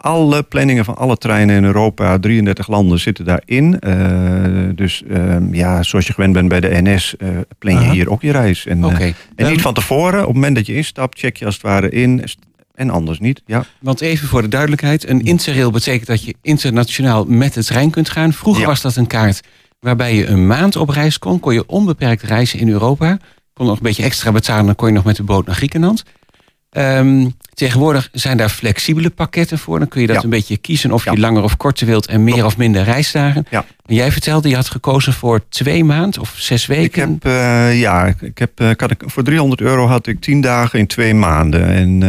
alle 0.00 0.42
planningen 0.42 0.84
van 0.84 0.96
alle 0.96 1.16
treinen 1.16 1.56
in 1.56 1.64
Europa, 1.64 2.18
33 2.18 2.68
landen 2.68 2.98
zitten 2.98 3.24
daarin. 3.24 3.76
Uh, 3.86 4.68
dus 4.74 5.02
uh, 5.06 5.36
ja, 5.52 5.82
zoals 5.82 6.06
je 6.06 6.12
gewend 6.12 6.32
bent 6.32 6.48
bij 6.48 6.60
de 6.60 6.82
NS, 6.82 7.14
uh, 7.18 7.28
plan 7.58 7.74
je 7.74 7.80
Aha. 7.80 7.92
hier 7.92 8.10
ook 8.10 8.22
je 8.22 8.32
reis. 8.32 8.66
En, 8.66 8.84
okay. 8.84 9.14
en 9.36 9.50
niet 9.50 9.60
van 9.60 9.74
tevoren, 9.74 10.20
op 10.20 10.26
het 10.26 10.34
moment 10.34 10.56
dat 10.56 10.66
je 10.66 10.74
instapt, 10.74 11.18
check 11.18 11.36
je 11.36 11.44
als 11.44 11.54
het 11.54 11.62
ware 11.62 11.90
in. 11.90 12.24
En 12.74 12.90
anders 12.90 13.18
niet, 13.18 13.42
ja. 13.46 13.64
Want 13.80 14.00
even 14.00 14.28
voor 14.28 14.42
de 14.42 14.48
duidelijkheid, 14.48 15.08
een 15.08 15.20
interrail 15.20 15.70
betekent 15.70 16.06
dat 16.06 16.24
je 16.24 16.34
internationaal 16.42 17.24
met 17.24 17.54
de 17.54 17.64
trein 17.64 17.90
kunt 17.90 18.08
gaan. 18.08 18.32
Vroeger 18.32 18.62
ja. 18.62 18.68
was 18.68 18.80
dat 18.80 18.96
een 18.96 19.06
kaart 19.06 19.40
waarbij 19.80 20.14
je 20.14 20.26
een 20.26 20.46
maand 20.46 20.76
op 20.76 20.88
reis 20.88 21.18
kon. 21.18 21.40
Kon 21.40 21.54
je 21.54 21.66
onbeperkt 21.66 22.22
reizen 22.22 22.58
in 22.58 22.68
Europa. 22.68 23.18
Kon 23.52 23.66
nog 23.66 23.76
een 23.76 23.82
beetje 23.82 24.02
extra 24.02 24.32
betalen, 24.32 24.66
dan 24.66 24.74
kon 24.74 24.88
je 24.88 24.94
nog 24.94 25.04
met 25.04 25.16
de 25.16 25.22
boot 25.22 25.46
naar 25.46 25.54
Griekenland. 25.54 26.04
Um, 26.72 27.34
tegenwoordig 27.54 28.08
zijn 28.12 28.36
daar 28.36 28.48
flexibele 28.48 29.10
pakketten 29.10 29.58
voor. 29.58 29.78
Dan 29.78 29.88
kun 29.88 30.00
je 30.00 30.06
dat 30.06 30.16
ja. 30.16 30.22
een 30.22 30.30
beetje 30.30 30.56
kiezen 30.56 30.92
of 30.92 31.04
je 31.04 31.10
ja. 31.10 31.20
langer 31.20 31.42
of 31.42 31.56
korter 31.56 31.86
wilt 31.86 32.06
en 32.06 32.24
meer 32.24 32.44
of 32.44 32.56
minder 32.56 32.82
reisdagen. 32.82 33.46
Ja. 33.50 33.64
En 33.86 33.94
jij 33.94 34.12
vertelde, 34.12 34.48
je 34.48 34.54
had 34.54 34.68
gekozen 34.68 35.12
voor 35.12 35.40
twee 35.48 35.84
maanden 35.84 36.20
of 36.20 36.34
zes 36.36 36.66
weken. 36.66 37.14
Ik 37.14 37.22
heb, 37.22 37.32
uh, 37.32 37.80
ja, 37.80 38.14
ik 38.20 38.38
heb, 38.38 38.60
uh, 38.60 38.70
ik, 38.70 39.02
voor 39.06 39.22
300 39.22 39.60
euro 39.60 39.86
had 39.86 40.06
ik 40.06 40.20
tien 40.20 40.40
dagen 40.40 40.78
in 40.78 40.86
twee 40.86 41.14
maanden. 41.14 41.66
En 41.66 41.88
uh, 41.88 42.08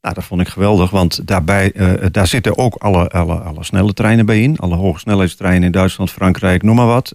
nou, 0.00 0.14
dat 0.14 0.24
vond 0.24 0.40
ik 0.40 0.48
geweldig, 0.48 0.90
want 0.90 1.26
daarbij, 1.26 1.72
daar 2.10 2.26
zitten 2.26 2.58
ook 2.58 2.74
alle, 2.74 3.08
alle, 3.08 3.34
alle 3.34 3.64
snelle 3.64 3.92
treinen 3.92 4.26
bij 4.26 4.42
in. 4.42 4.58
Alle 4.58 4.76
hogesnelheidstreinen 4.76 5.62
in 5.62 5.72
Duitsland, 5.72 6.10
Frankrijk, 6.10 6.62
noem 6.62 6.76
maar 6.76 6.86
wat. 6.86 7.14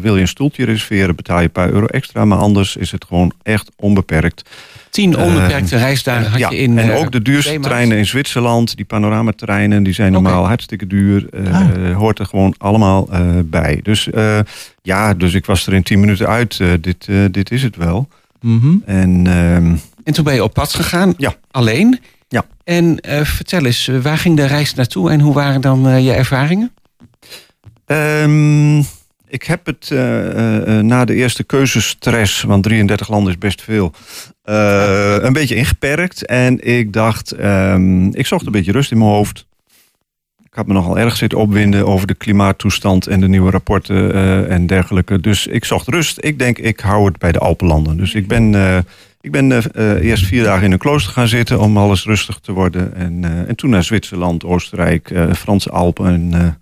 wil 0.00 0.14
je 0.14 0.20
een 0.20 0.28
stoeltje 0.28 0.64
reserveren, 0.64 1.16
betaal 1.16 1.38
je 1.38 1.44
een 1.44 1.50
paar 1.50 1.70
euro 1.70 1.86
extra. 1.86 2.24
Maar 2.24 2.38
anders 2.38 2.76
is 2.76 2.90
het 2.90 3.04
gewoon 3.04 3.32
echt 3.42 3.70
onbeperkt. 3.76 4.42
Tien 4.90 5.18
onbeperkte 5.18 5.74
uh, 5.74 5.80
reisdagen 5.80 6.30
had 6.30 6.50
je 6.50 6.58
in. 6.58 6.78
En 6.78 6.90
ook 6.90 7.12
de 7.12 7.22
duurste 7.22 7.60
treinen 7.60 7.98
in 7.98 8.06
Zwitserland, 8.06 8.76
die 8.76 8.84
panoramatreinen, 8.84 9.82
die 9.82 9.92
zijn 9.92 10.12
normaal 10.12 10.36
okay. 10.38 10.48
hartstikke 10.48 10.86
duur. 10.86 11.26
Uh, 11.32 11.54
ah. 11.54 11.96
Hoort 11.96 12.18
er 12.18 12.26
gewoon 12.26 12.54
allemaal 12.58 13.08
uh, 13.12 13.18
bij. 13.44 13.80
Dus 13.82 14.08
ja, 14.82 15.14
dus 15.14 15.34
ik 15.34 15.46
was 15.46 15.66
er 15.66 15.74
in 15.74 15.82
tien 15.82 16.00
minuten 16.00 16.26
uit. 16.28 16.60
dit, 16.80 17.08
dit 17.30 17.50
is 17.50 17.62
het 17.62 17.76
wel. 17.76 18.08
Mm 18.40 18.60
-hmm. 18.60 18.82
en, 18.86 19.26
ehm, 19.26 19.76
en 20.04 20.12
toen 20.12 20.24
ben 20.24 20.34
je 20.34 20.42
op 20.42 20.54
pad 20.54 20.74
gegaan, 20.74 21.14
ja. 21.16 21.34
alleen. 21.50 22.00
Ja. 22.28 22.44
En 22.64 22.98
vertel 23.22 23.64
eens, 23.64 23.90
waar 24.02 24.18
ging 24.18 24.36
de 24.36 24.46
reis 24.46 24.74
naartoe 24.74 25.10
en 25.10 25.20
hoe 25.20 25.34
waren 25.34 25.60
dan 25.60 26.02
je 26.02 26.12
ervaringen? 26.12 26.72
Um, 27.86 28.84
ik 29.30 29.42
heb 29.42 29.66
het 29.66 29.90
uh, 29.92 30.00
na 30.80 31.04
de 31.04 31.14
eerste 31.14 31.44
keuzestress, 31.44 32.42
want 32.42 32.62
33 32.62 33.08
landen 33.08 33.32
is 33.32 33.38
best 33.38 33.62
veel, 33.62 33.92
uh, 34.50 35.16
een 35.20 35.32
beetje 35.32 35.54
ingeperkt. 35.54 36.26
En 36.26 36.66
ik 36.66 36.92
dacht, 36.92 37.40
um, 37.40 38.14
ik 38.14 38.26
zocht 38.26 38.46
een 38.46 38.52
beetje 38.52 38.72
rust 38.72 38.90
in 38.90 38.98
mijn 38.98 39.10
hoofd. 39.10 39.46
Ik 40.44 40.56
had 40.56 40.66
me 40.66 40.72
nogal 40.72 40.98
erg 40.98 41.16
zitten 41.16 41.38
opwinden 41.38 41.86
over 41.86 42.06
de 42.06 42.14
klimaattoestand 42.14 43.06
en 43.06 43.20
de 43.20 43.28
nieuwe 43.28 43.50
rapporten 43.50 44.48
en 44.48 44.66
dergelijke. 44.66 45.20
Dus 45.20 45.46
ik 45.46 45.64
zocht 45.64 45.88
rust. 45.88 46.24
Ik 46.24 46.38
denk, 46.38 46.58
ik 46.58 46.80
hou 46.80 47.04
het 47.04 47.18
bij 47.18 47.32
de 47.32 47.38
Alpenlanden. 47.38 47.96
Dus 47.96 48.14
ik 48.14 48.26
ben, 48.26 48.54
ik 49.20 49.30
ben 49.30 49.52
eerst 50.00 50.26
vier 50.26 50.42
dagen 50.44 50.64
in 50.64 50.72
een 50.72 50.78
klooster 50.78 51.12
gaan 51.12 51.28
zitten 51.28 51.60
om 51.60 51.76
alles 51.76 52.04
rustig 52.04 52.38
te 52.38 52.52
worden. 52.52 52.94
En, 52.94 53.46
en 53.48 53.54
toen 53.54 53.70
naar 53.70 53.84
Zwitserland, 53.84 54.44
Oostenrijk, 54.44 55.12
Franse 55.32 55.70
Alpen 55.70 56.06
en 56.06 56.58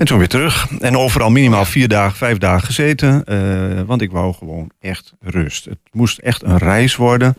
en 0.00 0.06
toen 0.06 0.18
weer 0.18 0.28
terug. 0.28 0.68
En 0.78 0.96
overal 0.96 1.30
minimaal 1.30 1.64
vier 1.64 1.88
dagen, 1.88 2.16
vijf 2.16 2.38
dagen 2.38 2.66
gezeten. 2.66 3.24
Uh, 3.28 3.80
want 3.86 4.02
ik 4.02 4.10
wou 4.10 4.34
gewoon 4.34 4.70
echt 4.78 5.12
rust. 5.20 5.64
Het 5.64 5.78
moest 5.92 6.18
echt 6.18 6.42
een 6.42 6.58
reis 6.58 6.96
worden. 6.96 7.36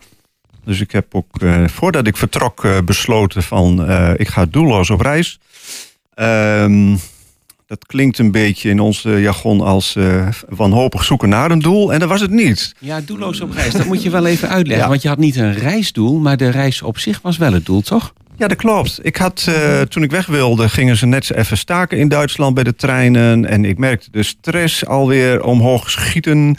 Dus 0.64 0.80
ik 0.80 0.92
heb 0.92 1.14
ook, 1.14 1.42
uh, 1.42 1.68
voordat 1.68 2.06
ik 2.06 2.16
vertrok, 2.16 2.64
uh, 2.64 2.78
besloten 2.84 3.42
van... 3.42 3.90
ik 4.16 4.28
ga 4.28 4.46
doelloos 4.46 4.90
op 4.90 5.00
reis. 5.00 5.38
Ehm, 6.14 6.96
dat 7.66 7.86
klinkt 7.86 8.18
een 8.18 8.30
beetje 8.30 8.70
in 8.70 8.80
onze 8.80 9.20
jargon 9.20 9.60
als 9.60 9.96
wanhopig 10.48 11.04
zoeken 11.04 11.28
naar 11.28 11.50
een 11.50 11.58
doel. 11.58 11.92
En 11.92 11.98
dat 11.98 12.08
was 12.08 12.20
het 12.20 12.30
niet. 12.30 12.74
Ja, 12.78 13.00
doelloos 13.00 13.40
op 13.40 13.52
reis. 13.52 13.72
Dat 13.72 13.86
moet 13.86 14.02
je 14.02 14.10
wel 14.10 14.26
even 14.26 14.48
uitleggen. 14.48 14.84
Ja. 14.84 14.90
Want 14.90 15.02
je 15.02 15.08
had 15.08 15.18
niet 15.18 15.36
een 15.36 15.54
reisdoel, 15.54 16.18
maar 16.18 16.36
de 16.36 16.48
reis 16.48 16.82
op 16.82 16.98
zich 16.98 17.20
was 17.22 17.36
wel 17.36 17.52
het 17.52 17.66
doel, 17.66 17.80
toch? 17.80 18.12
Ja, 18.42 18.48
dat 18.48 18.56
klopt. 18.56 18.98
Ik 19.02 19.16
had, 19.16 19.46
uh, 19.48 19.80
toen 19.80 20.02
ik 20.02 20.10
weg 20.10 20.26
wilde, 20.26 20.68
gingen 20.68 20.96
ze 20.96 21.06
net 21.06 21.32
even 21.32 21.56
staken 21.56 21.98
in 21.98 22.08
Duitsland 22.08 22.54
bij 22.54 22.64
de 22.64 22.74
treinen. 22.74 23.46
En 23.46 23.64
ik 23.64 23.78
merkte 23.78 24.10
de 24.10 24.22
stress 24.22 24.86
alweer 24.86 25.42
omhoog 25.44 25.90
schieten. 25.90 26.56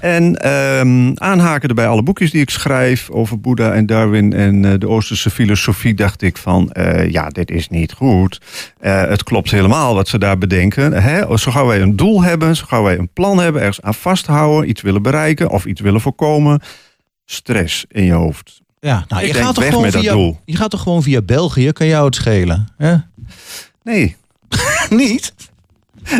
En 0.00 0.52
um, 0.52 1.18
aanhaken 1.18 1.74
bij 1.74 1.86
alle 1.86 2.02
boekjes 2.02 2.30
die 2.30 2.40
ik 2.40 2.50
schrijf 2.50 3.10
over 3.10 3.40
Boeddha 3.40 3.72
en 3.72 3.86
Darwin 3.86 4.32
en 4.32 4.62
uh, 4.62 4.72
de 4.78 4.88
Oosterse 4.88 5.30
filosofie, 5.30 5.94
dacht 5.94 6.22
ik 6.22 6.36
van, 6.36 6.70
uh, 6.72 7.10
ja, 7.10 7.28
dit 7.28 7.50
is 7.50 7.68
niet 7.68 7.92
goed. 7.92 8.40
het 8.80 9.22
klopt 9.22 9.50
helemaal 9.50 9.94
wat 9.94 10.08
ze 10.08 10.18
daar 10.18 10.38
bedenken. 10.38 10.92
Hè? 10.92 11.38
Zo 11.38 11.50
gauw 11.50 11.66
wij 11.66 11.80
een 11.80 11.96
doel 11.96 12.22
hebben, 12.22 12.56
zo 12.56 12.64
gauw 12.68 12.82
wij 12.82 12.98
een 12.98 13.12
plan 13.12 13.38
hebben, 13.38 13.60
ergens 13.60 13.82
aan 13.82 13.94
vasthouden, 13.94 14.68
iets 14.68 14.82
willen 14.82 15.02
bereiken 15.02 15.50
of 15.50 15.64
iets 15.64 15.80
willen 15.80 16.00
voorkomen, 16.00 16.60
stress 17.24 17.84
in 17.88 18.04
je 18.04 18.12
hoofd. 18.12 18.66
Ja, 18.80 19.04
nou, 19.08 19.26
je 19.26 19.34
gaat, 19.34 19.54
toch 19.54 19.66
gewoon 19.66 19.90
via, 19.90 20.34
je 20.44 20.56
gaat 20.56 20.70
toch 20.70 20.82
gewoon 20.82 21.02
via 21.02 21.22
België, 21.22 21.72
kan 21.72 21.86
jou 21.86 22.04
het 22.04 22.14
schelen? 22.14 22.68
Hè? 22.76 22.96
Nee. 23.82 24.16
Niet? 24.90 25.32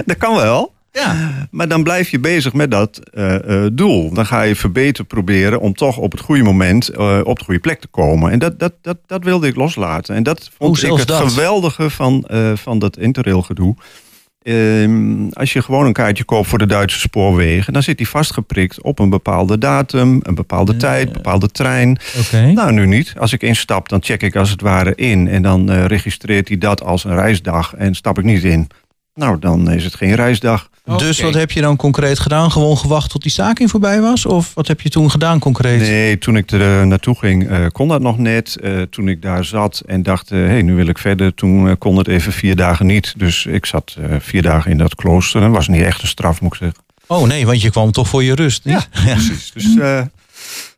Dat 0.04 0.16
kan 0.16 0.36
wel. 0.36 0.76
Ja. 0.92 1.46
Maar 1.50 1.68
dan 1.68 1.82
blijf 1.82 2.08
je 2.08 2.18
bezig 2.18 2.52
met 2.52 2.70
dat 2.70 3.00
uh, 3.14 3.34
uh, 3.48 3.66
doel. 3.72 4.12
Dan 4.12 4.26
ga 4.26 4.42
je 4.42 4.56
verbeteren 4.56 5.06
proberen 5.06 5.60
om 5.60 5.74
toch 5.74 5.96
op 5.96 6.12
het 6.12 6.20
goede 6.20 6.42
moment 6.42 6.90
uh, 6.94 7.20
op 7.22 7.38
de 7.38 7.44
goede 7.44 7.60
plek 7.60 7.80
te 7.80 7.86
komen. 7.86 8.30
En 8.30 8.38
dat, 8.38 8.58
dat, 8.58 8.72
dat, 8.82 8.98
dat 9.06 9.24
wilde 9.24 9.46
ik 9.46 9.56
loslaten. 9.56 10.14
En 10.14 10.22
dat 10.22 10.50
vond 10.58 10.82
ik 10.82 10.96
het 10.96 11.06
dat? 11.06 11.32
geweldige 11.32 11.90
van, 11.90 12.28
van 12.54 12.78
dat 12.78 12.98
interrail 12.98 13.42
gedoe. 13.42 13.76
Um, 14.48 15.28
als 15.32 15.52
je 15.52 15.62
gewoon 15.62 15.86
een 15.86 15.92
kaartje 15.92 16.24
koopt 16.24 16.48
voor 16.48 16.58
de 16.58 16.66
Duitse 16.66 16.98
spoorwegen, 16.98 17.72
dan 17.72 17.82
zit 17.82 17.96
die 17.96 18.08
vastgeprikt 18.08 18.82
op 18.82 18.98
een 18.98 19.10
bepaalde 19.10 19.58
datum, 19.58 20.20
een 20.22 20.34
bepaalde 20.34 20.72
uh, 20.72 20.78
tijd, 20.78 21.06
een 21.06 21.12
bepaalde 21.12 21.50
trein. 21.50 21.98
Okay. 22.26 22.52
Nou, 22.52 22.72
nu 22.72 22.86
niet. 22.86 23.14
Als 23.18 23.32
ik 23.32 23.42
instap, 23.42 23.88
dan 23.88 24.02
check 24.02 24.22
ik 24.22 24.36
als 24.36 24.50
het 24.50 24.60
ware 24.60 24.94
in 24.94 25.28
en 25.28 25.42
dan 25.42 25.72
uh, 25.72 25.84
registreert 25.84 26.48
hij 26.48 26.58
dat 26.58 26.82
als 26.82 27.04
een 27.04 27.14
reisdag 27.14 27.74
en 27.74 27.94
stap 27.94 28.18
ik 28.18 28.24
niet 28.24 28.44
in. 28.44 28.68
Nou 29.18 29.38
dan 29.38 29.70
is 29.70 29.84
het 29.84 29.94
geen 29.94 30.14
reisdag. 30.14 30.68
Dus 30.96 31.20
wat 31.20 31.34
heb 31.34 31.50
je 31.50 31.60
dan 31.60 31.76
concreet 31.76 32.18
gedaan? 32.18 32.50
Gewoon 32.50 32.78
gewacht 32.78 33.10
tot 33.10 33.22
die 33.22 33.30
staking 33.30 33.70
voorbij 33.70 34.00
was? 34.00 34.26
Of 34.26 34.54
wat 34.54 34.68
heb 34.68 34.80
je 34.80 34.88
toen 34.88 35.10
gedaan 35.10 35.38
concreet? 35.38 35.80
Nee, 35.80 36.18
toen 36.18 36.36
ik 36.36 36.50
er 36.50 36.86
naartoe 36.86 37.18
ging 37.18 37.50
uh, 37.50 37.66
kon 37.72 37.88
dat 37.88 38.00
nog 38.00 38.18
net. 38.18 38.56
Uh, 38.60 38.82
toen 38.82 39.08
ik 39.08 39.22
daar 39.22 39.44
zat 39.44 39.82
en 39.86 40.02
dacht, 40.02 40.28
hé, 40.28 40.46
hey, 40.46 40.62
nu 40.62 40.74
wil 40.74 40.86
ik 40.86 40.98
verder. 40.98 41.34
Toen 41.34 41.78
kon 41.78 41.96
het 41.96 42.08
even 42.08 42.32
vier 42.32 42.56
dagen 42.56 42.86
niet. 42.86 43.14
Dus 43.16 43.46
ik 43.46 43.66
zat 43.66 43.96
vier 44.18 44.42
dagen 44.42 44.70
in 44.70 44.78
dat 44.78 44.94
klooster. 44.94 45.40
Dat 45.40 45.50
was 45.50 45.68
niet 45.68 45.82
echt 45.82 46.02
een 46.02 46.08
straf, 46.08 46.40
moet 46.40 46.52
ik 46.52 46.58
zeggen. 46.58 46.82
Oh 47.06 47.26
nee, 47.26 47.46
want 47.46 47.62
je 47.62 47.70
kwam 47.70 47.92
toch 47.92 48.08
voor 48.08 48.22
je 48.22 48.34
rust, 48.34 48.64
niet? 48.64 48.88
Ja, 48.92 49.02
precies. 49.14 49.50
Dus 49.54 49.76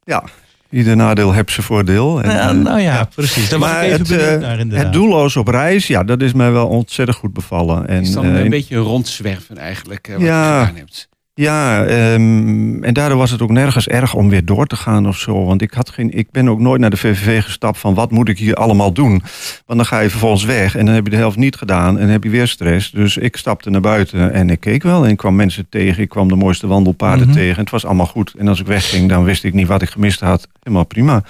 ja, 0.04 0.24
Ieder 0.70 0.96
nadeel 0.96 1.32
heeft 1.32 1.52
zijn 1.52 1.66
voordeel. 1.66 2.22
En, 2.22 2.30
ja, 2.30 2.52
nou 2.52 2.80
ja, 2.80 3.08
precies. 3.14 3.48
Daar 3.48 3.58
maar 3.58 3.84
het, 3.84 4.10
uh, 4.10 4.48
het 4.68 4.92
doelloos 4.92 5.36
op 5.36 5.48
reis, 5.48 5.86
ja, 5.86 6.04
dat 6.04 6.22
is 6.22 6.32
mij 6.32 6.50
wel 6.52 6.66
ontzettend 6.66 7.18
goed 7.18 7.32
bevallen. 7.32 7.88
En, 7.88 8.02
is 8.02 8.12
dan 8.12 8.26
uh, 8.26 8.40
een 8.40 8.50
beetje 8.50 8.76
rondzwerven 8.76 9.58
eigenlijk, 9.58 10.08
uh, 10.08 10.16
wat 10.16 10.24
ja, 10.24 10.60
je 10.60 10.66
gedaan 10.66 10.76
hebt. 10.76 11.08
Ja, 11.34 11.86
um, 12.12 12.84
en 12.84 12.94
daardoor 12.94 13.18
was 13.18 13.30
het 13.30 13.42
ook 13.42 13.50
nergens 13.50 13.88
erg 13.88 14.14
om 14.14 14.28
weer 14.28 14.44
door 14.44 14.66
te 14.66 14.76
gaan 14.76 15.08
of 15.08 15.18
zo. 15.18 15.44
Want 15.44 15.62
ik, 15.62 15.72
had 15.72 15.90
geen, 15.90 16.10
ik 16.10 16.30
ben 16.30 16.48
ook 16.48 16.58
nooit 16.58 16.80
naar 16.80 16.90
de 16.90 16.96
VVV 16.96 17.42
gestapt 17.42 17.78
van 17.78 17.94
wat 17.94 18.10
moet 18.10 18.28
ik 18.28 18.38
hier 18.38 18.54
allemaal 18.54 18.92
doen. 18.92 19.22
Want 19.66 19.78
dan 19.78 19.86
ga 19.86 20.00
je 20.00 20.10
vervolgens 20.10 20.44
weg 20.44 20.76
en 20.76 20.86
dan 20.86 20.94
heb 20.94 21.04
je 21.04 21.10
de 21.10 21.16
helft 21.16 21.36
niet 21.36 21.56
gedaan 21.56 21.94
en 21.94 22.00
dan 22.00 22.10
heb 22.10 22.24
je 22.24 22.30
weer 22.30 22.48
stress. 22.48 22.90
Dus 22.90 23.16
ik 23.16 23.36
stapte 23.36 23.70
naar 23.70 23.80
buiten 23.80 24.32
en 24.32 24.50
ik 24.50 24.60
keek 24.60 24.82
wel 24.82 25.04
en 25.04 25.10
ik 25.10 25.16
kwam 25.16 25.36
mensen 25.36 25.66
tegen. 25.68 26.02
Ik 26.02 26.08
kwam 26.08 26.28
de 26.28 26.36
mooiste 26.36 26.66
wandelpaden 26.66 27.18
mm 27.18 27.24
-hmm. 27.24 27.42
tegen. 27.42 27.60
Het 27.60 27.70
was 27.70 27.84
allemaal 27.84 28.06
goed. 28.06 28.34
En 28.38 28.48
als 28.48 28.60
ik 28.60 28.66
wegging, 28.66 29.08
dan 29.08 29.24
wist 29.24 29.44
ik 29.44 29.54
niet 29.54 29.66
wat 29.66 29.82
ik 29.82 29.90
gemist 29.90 30.20
had. 30.20 30.48
Helemaal 30.62 30.86
prima. 30.86 31.22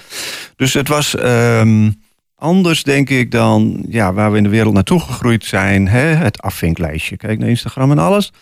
Dus 0.57 0.75
het 0.75 0.89
was... 0.89 1.19
Um, 1.19 1.95
anders, 2.35 2.83
denk 2.83 3.11
ik, 3.11 3.31
dan 3.31 3.85
ja, 3.89 4.13
waar 4.13 4.31
we 4.31 4.37
in 4.37 4.43
de 4.43 4.49
wereld 4.49 4.75
naartoe 4.75 5.01
gegroeid 5.01 5.45
zijn. 5.45 5.89
Hè? 5.89 5.99
Het 6.01 6.43
afvinklijstje. 6.43 7.17
Kijk 7.17 7.39
naar 7.39 7.49
Instagram 7.49 7.91
en 7.91 7.99
alles 7.99 8.33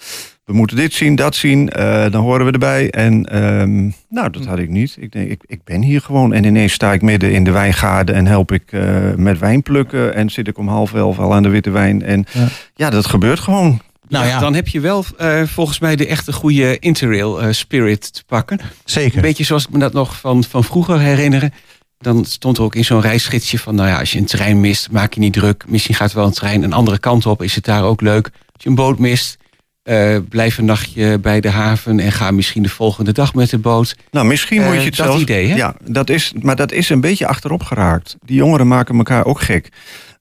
we 0.49 0.55
moeten 0.55 0.77
dit 0.77 0.93
zien, 0.93 1.15
dat 1.15 1.35
zien, 1.35 1.71
uh, 1.79 2.11
dan 2.11 2.23
horen 2.23 2.47
we 2.47 2.53
erbij. 2.53 2.91
En 2.91 3.43
um, 3.43 3.95
nou, 4.09 4.31
dat 4.31 4.45
had 4.45 4.59
ik 4.59 4.69
niet. 4.69 4.97
Ik 4.99 5.13
denk, 5.13 5.31
ik, 5.31 5.43
ik 5.47 5.65
ben 5.65 5.83
hier 5.83 6.01
gewoon. 6.01 6.33
En 6.33 6.45
ineens 6.45 6.73
sta 6.73 6.93
ik 6.93 7.03
midden 7.03 7.33
in 7.33 7.45
de 7.45 7.51
wijngaarden 7.51 8.15
en 8.15 8.27
help 8.27 8.53
ik 8.53 8.73
uh, 8.73 9.15
met 9.17 9.39
wijn 9.39 9.63
plukken. 9.63 10.15
En 10.15 10.31
zit 10.31 10.49
ik 10.49 10.59
om 10.59 10.69
half 10.69 10.95
elf 10.95 11.19
al 11.19 11.35
aan 11.35 11.43
de 11.43 11.49
witte 11.49 11.71
wijn. 11.71 12.03
En 12.03 12.27
ja, 12.33 12.49
ja 12.75 12.91
dat 12.91 13.07
gebeurt 13.07 13.41
gewoon. 13.41 13.81
Nou 14.09 14.27
ja. 14.27 14.39
Dan 14.39 14.55
heb 14.55 14.69
je 14.69 14.81
wel 14.81 15.05
uh, 15.21 15.43
volgens 15.43 15.79
mij 15.79 15.97
de 15.97 16.07
echte 16.07 16.33
goede 16.33 16.79
interrail 16.79 17.53
spirit 17.53 18.13
te 18.15 18.25
pakken. 18.27 18.61
Zeker. 18.85 19.17
Een 19.17 19.23
beetje 19.23 19.45
zoals 19.45 19.65
ik 19.65 19.71
me 19.71 19.79
dat 19.79 19.93
nog 19.93 20.17
van, 20.17 20.45
van 20.45 20.65
vroeger 20.65 21.01
herinneren. 21.01 21.53
Dan 21.99 22.25
stond 22.25 22.57
er 22.57 22.63
ook 22.63 22.75
in 22.75 22.85
zo'n 22.85 23.01
reisgidsje 23.01 23.59
van... 23.59 23.75
nou 23.75 23.89
ja, 23.89 23.99
als 23.99 24.13
je 24.13 24.19
een 24.19 24.25
trein 24.25 24.61
mist, 24.61 24.91
maak 24.91 25.13
je 25.13 25.21
niet 25.21 25.33
druk. 25.33 25.65
Misschien 25.67 25.95
gaat 25.95 26.13
wel 26.13 26.27
een 26.27 26.33
trein 26.33 26.63
een 26.63 26.73
andere 26.73 26.99
kant 26.99 27.27
op. 27.27 27.43
Is 27.43 27.55
het 27.55 27.65
daar 27.65 27.85
ook 27.85 28.01
leuk? 28.01 28.25
Als 28.25 28.63
je 28.63 28.69
een 28.69 28.75
boot 28.75 28.99
mist, 28.99 29.39
uh, 29.89 30.17
blijf 30.29 30.59
een 30.59 30.65
nachtje 30.65 31.19
bij 31.19 31.41
de 31.41 31.51
haven 31.51 32.01
en 32.01 32.13
ga 32.13 32.31
misschien 32.31 32.63
de 32.63 32.69
volgende 32.69 33.13
dag 33.13 33.35
met 33.35 33.51
de 33.51 33.59
boot. 33.59 33.97
Nou, 34.11 34.27
misschien 34.27 34.63
moet 34.63 34.75
je 34.75 34.81
het 34.81 34.99
uh, 34.99 35.05
zelfs... 35.05 35.21
idee, 35.21 35.49
hè? 35.49 35.57
Ja, 35.57 35.75
dat 35.85 36.11
is, 36.11 36.33
maar 36.41 36.57
dat 36.57 36.73
is 36.73 36.89
een 36.89 37.01
beetje 37.01 37.27
achterop 37.27 37.63
geraakt. 37.63 38.17
Die 38.25 38.37
jongeren 38.37 38.69
maken 38.69 38.97
elkaar 38.97 39.25
ook 39.25 39.41
gek. 39.41 39.69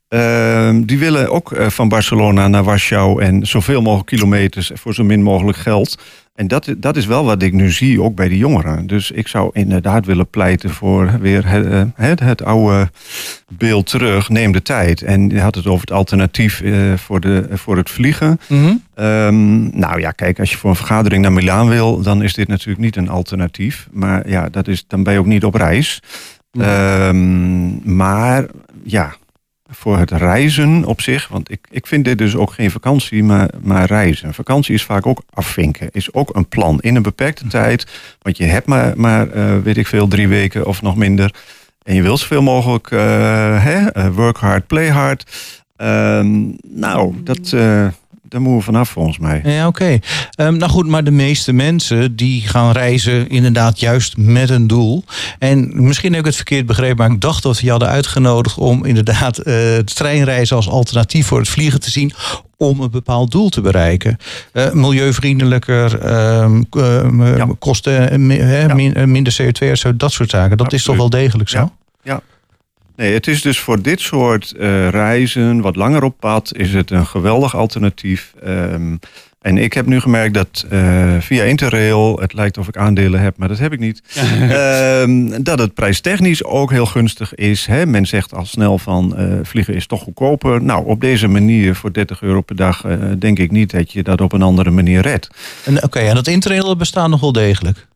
Uh, 0.09 0.70
die 0.84 0.99
willen 0.99 1.32
ook 1.32 1.51
uh, 1.51 1.70
van 1.70 1.89
Barcelona 1.89 2.47
naar 2.47 2.63
Warschau 2.63 3.24
en 3.24 3.45
zoveel 3.45 3.82
mogelijk 3.82 4.07
kilometers 4.07 4.72
voor 4.74 4.93
zo 4.93 5.03
min 5.03 5.22
mogelijk 5.22 5.57
geld. 5.57 5.97
En 6.38 6.47
dat, 6.47 6.75
dat 6.77 6.97
is 6.97 7.05
wel 7.05 7.25
wat 7.25 7.41
ik 7.41 7.53
nu 7.53 7.71
zie, 7.71 8.01
ook 8.01 8.15
bij 8.15 8.27
de 8.27 8.38
jongeren. 8.38 8.88
Dus 8.88 9.11
ik 9.11 9.27
zou 9.27 9.49
inderdaad 9.53 10.05
willen 10.05 10.29
pleiten 10.29 10.69
voor 10.69 11.19
weer 11.19 11.49
het, 11.49 11.65
eh, 11.65 11.81
het, 11.95 12.19
het 12.19 12.43
oude 12.43 12.89
beeld 13.47 13.85
terug. 13.85 14.29
Neem 14.29 14.51
de 14.51 14.61
tijd. 14.61 15.01
En 15.01 15.29
je 15.29 15.39
had 15.39 15.55
het 15.55 15.67
over 15.67 15.81
het 15.81 15.91
alternatief 15.91 16.61
uh, 16.61 16.93
voor, 16.93 17.19
de, 17.19 17.47
voor 17.51 17.77
het 17.77 17.89
vliegen. 17.89 18.39
Mm 18.47 18.63
-hmm. 18.63 19.05
um, 19.05 19.79
nou 19.79 19.99
ja, 19.99 20.11
kijk, 20.11 20.39
als 20.39 20.51
je 20.51 20.57
voor 20.57 20.69
een 20.69 20.75
vergadering 20.75 21.21
naar 21.21 21.33
Milaan 21.33 21.69
wil, 21.69 22.01
dan 22.01 22.23
is 22.23 22.33
dit 22.33 22.47
natuurlijk 22.47 22.79
niet 22.79 22.95
een 22.95 23.09
alternatief. 23.09 23.88
Maar 23.91 24.29
ja, 24.29 24.49
dat 24.49 24.67
is, 24.67 24.85
dan 24.88 25.03
ben 25.03 25.13
je 25.13 25.19
ook 25.19 25.25
niet 25.25 25.45
op 25.45 25.55
reis. 25.55 26.01
Mm 26.51 26.61
-hmm. 26.61 27.81
um, 27.81 27.95
maar 27.95 28.45
ja, 28.83 29.15
voor 29.70 29.97
het 29.97 30.11
reizen 30.11 30.86
op 30.86 31.01
zich. 31.01 31.28
Want 31.28 31.51
ik, 31.51 31.68
ik 31.70 31.88
vind 31.88 32.05
dit 32.05 32.18
dus 32.18 32.36
ook 32.36 32.51
geen 32.51 32.72
vakantie, 32.72 33.24
maar, 33.24 33.49
maar 33.61 33.86
reizen. 33.86 34.34
Vakantie 34.34 34.74
is 34.74 34.84
vaak 34.84 35.05
ook 35.05 35.22
afvinken. 35.34 35.89
Is 35.91 36.13
ook 36.13 36.36
een 36.36 36.47
plan 36.47 36.80
in 36.80 36.95
een 36.95 37.01
beperkte 37.01 37.47
tijd. 37.47 37.88
Want 38.22 38.38
je 38.38 38.43
hebt 38.43 38.68
maar, 38.68 38.93
maar 38.95 39.36
uh, 39.36 39.57
weet 39.57 39.78
ik 39.78 39.88
veel, 39.88 40.07
drie 40.07 40.28
weken 40.28 40.65
of 40.65 40.82
nog 40.82 40.95
minder. 40.95 41.34
En 41.84 41.95
je 41.95 42.01
wilt 42.01 42.20
zoveel 42.20 42.41
mogelijk 42.41 42.91
uh, 42.91 42.99
hè, 43.63 44.11
work 44.11 44.38
hard, 44.38 44.68
play 44.68 44.89
hard. 44.89 45.32
Uh, 45.78 46.20
nou, 46.68 47.15
dat, 47.24 47.51
uh, 47.53 47.88
daar 48.30 48.41
moeten 48.41 48.59
we 48.59 48.65
vanaf 48.65 48.89
volgens 48.89 49.17
mij. 49.17 49.41
Ja, 49.43 49.67
oké. 49.67 49.84
Okay. 49.84 50.47
Um, 50.47 50.57
nou 50.57 50.71
goed, 50.71 50.88
maar 50.88 51.03
de 51.03 51.11
meeste 51.11 51.53
mensen 51.53 52.15
die 52.15 52.41
gaan 52.41 52.71
reizen 52.71 53.30
inderdaad 53.30 53.80
juist 53.80 54.17
met 54.17 54.49
een 54.49 54.67
doel. 54.67 55.03
En 55.39 55.84
misschien 55.84 56.11
heb 56.11 56.19
ik 56.19 56.25
het 56.25 56.36
verkeerd 56.36 56.65
begrepen, 56.65 56.97
maar 56.97 57.11
ik 57.11 57.21
dacht 57.21 57.43
dat 57.43 57.59
we 57.59 57.65
je 57.65 57.71
hadden 57.71 57.89
uitgenodigd 57.89 58.57
om 58.57 58.86
inderdaad 58.86 59.47
uh, 59.47 59.78
treinreizen 59.78 60.55
als 60.55 60.69
alternatief 60.69 61.28
voor 61.28 61.39
het 61.39 61.49
vliegen 61.49 61.80
te 61.80 61.91
zien 61.91 62.13
om 62.57 62.82
een 62.82 62.91
bepaald 62.91 63.32
doel 63.32 63.49
te 63.49 63.61
bereiken. 63.61 64.17
Uh, 64.53 64.71
milieuvriendelijker, 64.71 66.05
uh, 66.05 66.59
uh, 66.78 67.38
ja. 67.38 67.47
kosten, 67.59 68.28
ja. 68.30 68.73
min, 68.73 69.11
minder 69.11 69.38
CO2, 69.41 69.95
dat 69.95 70.11
soort 70.11 70.30
zaken. 70.30 70.57
Dat 70.57 70.59
Absoluut. 70.59 70.73
is 70.73 70.84
toch 70.84 70.95
wel 70.95 71.09
degelijk 71.09 71.49
zo? 71.49 71.57
Ja. 71.57 71.71
Nee, 72.98 73.14
het 73.14 73.28
is 73.28 73.41
dus 73.41 73.60
voor 73.60 73.82
dit 73.82 74.00
soort 74.00 74.54
uh, 74.58 74.89
reizen, 74.89 75.62
wat 75.62 75.76
langer 75.76 76.04
op 76.04 76.20
pad, 76.20 76.56
is 76.56 76.74
het 76.74 76.91
een 76.91 77.06
geweldig 77.06 77.56
alternatief. 77.56 78.34
Um, 78.45 79.00
en 79.41 79.58
ik 79.58 79.74
heb 79.74 79.86
nu 79.86 80.00
gemerkt 80.00 80.34
dat 80.34 80.66
uh, 80.72 81.16
via 81.20 81.43
Interrail, 81.43 82.20
het 82.20 82.34
lijkt 82.34 82.58
of 82.58 82.68
ik 82.68 82.78
aandelen 82.78 83.20
heb, 83.20 83.38
maar 83.38 83.48
dat 83.48 83.58
heb 83.58 83.74
ik 83.74 83.80
niet, 83.80 84.02
um, 84.52 85.43
dat 85.43 85.60
het 85.60 85.74
prijstechnisch 85.74 86.43
ook 86.43 86.72
heel 86.72 86.86
gunstig 86.86 87.36
is. 87.36 87.66
Hè? 87.66 87.86
Men 87.86 88.06
zegt 88.06 88.34
al 88.34 88.45
snel 88.45 88.78
van 88.78 89.14
uh, 89.18 89.39
vliegen 89.43 89.74
is 89.74 89.88
toch 89.88 90.02
goedkoper. 90.02 90.64
Nou, 90.64 90.86
op 90.86 91.02
deze 91.02 91.28
manier 91.28 91.76
voor 91.76 91.93
30 91.93 92.22
euro 92.22 92.41
per 92.41 92.56
dag 92.56 92.86
denk 93.20 93.39
ik 93.39 93.52
niet 93.52 93.72
dat 93.72 93.91
je 93.91 94.04
dat 94.04 94.22
op 94.22 94.34
een 94.34 94.41
andere 94.41 94.72
manier 94.72 95.02
redt. 95.02 95.30
Oké, 95.68 95.86
okay, 95.86 96.08
en 96.08 96.16
dat 96.16 96.28
Interrail 96.28 96.76
bestaat 96.76 97.10
nog 97.10 97.20
wel 97.20 97.32
degelijk? 97.32 97.88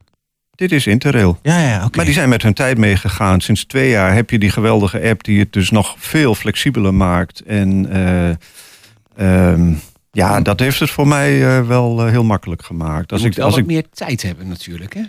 Dit 0.55 0.71
is 0.71 0.87
Interrail. 0.87 1.39
Ja, 1.41 1.59
ja, 1.59 1.75
okay. 1.75 1.89
Maar 1.91 2.05
die 2.05 2.13
zijn 2.13 2.29
met 2.29 2.41
hun 2.41 2.53
tijd 2.53 2.77
meegegaan. 2.77 3.41
Sinds 3.41 3.65
twee 3.65 3.89
jaar 3.89 4.13
heb 4.13 4.29
je 4.29 4.39
die 4.39 4.49
geweldige 4.49 5.01
app 5.01 5.23
die 5.23 5.39
het 5.39 5.53
dus 5.53 5.69
nog 5.69 5.95
veel 5.97 6.35
flexibeler 6.35 6.93
maakt. 6.93 7.39
En 7.39 7.87
uh, 9.17 9.49
um, 9.49 9.79
ja, 10.11 10.41
dat 10.41 10.59
heeft 10.59 10.79
het 10.79 10.89
voor 10.89 11.07
mij 11.07 11.39
uh, 11.39 11.67
wel 11.67 12.05
uh, 12.05 12.11
heel 12.11 12.23
makkelijk 12.23 12.63
gemaakt. 12.63 13.11
Als 13.11 13.21
je 13.21 13.27
ik, 13.27 13.39
als 13.39 13.57
ik 13.57 13.65
meer 13.65 13.85
tijd 13.93 14.21
hebben 14.21 14.47
natuurlijk, 14.47 14.93
hè? 14.93 15.01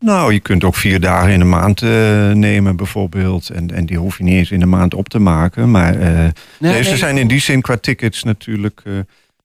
Nou, 0.00 0.32
je 0.32 0.40
kunt 0.40 0.64
ook 0.64 0.74
vier 0.74 1.00
dagen 1.00 1.32
in 1.32 1.38
de 1.38 1.44
maand 1.44 1.82
uh, 1.82 1.90
nemen 2.30 2.76
bijvoorbeeld. 2.76 3.48
En, 3.48 3.70
en 3.74 3.86
die 3.86 3.98
hoef 3.98 4.18
je 4.18 4.24
niet 4.24 4.34
eens 4.34 4.50
in 4.50 4.60
de 4.60 4.66
maand 4.66 4.94
op 4.94 5.08
te 5.08 5.18
maken. 5.18 5.70
Maar 5.70 5.96
nee, 5.96 6.32
nee, 6.58 6.82
ze 6.82 6.96
zijn 6.96 7.18
in 7.18 7.28
die 7.28 7.40
zin 7.40 7.60
qua 7.60 7.76
tickets 7.76 8.22
natuurlijk... 8.22 8.82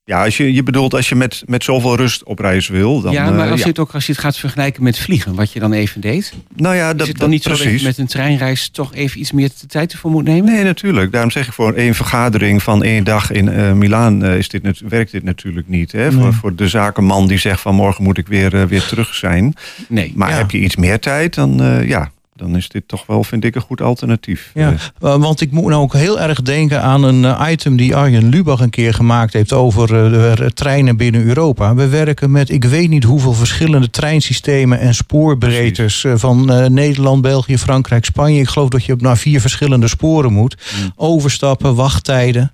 Ja, 0.07 0.23
als 0.23 0.37
je, 0.37 0.53
je 0.53 0.63
bedoelt 0.63 0.93
als 0.93 1.09
je 1.09 1.15
met, 1.15 1.43
met 1.45 1.63
zoveel 1.63 1.95
rust 1.95 2.23
op 2.23 2.39
reis 2.39 2.67
wil. 2.67 3.01
Dan, 3.01 3.11
ja, 3.11 3.31
maar 3.31 3.49
als, 3.49 3.59
uh, 3.59 3.63
je 3.63 3.69
het 3.69 3.79
ook, 3.79 3.93
als 3.93 4.05
je 4.05 4.11
het 4.11 4.21
gaat 4.21 4.37
vergelijken 4.37 4.83
met 4.83 4.99
vliegen, 4.99 5.35
wat 5.35 5.51
je 5.51 5.59
dan 5.59 5.73
even 5.73 6.01
deed. 6.01 6.33
Nou 6.55 6.75
ja, 6.75 6.93
dat, 6.93 7.01
is 7.01 7.07
het 7.07 7.17
dan 7.17 7.29
niet 7.29 7.43
precies. 7.43 7.63
zo 7.63 7.71
dat 7.71 7.79
je 7.79 7.85
met 7.85 7.97
een 7.97 8.07
treinreis 8.07 8.69
toch 8.69 8.95
even 8.95 9.19
iets 9.19 9.31
meer 9.31 9.49
de 9.59 9.67
tijd 9.67 9.91
ervoor 9.91 10.11
moet 10.11 10.23
nemen? 10.23 10.53
Nee, 10.53 10.63
natuurlijk. 10.63 11.11
Daarom 11.11 11.31
zeg 11.31 11.47
ik 11.47 11.53
voor 11.53 11.73
één 11.73 11.95
vergadering 11.95 12.63
van 12.63 12.83
één 12.83 13.03
dag 13.03 13.31
in 13.31 13.47
uh, 13.47 13.71
Milaan 13.71 14.25
uh, 14.25 14.37
is 14.37 14.49
dit, 14.49 14.81
werkt 14.87 15.11
dit 15.11 15.23
natuurlijk 15.23 15.67
niet. 15.67 15.91
Hè? 15.91 16.11
Nee. 16.11 16.11
Voor, 16.11 16.33
voor 16.33 16.55
de 16.55 16.67
zakenman 16.67 17.27
die 17.27 17.37
zegt 17.37 17.61
van 17.61 17.75
morgen 17.75 18.03
moet 18.03 18.17
ik 18.17 18.27
weer, 18.27 18.67
weer 18.67 18.83
terug 18.83 19.15
zijn. 19.15 19.53
Nee. 19.87 20.13
Maar 20.15 20.29
ja. 20.29 20.35
heb 20.35 20.51
je 20.51 20.59
iets 20.59 20.75
meer 20.75 20.99
tijd, 20.99 21.33
dan 21.33 21.81
ja, 21.85 22.11
dan 22.37 22.55
is 22.55 22.69
dit 22.69 22.87
toch 22.87 23.05
wel, 23.05 23.23
vind 23.23 23.43
ik, 23.43 23.55
een 23.55 23.61
goed 23.61 23.81
alternatief. 23.81 24.51
Ja, 24.53 24.73
want 24.99 25.41
ik 25.41 25.51
moet 25.51 25.69
nou 25.69 25.81
ook 25.81 25.93
heel 25.93 26.19
erg 26.19 26.41
denken 26.41 26.81
aan 26.81 27.03
een 27.03 27.51
item 27.51 27.75
die 27.77 27.95
Arjen 27.95 28.29
Lubach 28.29 28.59
een 28.59 28.69
keer 28.69 28.93
gemaakt 28.93 29.33
heeft 29.33 29.53
over 29.53 29.87
de 29.87 30.51
treinen 30.53 30.97
binnen 30.97 31.23
Europa. 31.23 31.75
We 31.75 31.87
werken 31.87 32.31
met 32.31 32.49
ik 32.49 32.63
weet 32.63 32.89
niet 32.89 33.03
hoeveel 33.03 33.33
verschillende 33.33 33.89
treinsystemen 33.89 34.79
en 34.79 34.95
spoorbreedtes 34.95 36.01
Precies. 36.01 36.21
van 36.21 36.45
Nederland, 36.73 37.21
België, 37.21 37.57
Frankrijk, 37.57 38.05
Spanje. 38.05 38.39
Ik 38.39 38.47
geloof 38.47 38.69
dat 38.69 38.85
je 38.85 38.95
naar 38.97 39.17
vier 39.17 39.41
verschillende 39.41 39.87
sporen 39.87 40.33
moet. 40.33 40.57
Mm. 40.81 40.91
Overstappen, 40.95 41.75
wachttijden. 41.75 42.49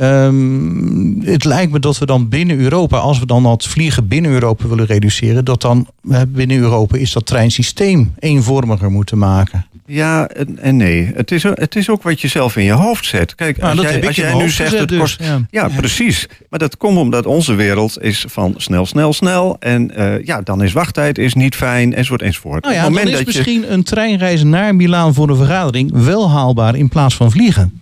Um, 0.00 1.20
het 1.24 1.44
lijkt 1.44 1.72
me 1.72 1.78
dat 1.78 1.98
we 1.98 2.06
dan 2.06 2.28
binnen 2.28 2.58
Europa, 2.58 2.98
als 2.98 3.18
we 3.18 3.26
dan 3.26 3.46
het 3.46 3.66
vliegen 3.66 4.08
binnen 4.08 4.30
Europa 4.30 4.68
willen 4.68 4.86
reduceren, 4.86 5.44
dat 5.44 5.60
dan 5.60 5.86
binnen 6.28 6.58
Europa 6.58 6.96
is 6.96 7.12
dat 7.12 7.26
treinsysteem 7.26 8.14
eenvormiger 8.18 8.90
moeten 8.90 9.18
maken. 9.18 9.66
Ja 9.86 10.28
en, 10.28 10.58
en 10.58 10.76
nee. 10.76 11.10
Het 11.14 11.30
is, 11.30 11.42
het 11.42 11.76
is 11.76 11.90
ook 11.90 12.02
wat 12.02 12.20
je 12.20 12.28
zelf 12.28 12.56
in 12.56 12.64
je 12.64 12.72
hoofd 12.72 13.06
zet. 13.06 13.34
Kijk, 13.34 13.58
als 13.58 13.74
nou, 13.74 13.88
jij, 13.88 14.06
als 14.06 14.16
jij 14.16 14.34
nu 14.34 14.50
zegt 14.50 14.78
het 14.78 14.88
dus, 14.88 14.98
kost. 14.98 15.22
Ja. 15.22 15.40
ja. 15.50 15.68
precies. 15.68 16.28
Maar 16.50 16.58
dat 16.58 16.76
komt 16.76 16.98
omdat 16.98 17.26
onze 17.26 17.54
wereld 17.54 18.02
is 18.02 18.24
van 18.28 18.54
snel, 18.56 18.86
snel, 18.86 19.12
snel. 19.12 19.56
En 19.58 19.92
uh, 19.98 20.24
ja, 20.24 20.40
dan 20.40 20.62
is 20.62 20.72
wachttijd 20.72 21.18
is 21.18 21.34
niet 21.34 21.56
fijn, 21.56 21.94
enzovoort, 21.94 22.22
enzovoort. 22.22 22.62
Nou 22.62 22.74
ja, 22.74 22.80
Op 22.80 22.86
het 22.86 22.94
moment 22.94 23.16
dan 23.16 23.26
is 23.26 23.26
dat 23.26 23.34
misschien 23.34 23.60
je... 23.60 23.68
een 23.68 23.82
treinreis 23.82 24.42
naar 24.42 24.74
Milaan 24.74 25.14
voor 25.14 25.28
een 25.28 25.36
vergadering 25.36 25.90
wel 25.92 26.30
haalbaar 26.30 26.76
in 26.76 26.88
plaats 26.88 27.16
van 27.16 27.30
vliegen. 27.30 27.80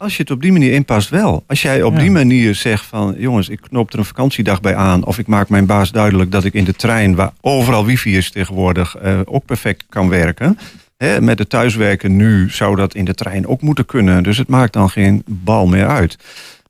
Als 0.00 0.16
je 0.16 0.22
het 0.22 0.30
op 0.30 0.42
die 0.42 0.52
manier 0.52 0.72
inpast, 0.72 1.08
wel. 1.08 1.44
Als 1.46 1.62
jij 1.62 1.82
op 1.82 1.92
Ja. 1.92 1.98
die 1.98 2.10
manier 2.10 2.54
zegt 2.54 2.84
van... 2.86 3.14
jongens, 3.18 3.48
ik 3.48 3.60
knoop 3.60 3.92
er 3.92 3.98
een 3.98 4.04
vakantiedag 4.04 4.60
bij 4.60 4.74
aan... 4.76 5.04
of 5.04 5.18
ik 5.18 5.26
maak 5.26 5.48
mijn 5.48 5.66
baas 5.66 5.92
duidelijk 5.92 6.30
dat 6.32 6.44
ik 6.44 6.54
in 6.54 6.64
de 6.64 6.72
trein... 6.74 7.14
waar 7.14 7.32
overal 7.40 7.84
wifi 7.86 8.16
is 8.16 8.30
tegenwoordig, 8.30 8.96
eh, 8.96 9.20
ook 9.24 9.44
perfect 9.44 9.84
kan 9.88 10.08
werken. 10.08 10.58
Hè, 10.96 11.20
met 11.20 11.38
het 11.38 11.48
thuiswerken 11.48 12.16
nu 12.16 12.50
zou 12.50 12.76
dat 12.76 12.94
in 12.94 13.04
de 13.04 13.14
trein 13.14 13.46
ook 13.46 13.60
moeten 13.60 13.86
kunnen. 13.86 14.22
Dus 14.22 14.36
het 14.38 14.48
maakt 14.48 14.72
dan 14.72 14.90
geen 14.90 15.22
bal 15.26 15.66
meer 15.66 15.86
uit. 15.86 16.16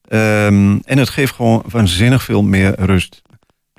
Ehm, 0.09 0.79
en 0.85 0.99
het 0.99 1.09
geeft 1.09 1.35
gewoon 1.35 1.63
waanzinnig 1.67 2.23
veel 2.23 2.43
meer 2.43 2.75
rust. 2.79 3.23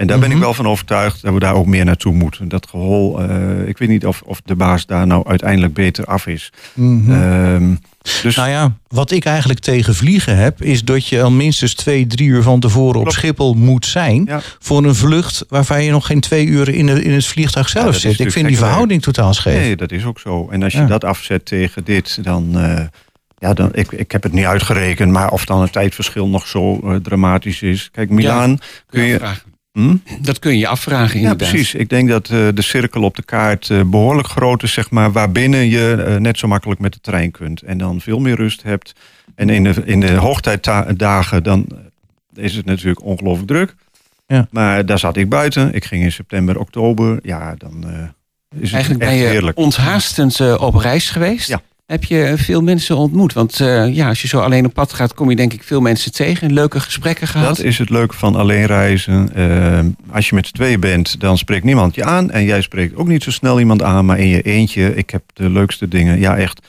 En 0.01 0.07
daar 0.07 0.19
ben 0.19 0.27
ik 0.29 0.35
Mhm. 0.35 0.43
wel 0.43 0.53
van 0.53 0.67
overtuigd 0.67 1.21
dat 1.21 1.33
we 1.33 1.39
daar 1.39 1.53
ook 1.53 1.65
meer 1.65 1.85
naartoe 1.85 2.13
moeten. 2.13 2.47
Dat 2.47 2.67
gehol, 2.69 3.19
eh, 3.21 3.67
ik 3.67 3.77
weet 3.77 3.89
niet 3.89 4.05
of, 4.05 4.21
of 4.25 4.41
de 4.45 4.55
baas 4.55 4.85
daar 4.85 5.07
nou 5.07 5.27
uiteindelijk 5.27 5.73
beter 5.73 6.05
af 6.05 6.27
is. 6.27 6.51
Ehm, 7.09 7.73
dus 8.21 8.35
Nou 8.35 8.49
ja, 8.49 8.73
wat 8.87 9.11
ik 9.11 9.25
eigenlijk 9.25 9.59
tegen 9.59 9.95
vliegen 9.95 10.37
heb, 10.37 10.61
is 10.63 10.83
dat 10.83 11.07
je 11.07 11.21
al 11.23 11.31
minstens 11.31 11.73
twee, 11.73 12.07
drie 12.07 12.27
uur 12.27 12.41
van 12.41 12.59
tevoren 12.59 12.99
op. 13.01 13.11
Schiphol 13.11 13.53
moet 13.53 13.85
zijn. 13.85 14.23
Ja. 14.25 14.41
Voor 14.59 14.83
een 14.85 14.95
vlucht 14.95 15.45
waarvan 15.49 15.83
je 15.83 15.91
nog 15.91 16.05
geen 16.05 16.19
twee 16.19 16.45
uur 16.45 16.69
in, 16.69 16.85
de, 16.85 17.03
in 17.03 17.11
het 17.13 17.25
vliegtuig 17.25 17.69
zelf 17.69 17.95
zit. 17.95 18.19
Ik 18.19 18.31
vind 18.31 18.47
die 18.47 18.57
verhouding 18.57 19.01
totaal 19.01 19.33
scheef. 19.33 19.55
Nee, 19.59 19.75
dat 19.75 19.91
is 19.91 20.05
ook 20.05 20.19
zo. 20.19 20.47
En 20.51 20.63
als 20.63 20.73
je 20.73 20.79
Ja. 20.79 20.85
dat 20.85 21.03
afzet 21.03 21.45
tegen 21.45 21.83
dit, 21.83 22.19
dan. 22.23 22.59
eh, 22.59 22.85
ja, 23.37 23.53
dan 23.53 23.69
ik, 23.73 23.91
ik 23.91 24.11
heb 24.11 24.23
het 24.23 24.33
niet 24.33 24.45
uitgerekend, 24.45 25.11
maar 25.11 25.31
of 25.31 25.45
dan 25.45 25.61
het 25.61 25.71
tijdverschil 25.71 26.27
nog 26.27 26.47
zo 26.47 26.79
eh, 26.83 26.95
dramatisch 26.95 27.61
is. 27.61 27.89
Kijk, 27.91 28.09
Milaan 28.09 28.57
kun 28.89 29.03
je. 29.03 29.19
Hm? 29.71 29.95
Dat 30.21 30.39
kun 30.39 30.51
je 30.51 30.57
je 30.57 30.67
afvragen 30.67 31.15
Ja, 31.19 31.21
inderdaad. 31.21 31.49
precies. 31.49 31.73
Ik 31.73 31.89
denk 31.89 32.09
dat 32.09 32.29
eh, 32.29 32.47
de 32.53 32.61
cirkel 32.61 33.03
op 33.03 33.15
de 33.15 33.23
kaart 33.23 33.69
eh, 33.69 33.81
behoorlijk 33.85 34.27
groot 34.27 34.63
is, 34.63 34.73
zeg 34.73 34.89
maar, 34.89 35.11
waarbinnen 35.11 35.69
je 35.69 36.03
eh, 36.07 36.15
net 36.15 36.37
zo 36.37 36.47
makkelijk 36.47 36.79
met 36.79 36.93
de 36.93 36.99
trein 37.01 37.31
kunt. 37.31 37.61
En 37.61 37.77
dan 37.77 38.01
veel 38.01 38.19
meer 38.19 38.35
rust 38.35 38.63
hebt. 38.63 38.93
En 39.35 39.49
in 39.49 39.63
de, 39.63 39.81
in 39.85 39.99
de 39.99 40.11
hoogtijdagen, 40.13 41.43
dan 41.43 41.65
is 42.35 42.55
het 42.55 42.65
natuurlijk 42.65 43.03
ongelooflijk 43.03 43.47
druk. 43.47 43.75
Ja. 44.27 44.47
Maar 44.51 44.85
daar 44.85 44.99
zat 44.99 45.17
ik 45.17 45.29
buiten. 45.29 45.73
Ik 45.73 45.85
ging 45.85 46.03
in 46.03 46.11
september, 46.11 46.59
oktober. 46.59 47.19
Ja, 47.23 47.55
dan 47.57 47.83
eh, 47.83 47.89
is 48.61 48.71
het 48.71 48.73
Eigenlijk 48.73 49.03
echt 49.03 49.11
ben 49.11 49.19
je 49.19 49.27
heerlijk. 49.27 49.57
onthaastend 49.57 50.57
op 50.59 50.75
reis 50.75 51.09
geweest. 51.09 51.47
Ja. 51.47 51.61
Heb 51.91 52.03
je 52.03 52.23
eh, 52.23 52.37
veel 52.37 52.61
mensen 52.61 52.97
ontmoet? 52.97 53.33
Want 53.33 53.59
eh, 53.59 53.93
ja, 53.95 54.07
als 54.07 54.21
je 54.21 54.27
zo 54.27 54.39
alleen 54.39 54.65
op 54.65 54.73
pad 54.73 54.93
gaat, 54.93 55.13
kom 55.13 55.29
je 55.29 55.35
denk 55.35 55.53
ik 55.53 55.63
veel 55.63 55.81
mensen 55.81 56.11
tegen. 56.11 56.53
Leuke 56.53 56.79
gesprekken 56.79 57.27
gehad. 57.27 57.47
Dat 57.55 57.65
is 57.65 57.77
het 57.77 57.89
leuke 57.89 58.15
van 58.15 58.35
alleen 58.35 58.65
reizen. 58.65 59.33
Eh, 59.35 59.79
als 60.15 60.29
je 60.29 60.35
met 60.35 60.47
z'n 60.47 60.53
tweeën 60.53 60.79
bent, 60.79 61.19
dan 61.19 61.37
spreekt 61.37 61.63
niemand 61.63 61.95
je 61.95 62.03
aan. 62.03 62.31
En 62.31 62.43
jij 62.43 62.61
spreekt 62.61 62.95
ook 62.95 63.07
niet 63.07 63.23
zo 63.23 63.31
snel 63.31 63.59
iemand 63.59 63.83
aan. 63.83 64.05
Maar 64.05 64.19
in 64.19 64.27
je 64.27 64.41
eentje, 64.41 64.95
ik 64.95 65.09
heb 65.09 65.23
de 65.33 65.49
leukste 65.49 65.87
dingen. 65.87 66.19
Ja, 66.19 66.37
echt 66.37 66.67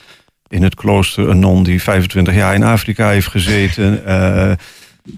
in 0.48 0.62
het 0.62 0.74
klooster 0.74 1.28
een 1.28 1.38
non 1.38 1.62
die 1.62 1.82
25 1.82 2.34
jaar 2.34 2.54
in 2.54 2.62
Afrika 2.62 3.08
heeft 3.08 3.28
gezeten. 3.28 4.02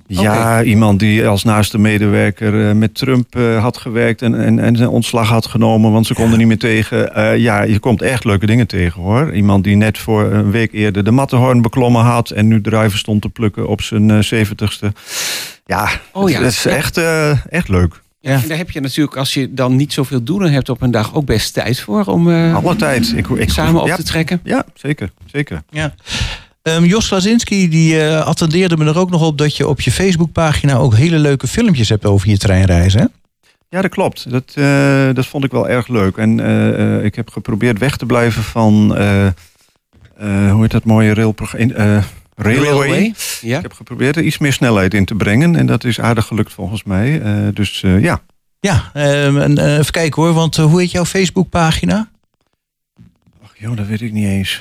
Ja, 0.06 0.62
iemand 0.62 0.98
die 1.00 1.26
als 1.26 1.44
naaste 1.44 1.78
medewerker 1.78 2.68
eh, 2.68 2.74
met 2.74 2.94
Trump 2.94 3.36
eh, 3.36 3.62
had 3.62 3.76
gewerkt 3.76 4.22
en, 4.22 4.34
en, 4.44 4.58
en 4.58 4.76
zijn 4.76 4.88
ontslag 4.88 5.28
had 5.28 5.46
genomen, 5.46 5.92
want 5.92 6.06
ze 6.06 6.14
konden 6.14 6.38
niet 6.38 6.46
meer 6.46 6.58
tegen. 6.58 7.14
Eh, 7.14 7.36
ja, 7.36 7.62
je 7.62 7.78
komt 7.78 8.02
echt 8.02 8.24
leuke 8.24 8.46
dingen 8.46 8.66
tegen 8.66 9.02
hoor. 9.02 9.34
Iemand 9.34 9.64
die 9.64 9.76
net 9.76 9.98
voor 9.98 10.32
een 10.32 10.50
week 10.50 10.72
eerder 10.72 11.04
de 11.04 11.10
Matterhorn 11.10 11.62
beklommen 11.62 12.02
had 12.02 12.30
en 12.30 12.48
nu 12.48 12.60
druiven 12.60 12.98
stond 12.98 13.22
te 13.22 13.28
plukken 13.28 13.68
op 13.68 13.82
zijn 13.82 14.24
zeventigste. 14.24 14.92
Ja, 15.66 15.88
Oh 16.12 16.30
ja. 16.30 16.40
het 16.42 16.52
is 16.52 16.62
Ja. 16.62 16.70
echt, 16.70 17.00
echt 17.48 17.68
leuk. 17.68 18.02
Ja. 18.20 18.42
En 18.42 18.48
daar 18.48 18.56
heb 18.56 18.70
je 18.70 18.80
natuurlijk, 18.80 19.16
als 19.16 19.34
je 19.34 19.54
dan 19.54 19.76
niet 19.76 19.92
zoveel 19.92 20.22
doelen 20.22 20.52
hebt 20.52 20.68
op 20.68 20.82
een 20.82 20.90
dag, 20.90 21.14
ook 21.14 21.24
best 21.26 21.54
tijd 21.54 21.80
voor 21.80 22.04
om 22.04 22.28
Alle 22.54 22.76
tijd. 22.76 23.12
Ik, 23.16 23.28
ik, 23.28 23.50
samen 23.50 23.80
op 23.80 23.86
ja, 23.86 23.96
te 23.96 24.02
trekken. 24.02 24.40
Ja, 24.44 24.64
zeker. 24.74 25.10
zeker. 25.26 25.62
Ehm, 26.64 26.84
Jos 26.84 27.10
Lazinski 27.10 27.68
die 27.68 28.00
eh, 28.00 28.26
attendeerde 28.26 28.76
me 28.76 28.84
er 28.84 28.98
ook 28.98 29.10
nog 29.10 29.22
op 29.22 29.38
dat 29.38 29.56
je 29.56 29.68
op 29.68 29.80
je 29.80 29.90
Facebookpagina 29.92 30.76
ook 30.76 30.94
hele 30.94 31.18
leuke 31.18 31.46
filmpjes 31.46 31.88
hebt 31.88 32.04
over 32.04 32.28
je 32.28 32.38
treinreizen. 32.38 33.00
hè? 33.00 33.06
Ja, 33.68 33.82
dat 33.82 33.90
klopt. 33.90 34.30
Dat, 34.30 34.52
eh, 34.54 35.08
dat 35.12 35.26
vond 35.26 35.44
ik 35.44 35.50
wel 35.50 35.68
erg 35.68 35.88
leuk. 35.88 36.16
En 36.16 36.40
eh, 36.40 36.96
eh, 36.96 37.04
ik 37.04 37.14
heb 37.14 37.30
geprobeerd 37.30 37.78
weg 37.78 37.96
te 37.96 38.06
blijven 38.06 38.42
van, 38.42 38.96
eh, 38.96 39.26
eh, 39.26 39.32
hoe 40.52 40.60
heet 40.62 40.70
dat 40.70 40.84
mooie 40.84 41.14
railprogramma? 41.14 41.74
eh 41.74 42.02
Railway. 42.36 43.14
Ja. 43.40 43.56
Ik 43.56 43.62
heb 43.62 43.72
geprobeerd 43.72 44.16
er 44.16 44.22
iets 44.22 44.38
meer 44.38 44.52
snelheid 44.52 44.94
in 44.94 45.04
te 45.04 45.14
brengen. 45.14 45.56
En 45.56 45.66
dat 45.66 45.84
is 45.84 46.00
aardig 46.00 46.26
gelukt 46.26 46.52
volgens 46.52 46.84
mij. 46.84 47.20
Eh, 47.22 47.32
dus 47.54 47.82
eh, 47.82 48.02
ja, 48.02 48.20
Ja, 48.60 48.90
ehm, 48.94 49.38
en, 49.38 49.58
eh, 49.58 49.78
even 49.78 49.92
kijken 49.92 50.22
hoor, 50.22 50.32
want 50.32 50.56
hoe 50.56 50.80
heet 50.80 50.90
jouw 50.90 51.04
Facebookpagina? 51.04 52.08
Joh, 53.64 53.76
dat 53.76 53.86
weet 53.86 54.00
ik 54.00 54.12
niet 54.12 54.26
eens. 54.26 54.60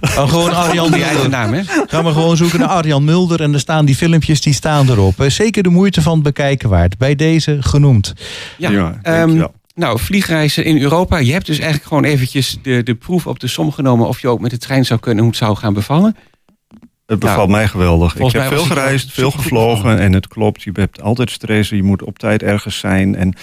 Oh, 0.00 0.28
gewoon 0.28 0.54
Arjan 0.62 0.92
Die 0.92 1.02
eigen 1.02 1.30
naam, 1.30 1.52
hè? 1.52 1.62
Ga 1.64 2.02
maar 2.02 2.12
gewoon 2.12 2.36
zoeken 2.36 2.58
naar 2.58 2.68
Arjan 2.68 3.04
Mulder 3.04 3.40
en 3.40 3.52
er 3.54 3.60
staan 3.60 3.84
die 3.84 3.94
filmpjes, 3.94 4.40
die 4.40 4.52
staan 4.54 4.90
erop. 4.90 5.20
Eh, 5.20 5.30
Zeker 5.30 5.62
de 5.62 5.68
moeite 5.68 6.02
van 6.02 6.14
het 6.14 6.22
bekijken 6.22 6.68
waard. 6.68 6.98
Bij 6.98 7.14
deze 7.14 7.56
genoemd. 7.60 8.12
Ja. 8.58 8.70
Ja, 8.70 8.98
ehm, 9.02 9.16
dankjewel. 9.18 9.54
nou, 9.74 9.98
vliegreizen 9.98 10.64
in 10.64 10.80
Europa. 10.82 11.18
Je 11.18 11.32
hebt 11.32 11.46
dus 11.46 11.58
eigenlijk 11.58 11.88
gewoon 11.88 12.04
eventjes 12.04 12.58
de, 12.62 12.82
de 12.82 12.94
proef 12.94 13.26
op 13.26 13.40
de 13.40 13.46
som 13.46 13.72
genomen 13.72 14.08
of 14.08 14.20
je 14.20 14.28
ook 14.28 14.40
met 14.40 14.50
de 14.50 14.58
trein 14.58 14.84
zou 14.84 15.00
kunnen, 15.00 15.22
hoe 15.22 15.32
het 15.32 15.40
zou 15.40 15.56
gaan 15.56 15.74
bevallen. 15.74 16.16
Het 17.10 17.18
bevalt 17.18 17.48
mij 17.48 17.68
geweldig. 17.68 18.16
Ik 18.16 18.32
heb 18.32 18.46
veel 18.46 18.64
gereisd, 18.64 19.12
veel 19.12 19.30
gevlogen. 19.30 19.98
En 19.98 20.12
het 20.12 20.28
klopt, 20.28 20.62
je 20.62 20.70
hebt 20.74 21.02
altijd 21.02 21.30
stress. 21.30 21.70
Je 21.70 21.82
moet 21.82 22.02
op 22.02 22.18
tijd 22.18 22.42
ergens 22.42 22.78
zijn. 22.78 23.14
En 23.16 23.34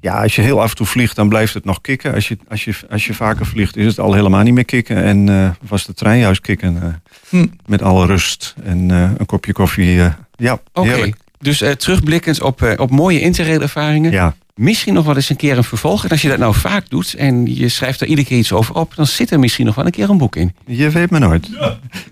ja, 0.00 0.22
als 0.22 0.34
je 0.36 0.42
heel 0.42 0.62
af 0.62 0.70
en 0.70 0.76
toe 0.76 0.86
vliegt, 0.86 1.16
dan 1.16 1.28
blijft 1.28 1.54
het 1.54 1.64
nog 1.64 1.80
kicken. 1.80 2.14
Als 2.14 2.28
je, 2.28 2.38
als 2.48 2.64
je, 2.64 2.74
als 2.90 3.06
je 3.06 3.14
vaker 3.14 3.46
vliegt, 3.46 3.76
is 3.76 3.86
het 3.86 3.98
al 4.00 4.12
helemaal 4.14 4.42
niet 4.42 4.54
meer 4.54 4.64
kicken. 4.64 4.96
En 5.02 5.28
eh, 5.28 5.50
was 5.68 5.84
de 5.86 5.94
trein 5.94 6.18
juist 6.18 6.40
kicken. 6.40 6.82
eh, 6.82 6.88
Hm. 7.28 7.46
Met 7.66 7.82
alle 7.82 8.06
rust 8.06 8.54
en 8.64 8.90
eh, 8.90 9.10
een 9.18 9.26
kopje 9.26 9.52
koffie. 9.52 9.94
ja, 10.36 10.58
Oké, 10.72 10.88
heerlijk. 10.88 11.16
dus 11.38 11.58
terugblikkend 11.76 12.40
op, 12.42 12.74
op 12.76 12.90
mooie 12.90 13.20
interrail 13.20 13.60
ervaringen. 13.60 14.10
Ja, 14.10 14.34
Misschien 14.54 14.94
nog 14.94 15.04
wel 15.04 15.14
eens 15.16 15.28
een 15.28 15.36
keer 15.36 15.56
een 15.56 15.64
vervolg. 15.64 16.04
En 16.04 16.10
als 16.10 16.22
je 16.22 16.28
dat 16.28 16.38
nou 16.38 16.54
vaak 16.54 16.90
doet 16.90 17.14
en 17.14 17.54
je 17.56 17.68
schrijft 17.68 18.00
er 18.00 18.06
iedere 18.06 18.26
keer 18.28 18.38
iets 18.38 18.52
over 18.52 18.74
op, 18.74 18.94
dan 18.94 19.06
zit 19.06 19.30
er 19.30 19.38
misschien 19.38 19.66
nog 19.66 19.74
wel 19.74 19.84
een 19.84 19.90
keer 19.90 20.10
een 20.10 20.18
boek 20.18 20.36
in. 20.36 20.54
je 20.66 20.90
weet 20.90 21.10
me 21.10 21.18
nooit. 21.18 21.46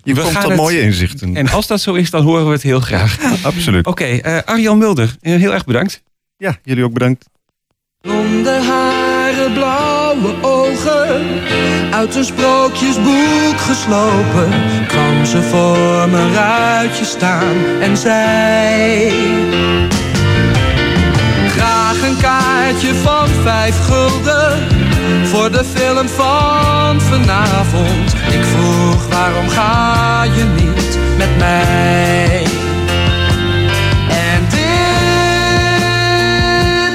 Je 0.03 0.15
We 0.15 0.21
komt 0.21 0.35
tot 0.35 0.43
het- 0.49 0.57
mooie 0.57 0.81
inzichten. 0.81 1.37
En 1.37 1.49
als 1.49 1.67
dat 1.67 1.81
zo 1.81 1.95
is, 1.95 2.11
dan 2.11 2.23
horen 2.23 2.47
we 2.47 2.53
het 2.53 2.63
heel 2.63 2.81
graag. 2.81 3.19
Absoluut. 3.43 3.87
Oké, 3.87 4.05
eh, 4.05 4.39
Arjan 4.45 4.79
Mulder, 4.79 5.17
eh, 5.21 5.35
heel 5.37 5.53
erg 5.53 5.65
bedankt. 5.65 6.03
Ja, 6.37 6.59
jullie 6.65 6.85
ook 6.85 6.93
bedankt. 6.93 7.25
Blonde 8.01 8.51
haren, 8.69 9.53
blauwe 9.53 10.35
ogen, 10.43 11.23
uit 11.91 12.15
een 12.15 12.25
sprookjesboek 12.25 13.57
geslopen, 13.59 14.49
kwam 14.87 15.25
ze 15.25 15.43
voor 15.43 16.09
mijn 16.09 16.33
ruitje 16.33 17.05
staan 17.05 17.57
en 17.81 17.97
zei: 17.97 19.13
een 22.11 22.21
kaartje 22.21 22.95
van 22.95 23.29
vijf 23.29 23.77
gulden 23.87 24.69
voor 25.25 25.51
de 25.51 25.65
film 25.65 26.09
van 26.09 27.01
vanavond. 27.01 28.15
Ik 28.31 28.45
vroeg 28.45 29.09
waarom 29.09 29.49
ga 29.49 30.23
je 30.23 30.45
niet 30.45 30.99
met 31.19 31.39
mij? 31.39 32.43
En 34.09 34.49
dit 34.51 34.61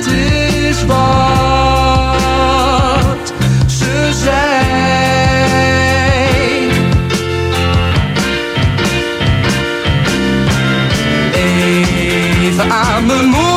is 0.07 0.85
wat 0.85 2.13
ze 3.67 4.11
zei. 4.23 4.63
Even 12.43 12.71
aan 12.71 13.05
mijn 13.05 13.25
moeder 13.25 13.54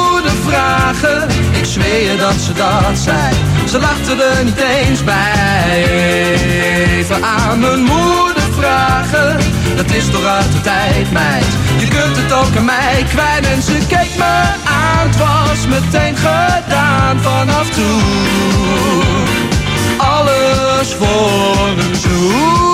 zweer 1.69 2.19
dat 2.19 2.35
ze 2.35 2.53
dat 2.53 2.99
zei. 2.99 3.35
Ze 3.69 3.79
lachte 3.79 4.25
er 4.25 4.45
niet 4.45 4.59
eens 4.59 5.05
bij. 5.05 5.85
Even 6.99 7.25
aan 7.25 7.59
mijn 7.59 7.81
moeder 7.81 8.49
vragen, 8.59 9.37
dat 9.77 9.91
is 9.91 10.11
toch 10.11 10.25
uit 10.25 10.53
de 10.53 10.61
tijd, 10.61 11.13
meid. 11.13 11.47
Je 11.79 11.89
kunt 11.89 12.17
het 12.17 12.33
ook 12.33 12.57
aan 12.57 12.65
mij 12.65 13.05
kwijt 13.09 13.47
en 13.47 13.63
ze 13.63 13.79
keek 13.89 14.17
me 14.17 14.43
aan. 14.65 15.07
Het 15.07 15.17
was 15.17 15.67
meteen 15.67 16.17
gedaan 16.17 17.21
vanaf 17.21 17.71
toen. 17.71 19.27
Alles 19.97 20.95
voor 20.99 21.69
een 21.79 21.97
zoen. 21.97 22.69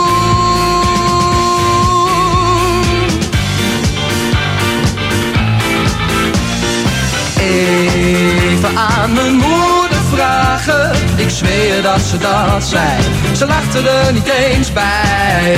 Even 8.64 8.78
aan 8.78 9.12
mijn 9.12 9.32
moeder 9.32 9.98
vragen, 10.12 10.90
ik 11.16 11.30
zweer 11.30 11.82
dat 11.82 12.00
ze 12.00 12.18
dat 12.18 12.64
zei. 12.64 13.02
Ze 13.36 13.46
lachte 13.46 13.88
er 13.88 14.12
niet 14.12 14.28
eens 14.28 14.72
bij. 14.72 15.54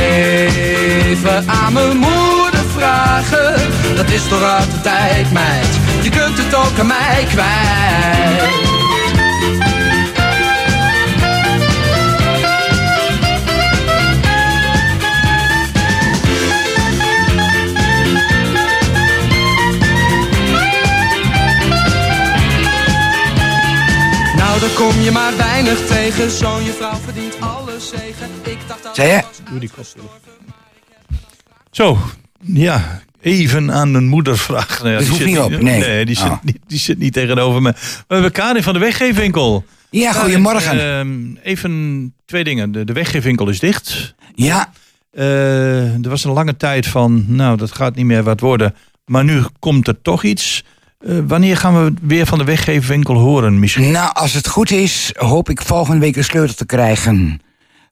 Even 1.04 1.44
aan 1.46 1.72
mijn 1.72 1.96
moeder 1.96 2.64
vragen, 2.76 3.54
dat 3.96 4.10
is 4.10 4.28
toch 4.28 4.42
uit 4.42 4.70
de 4.70 4.80
tijd, 4.80 5.32
meid. 5.32 5.78
Je 6.02 6.10
kunt 6.10 6.38
het 6.38 6.54
ook 6.54 6.78
aan 6.78 6.86
mij 6.86 7.26
kwijt. 7.28 8.15
Weinig 25.66 25.86
tegen. 25.86 26.30
Zo'n 26.30 26.64
je 26.64 26.70
vrouw 26.70 26.94
verdient 26.94 27.40
alles 27.40 27.88
zegen. 27.88 28.28
Ik 28.44 28.58
dacht 28.68 28.82
dat? 28.82 29.42
Doe 29.50 29.58
die 29.58 29.68
koptelefoon. 29.68 30.10
Zo, 31.70 31.98
ja. 32.40 33.02
Even 33.20 33.72
aan 33.72 33.90
mijn 33.90 34.06
moeder 34.08 34.38
vragen. 34.38 34.84
Nou 34.84 34.94
ja, 34.94 34.98
die 34.98 35.08
hoeft 35.08 35.20
zit 35.20 35.28
niet 35.30 35.38
op, 35.38 35.60
nee. 35.60 36.04
die, 36.04 36.16
zit 36.16 36.26
Oh. 36.28 36.42
niet, 36.42 36.58
die 36.66 36.78
zit 36.78 36.98
niet 36.98 37.12
tegenover 37.12 37.62
me. 37.62 37.72
We 38.08 38.14
hebben 38.14 38.32
Karin 38.32 38.62
van 38.62 38.72
de 38.72 38.78
weggeefwinkel. 38.78 39.64
Ja, 39.90 40.12
goedemorgen. 40.12 40.76
Karin, 40.76 41.38
eh, 41.42 41.50
even 41.50 42.14
twee 42.24 42.44
dingen. 42.44 42.72
De, 42.72 42.84
de 42.84 42.92
weggeefwinkel 42.92 43.48
is 43.48 43.58
dicht. 43.58 44.14
Ja, 44.34 44.72
Eh, 45.12 45.94
er 46.04 46.08
was 46.08 46.24
een 46.24 46.32
lange 46.32 46.56
tijd 46.56 46.86
van, 46.86 47.24
nou, 47.28 47.56
dat 47.56 47.72
gaat 47.72 47.94
niet 47.94 48.04
meer 48.04 48.22
wat 48.22 48.40
worden. 48.40 48.74
Maar 49.04 49.24
nu 49.24 49.42
komt 49.58 49.88
er 49.88 50.02
toch 50.02 50.22
iets. 50.24 50.64
Eh, 51.06 51.18
wanneer 51.26 51.56
gaan 51.56 51.84
we 51.84 51.92
weer 52.02 52.26
van 52.26 52.38
de 52.38 52.44
weggeefwinkel 52.44 53.14
horen, 53.14 53.58
misschien? 53.58 53.90
nou 53.90 54.14
als 54.14 54.32
het 54.32 54.48
goed 54.48 54.70
is, 54.70 55.12
hoop 55.16 55.50
ik 55.50 55.62
volgende 55.62 56.00
week 56.00 56.16
een 56.16 56.24
sleutel 56.24 56.54
te 56.54 56.66
krijgen. 56.66 57.40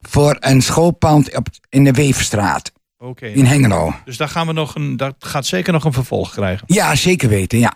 Voor 0.00 0.36
een 0.40 0.62
schoolpand 0.62 1.36
op, 1.36 1.46
in 1.68 1.84
de 1.84 1.92
Weverstraat 1.92 2.72
Oké. 2.98 3.26
in 3.26 3.44
Hengelo. 3.44 3.94
Dus 4.04 4.16
daar 4.16 4.28
gaan 4.28 4.46
we 4.46 4.52
nog 4.52 4.74
een, 4.74 4.96
dat 4.96 5.14
gaat 5.18 5.46
zeker 5.46 5.72
nog 5.72 5.84
een 5.84 5.92
vervolg 5.92 6.32
krijgen. 6.32 6.64
Ja, 6.66 6.94
zeker 6.94 7.28
weten, 7.28 7.58
ja. 7.58 7.74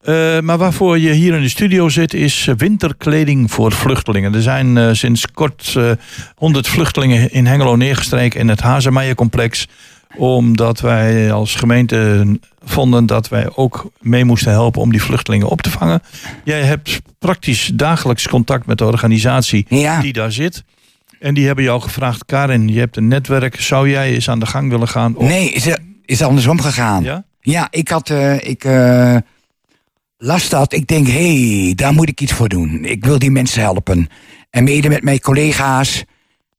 Eh, 0.00 0.40
maar 0.40 0.58
waarvoor 0.58 0.98
je 0.98 1.12
hier 1.12 1.34
in 1.34 1.42
de 1.42 1.48
studio 1.48 1.88
zit, 1.88 2.14
is 2.14 2.46
eh, 2.48 2.54
winterkleding 2.56 3.50
voor 3.50 3.72
vluchtelingen. 3.72 4.34
Er 4.34 4.42
zijn 4.42 4.96
sinds 4.96 5.30
kort 5.32 5.74
eh 5.76 5.90
100 6.34 6.68
vluchtelingen 6.68 7.32
in 7.32 7.46
Hengelo 7.46 7.76
neergestreken 7.76 8.40
in 8.40 8.48
het 8.48 8.60
Hazemeijercomplex. 8.60 9.68
Omdat 10.16 10.80
wij 10.80 11.32
als 11.32 11.54
gemeente 11.54 12.26
vonden 12.64 13.06
dat 13.06 13.28
wij 13.28 13.48
ook 13.54 13.90
mee 14.00 14.24
moesten 14.24 14.52
helpen 14.52 14.80
om 14.80 14.90
die 14.90 15.02
vluchtelingen 15.02 15.48
op 15.48 15.62
te 15.62 15.70
vangen. 15.70 16.02
Jij 16.44 16.62
hebt 16.62 17.00
praktisch 17.18 17.70
dagelijks 17.74 18.28
contact 18.28 18.66
met 18.66 18.78
de 18.78 18.84
organisatie 18.84 19.66
Ja, 19.68 20.00
die 20.00 20.12
daar 20.12 20.32
zit. 20.32 20.64
En 21.20 21.34
die 21.34 21.46
hebben 21.46 21.64
jou 21.64 21.80
gevraagd, 21.80 22.24
Karin, 22.24 22.68
je 22.68 22.78
hebt 22.78 22.96
een 22.96 23.08
netwerk. 23.08 23.60
Zou 23.60 23.90
jij 23.90 24.12
eens 24.12 24.30
aan 24.30 24.38
de 24.40 24.46
gang 24.46 24.70
willen 24.70 24.88
gaan? 24.88 25.16
Of- 25.16 25.28
nee, 25.28 25.50
is, 25.50 25.76
is 26.04 26.22
andersom 26.22 26.60
gegaan. 26.60 27.02
Ja? 27.02 27.24
Ja, 27.40 27.68
ik 27.70 27.88
had, 27.88 28.10
eh, 28.10 28.48
ik 28.48 28.64
eh, 28.64 29.16
las 30.18 30.48
dat. 30.48 30.72
Ik 30.72 30.86
denk, 30.86 31.06
hé, 31.06 31.62
hey, 31.62 31.74
daar 31.74 31.92
moet 31.92 32.08
ik 32.08 32.20
iets 32.20 32.32
voor 32.32 32.48
doen. 32.48 32.84
Ik 32.84 33.04
wil 33.04 33.18
die 33.18 33.30
mensen 33.30 33.60
helpen. 33.60 34.08
En 34.50 34.64
mede 34.64 34.88
met 34.88 35.02
mijn 35.02 35.20
collega's 35.20 36.04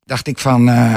dacht 0.06 0.28
ik 0.28 0.39
van, 0.39 0.70
eh, 0.70 0.95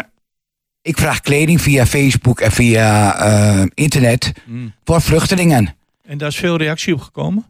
ik 0.82 0.98
vraag 0.98 1.20
kleding 1.20 1.60
via 1.60 1.86
Facebook 1.86 2.40
en 2.40 2.52
via 2.52 3.14
eh, 3.18 3.64
internet 3.74 4.32
Mm. 4.46 4.72
voor 4.84 5.00
vluchtelingen. 5.02 5.74
En 6.06 6.18
daar 6.18 6.28
is 6.28 6.36
veel 6.36 6.56
reactie 6.56 6.94
op 6.94 7.00
gekomen? 7.00 7.44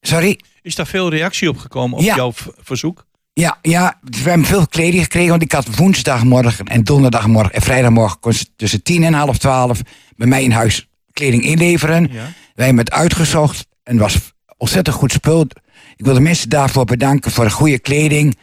Sorry? 0.00 0.40
Is 0.62 0.74
daar 0.74 0.86
veel 0.86 1.10
reactie 1.10 1.48
op 1.48 1.58
gekomen 1.58 1.98
op 1.98 2.04
Ja. 2.04 2.14
jouw 2.16 2.32
verzoek? 2.62 3.06
Ja, 3.32 3.58
ja, 3.62 3.98
we 4.22 4.28
hebben 4.28 4.46
veel 4.46 4.66
kleding 4.66 5.02
gekregen, 5.02 5.28
want 5.30 5.42
ik 5.42 5.52
had 5.52 5.76
woensdagmorgen 5.76 6.66
en 6.66 6.84
donderdagmorgen 6.84 7.52
en 7.54 7.62
vrijdagmorgen 7.62 8.20
kon 8.20 8.32
ze 8.32 8.46
tussen 8.56 8.82
tien 8.82 9.04
en 9.04 9.12
half 9.14 9.38
twaalf 9.38 9.80
bij 10.16 10.26
mij 10.26 10.42
in 10.42 10.50
huis 10.50 10.88
kleding 11.12 11.42
inleveren. 11.42 12.08
Ja. 12.12 12.32
Wij 12.54 12.66
hebben 12.66 12.84
het 12.84 12.92
uitgezocht 12.94 13.66
en 13.82 13.92
het 13.92 14.02
was 14.02 14.32
ontzettend 14.56 14.96
goed 14.96 15.12
spul. 15.12 15.40
Ik 15.96 16.04
wil 16.04 16.14
de 16.14 16.20
mensen 16.20 16.48
daarvoor 16.48 16.84
bedanken 16.84 17.30
voor 17.30 17.44
de 17.44 17.50
goede 17.50 17.78
kleding. 17.78 18.38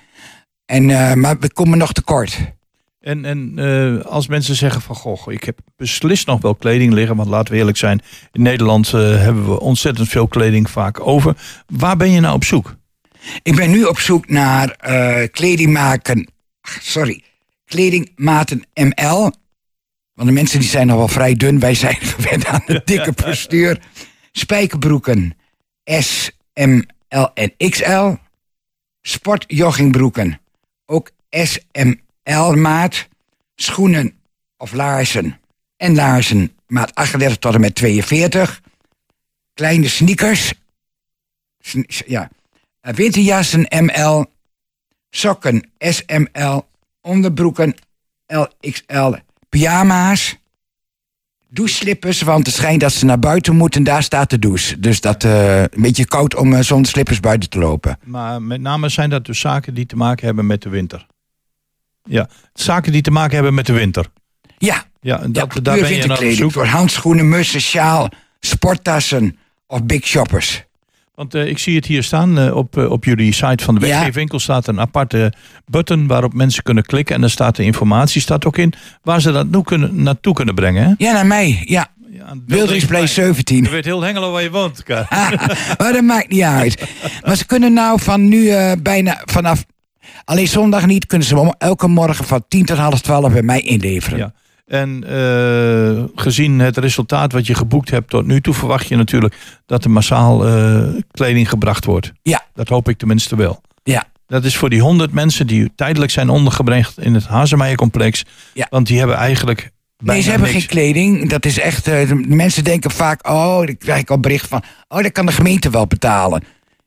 En, 0.65 0.89
eh, 0.89 1.13
maar 1.13 1.39
we 1.39 1.51
komen 1.53 1.77
nog 1.77 1.91
tekort. 1.93 2.37
En, 3.05 3.25
en 3.25 3.53
eh, 3.55 4.05
als 4.05 4.27
mensen 4.27 4.55
zeggen 4.55 4.81
van, 4.81 4.95
goh, 4.95 5.33
ik 5.33 5.43
heb 5.43 5.59
beslist 5.75 6.27
nog 6.27 6.41
wel 6.41 6.55
kleding 6.55 6.93
liggen, 6.93 7.15
want 7.15 7.29
laten 7.29 7.53
we 7.53 7.59
eerlijk 7.59 7.77
zijn, 7.77 8.01
in 8.31 8.41
Nederland 8.41 8.93
eh, 8.93 9.01
hebben 9.01 9.45
we 9.45 9.59
ontzettend 9.59 10.09
veel 10.09 10.27
kleding 10.27 10.69
vaak 10.69 11.07
over. 11.07 11.37
Waar 11.67 11.97
ben 11.97 12.11
je 12.11 12.19
nou 12.19 12.35
op 12.35 12.43
zoek? 12.43 12.75
Ik 13.43 13.55
ben 13.55 13.69
nu 13.69 13.83
op 13.83 13.99
zoek 13.99 14.29
naar 14.29 14.69
eh 14.69 15.27
kledingmaken. 15.31 16.27
Sorry, 16.81 17.23
kledingmaten 17.65 18.63
ML. 18.73 19.31
Want 20.13 20.27
de 20.27 20.31
mensen 20.31 20.59
die 20.59 20.69
zijn 20.69 20.87
nog 20.87 20.97
wel 20.97 21.07
vrij 21.07 21.33
dun. 21.33 21.59
Wij 21.59 21.73
zijn 21.73 21.95
gewend 22.15 22.45
aan 22.45 22.63
de 22.65 22.81
dikke 22.85 23.13
postuur. 23.13 23.79
Spijkerbroeken 24.31 25.37
S, 25.83 26.31
M, 26.53 26.81
L 27.09 27.27
en 27.33 27.53
XL. 27.69 28.13
Sportjoggingbroeken 29.01 30.39
ook 30.85 31.11
S, 31.29 31.59
M, 31.71 31.93
L 32.33 32.51
maat. 32.51 33.07
Schoenen 33.55 34.13
of 34.57 34.73
laarzen 34.73 35.39
en 35.77 35.95
laarzen 35.95 36.51
maat 36.67 36.95
38 36.95 37.37
tot 37.37 37.53
en 37.53 37.61
met 37.61 37.75
42. 37.75 38.61
Kleine 39.53 39.87
sneakers. 39.87 40.53
Sn- 41.59 41.89
ja, 42.05 42.29
eh, 42.81 42.93
winterjassen 42.93 43.65
ML, 43.69 44.25
sokken 45.09 45.71
SML, 45.77 46.67
onderbroeken 47.01 47.75
LXL, 48.27 49.13
pyjama's, 49.49 50.37
doucheslippers, 51.49 52.21
want 52.21 52.45
het 52.45 52.55
schijnt 52.55 52.81
dat 52.81 52.93
ze 52.93 53.05
naar 53.05 53.19
buiten 53.19 53.55
moeten, 53.55 53.83
daar 53.83 54.03
staat 54.03 54.29
de 54.29 54.39
douche. 54.39 54.79
Dus 54.79 55.01
dat 55.01 55.23
eh, 55.23 55.61
een 55.61 55.81
beetje 55.81 56.05
koud 56.05 56.35
om 56.35 56.53
eh, 56.53 56.61
zonder 56.61 56.91
slippers 56.91 57.19
buiten 57.19 57.49
te 57.49 57.59
lopen. 57.59 57.99
Maar 58.03 58.41
met 58.41 58.61
name 58.61 58.89
zijn 58.89 59.09
dat 59.09 59.25
dus 59.25 59.39
zaken 59.39 59.73
die 59.73 59.85
te 59.85 59.95
maken 59.95 60.25
hebben 60.25 60.45
met 60.45 60.61
de 60.61 60.69
winter. 60.69 61.05
Ja, 62.05 62.29
zaken 62.53 62.91
die 62.91 63.01
te 63.01 63.11
maken 63.11 63.35
hebben 63.35 63.53
met 63.53 63.65
de 63.65 63.73
winter. 63.73 64.05
Ja, 64.57 64.83
Ja, 65.01 65.17
dat, 65.17 65.53
ja 65.53 65.61
daar 65.61 65.79
ben 65.79 65.95
je 65.95 66.05
naar 66.05 66.17
op 66.23 66.31
zoek. 66.31 66.51
voor 66.51 66.65
handschoenen, 66.65 67.29
mussen, 67.29 67.61
sjaal, 67.61 68.09
sporttassen 68.39 69.37
of 69.67 69.83
big 69.83 70.05
shoppers. 70.05 70.63
Want 71.15 71.33
eh, 71.35 71.47
ik 71.47 71.57
zie 71.57 71.75
het 71.75 71.85
hier 71.85 72.03
staan 72.03 72.37
eh, 72.39 72.55
op, 72.55 72.77
eh, 72.77 72.91
op 72.91 73.03
jullie 73.05 73.33
site 73.33 73.63
van 73.63 73.75
de 73.75 73.85
Ja. 73.87 73.95
weggeefwinkel 73.95 74.39
staat 74.39 74.67
een 74.67 74.79
aparte 74.79 75.33
button 75.65 76.07
waarop 76.07 76.33
mensen 76.33 76.63
kunnen 76.63 76.83
klikken 76.85 77.15
en 77.15 77.21
dan 77.21 77.29
staat 77.29 77.55
de 77.55 77.63
informatie 77.63 78.21
staat 78.21 78.45
ook 78.45 78.57
in 78.57 78.73
waar 79.03 79.21
ze 79.21 79.31
dat 79.31 79.47
nu 79.49 79.61
kunnen, 79.61 80.03
naartoe 80.03 80.33
kunnen 80.33 80.55
brengen. 80.55 80.83
Hè? 80.83 80.93
Ja, 81.05 81.13
naar 81.13 81.25
mij. 81.27 81.61
Ja, 81.65 81.87
Ja, 82.11 82.33
Wilderingsplei 82.47 83.07
17. 83.07 83.63
Je 83.63 83.69
weet 83.69 83.85
heel 83.85 84.01
Hengelo 84.01 84.31
waar 84.31 84.41
je 84.43 84.49
woont. 84.51 84.83
Maar 85.77 85.93
dat 85.93 86.01
maakt 86.01 86.29
niet 86.29 86.41
uit. 86.41 86.85
Maar 87.25 87.35
ze 87.35 87.45
kunnen 87.45 87.73
nou 87.73 88.01
van 88.01 88.27
nu 88.27 88.51
bijna 88.81 89.21
vanaf. 89.25 89.65
Alleen 90.25 90.47
zondag 90.47 90.85
niet, 90.85 91.05
kunnen 91.05 91.27
ze 91.27 91.55
elke 91.57 91.87
morgen 91.87 92.25
van 92.25 92.45
10 92.47 92.65
tot 92.65 92.77
half 92.77 93.01
12 93.01 93.31
bij 93.33 93.41
mij 93.41 93.59
inleveren. 93.59 94.17
Ja. 94.17 94.33
En 94.65 95.03
eh, 95.07 96.03
gezien 96.15 96.59
het 96.59 96.77
resultaat 96.77 97.31
wat 97.31 97.47
je 97.47 97.53
geboekt 97.53 97.89
hebt 97.89 98.09
tot 98.09 98.25
nu 98.25 98.41
toe, 98.41 98.53
verwacht 98.53 98.87
je 98.87 98.95
natuurlijk 98.95 99.35
dat 99.65 99.83
er 99.83 99.89
massaal 99.91 100.47
eh, 100.47 100.83
kleding 101.11 101.49
gebracht 101.49 101.85
wordt. 101.85 102.11
Ja. 102.21 102.45
Dat 102.53 102.69
hoop 102.69 102.89
ik 102.89 102.97
tenminste 102.97 103.35
wel. 103.35 103.61
Ja. 103.83 104.03
Dat 104.27 104.43
is 104.43 104.57
voor 104.57 104.69
die 104.69 104.81
honderd 104.81 105.11
mensen 105.11 105.47
die 105.47 105.71
tijdelijk 105.75 106.11
zijn 106.11 106.29
ondergebracht 106.29 106.99
in 106.99 107.13
het 107.13 107.27
Hazemeijercomplex. 107.27 108.23
Ja. 108.53 108.67
Want 108.69 108.87
die 108.87 108.97
hebben 108.97 109.15
eigenlijk. 109.15 109.71
Nee, 109.97 110.21
ze 110.21 110.29
hebben 110.29 110.47
niks. 110.47 110.59
geen 110.59 110.69
kleding. 110.69 111.29
Dat 111.29 111.45
is 111.45 111.59
echt. 111.59 111.87
eh, 111.87 112.07
de 112.07 112.15
mensen 112.15 112.63
denken 112.63 112.91
vaak: 112.91 113.27
oh, 113.27 113.57
dan 113.57 113.77
krijg 113.77 113.99
ik 114.01 114.09
al 114.09 114.19
bericht 114.19 114.47
van. 114.47 114.63
Oh, 114.87 115.01
dat 115.01 115.11
kan 115.11 115.25
de 115.25 115.31
gemeente 115.31 115.69
wel 115.69 115.87
betalen. 115.87 116.43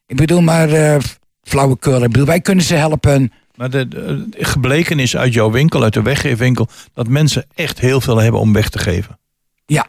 Ik 0.07 0.17
bedoel 0.17 0.41
maar 0.41 0.69
flauwekul. 1.49 2.03
Ik 2.03 2.11
bedoel, 2.11 2.27
wij 2.27 2.41
kunnen 2.41 2.65
ze 2.65 2.75
helpen. 2.75 3.33
Maar 3.55 3.71
de, 3.71 3.89
de- 3.89 4.27
gebleken 4.39 4.99
is 4.99 5.17
uit 5.17 5.35
jouw 5.35 5.51
winkel, 5.51 5.83
uit 5.83 5.93
de 5.93 6.03
weggeefwinkel, 6.03 6.69
dat 6.95 7.09
mensen 7.09 7.45
echt 7.55 7.79
heel 7.81 8.01
veel 8.01 8.17
hebben 8.17 8.41
om 8.41 8.53
weg 8.53 8.69
te 8.69 8.79
geven. 8.79 9.19
Ja, 9.67 9.87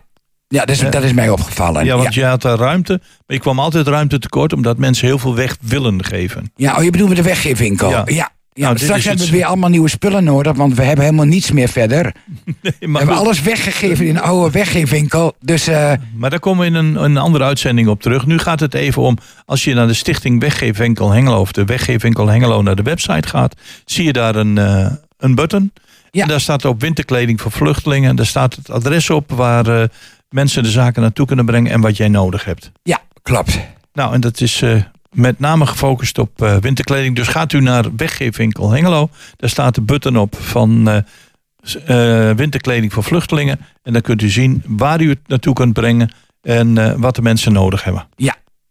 ja 0.47 0.59
dat, 0.59 0.69
is, 0.75 0.81
Ja. 0.81 0.89
dat 0.89 1.03
is 1.03 1.13
mij 1.13 1.29
opgevallen. 1.29 1.85
Ja, 1.85 1.95
Ja, 1.95 2.01
want 2.01 2.13
je 2.13 2.25
had 2.25 2.41
daar 2.41 2.57
ruimte, 2.57 2.99
maar 3.01 3.35
je 3.37 3.39
kwam 3.39 3.59
altijd 3.59 3.87
ruimte 3.87 4.19
tekort 4.19 4.53
omdat 4.53 4.77
mensen 4.77 5.07
heel 5.07 5.19
veel 5.19 5.35
weg 5.35 5.57
willen 5.61 6.03
geven. 6.05 6.51
ja 6.55 6.77
oh, 6.77 6.83
je 6.83 6.89
bedoelt 6.91 7.09
met 7.09 7.17
de 7.17 7.23
weggeefwinkel. 7.23 7.89
Ja. 7.89 8.01
Ja. 8.05 8.29
Ja. 8.59 8.65
Nou, 8.65 8.77
straks 8.77 9.05
hebben 9.05 9.25
we 9.25 9.31
weer 9.31 9.45
allemaal 9.45 9.69
nieuwe 9.69 9.89
spullen 9.89 10.23
nodig, 10.23 10.55
want 10.55 10.75
we 10.75 10.83
hebben 10.83 11.05
helemaal 11.05 11.25
niets 11.25 11.51
meer 11.51 11.69
verder. 11.69 12.11
Nee, 12.61 12.73
We 12.79 12.97
hebben 12.97 13.15
goed, 13.15 13.25
alles 13.25 13.41
weggegeven 13.41 14.05
in 14.05 14.15
een 14.15 14.21
oude 14.21 14.51
weggeefwinkel. 14.51 15.35
Dus 15.41 15.67
eh, 15.67 15.93
maar 16.15 16.29
daar 16.29 16.39
komen 16.39 16.59
we 16.59 16.65
in 16.65 16.85
een, 16.85 17.03
een 17.03 17.17
andere 17.17 17.43
uitzending 17.43 17.87
op 17.87 18.01
terug. 18.01 18.25
Nu 18.25 18.37
gaat 18.37 18.59
het 18.59 18.73
even 18.73 19.01
om, 19.01 19.17
als 19.45 19.63
je 19.63 19.73
naar 19.73 19.87
de 19.87 19.93
stichting 19.93 20.39
Weggeefwinkel 20.39 21.11
Hengelo 21.11 21.39
of 21.39 21.51
de 21.51 21.65
Weggeefwinkel 21.65 22.27
Hengelo 22.27 22.61
naar 22.61 22.75
de 22.75 22.81
website 22.81 23.27
gaat, 23.27 23.55
zie 23.85 24.03
je 24.05 24.13
daar 24.13 24.35
een, 24.35 24.57
eh, 24.57 24.91
een 25.17 25.35
button. 25.35 25.71
Ja. 26.11 26.21
En 26.21 26.27
daar 26.27 26.41
staat 26.41 26.65
op 26.65 26.81
winterkleding 26.81 27.41
voor 27.41 27.51
vluchtelingen. 27.51 28.15
Daar 28.15 28.25
staat 28.25 28.55
het 28.55 28.69
adres 28.69 29.09
op 29.09 29.31
waar 29.31 29.67
eh, 29.67 29.87
mensen 30.29 30.63
de 30.63 30.69
zaken 30.69 31.01
naartoe 31.01 31.25
kunnen 31.25 31.45
brengen 31.45 31.71
en 31.71 31.81
wat 31.81 31.97
jij 31.97 32.07
nodig 32.07 32.45
hebt. 32.45 32.71
ja, 32.83 33.01
klopt. 33.21 33.59
Nou, 33.93 34.13
en 34.13 34.21
dat 34.21 34.41
is 34.41 34.63
met 35.11 35.39
name 35.39 35.65
gefocust 35.65 36.17
op 36.17 36.41
eh, 36.41 36.57
winterkleding. 36.57 37.15
Dus 37.15 37.27
gaat 37.27 37.53
u 37.53 37.61
naar 37.61 37.95
Weggeefwinkel 37.95 38.71
Hengelo. 38.71 39.09
Daar 39.35 39.49
staat 39.49 39.75
de 39.75 39.81
button 39.81 40.17
op 40.17 40.35
van 40.39 40.89
eh, 40.89 42.29
eh, 42.29 42.35
winterkleding 42.35 42.93
voor 42.93 43.03
vluchtelingen. 43.03 43.59
En 43.83 43.93
dan 43.93 44.01
kunt 44.01 44.21
u 44.21 44.29
zien 44.29 44.63
waar 44.67 45.01
u 45.01 45.09
het 45.09 45.19
naartoe 45.27 45.53
kunt 45.53 45.73
brengen 45.73 46.11
en 46.41 46.99
wat 46.99 47.15
de 47.15 47.21
mensen 47.21 47.53
nodig 47.53 47.83
hebben. 47.83 48.07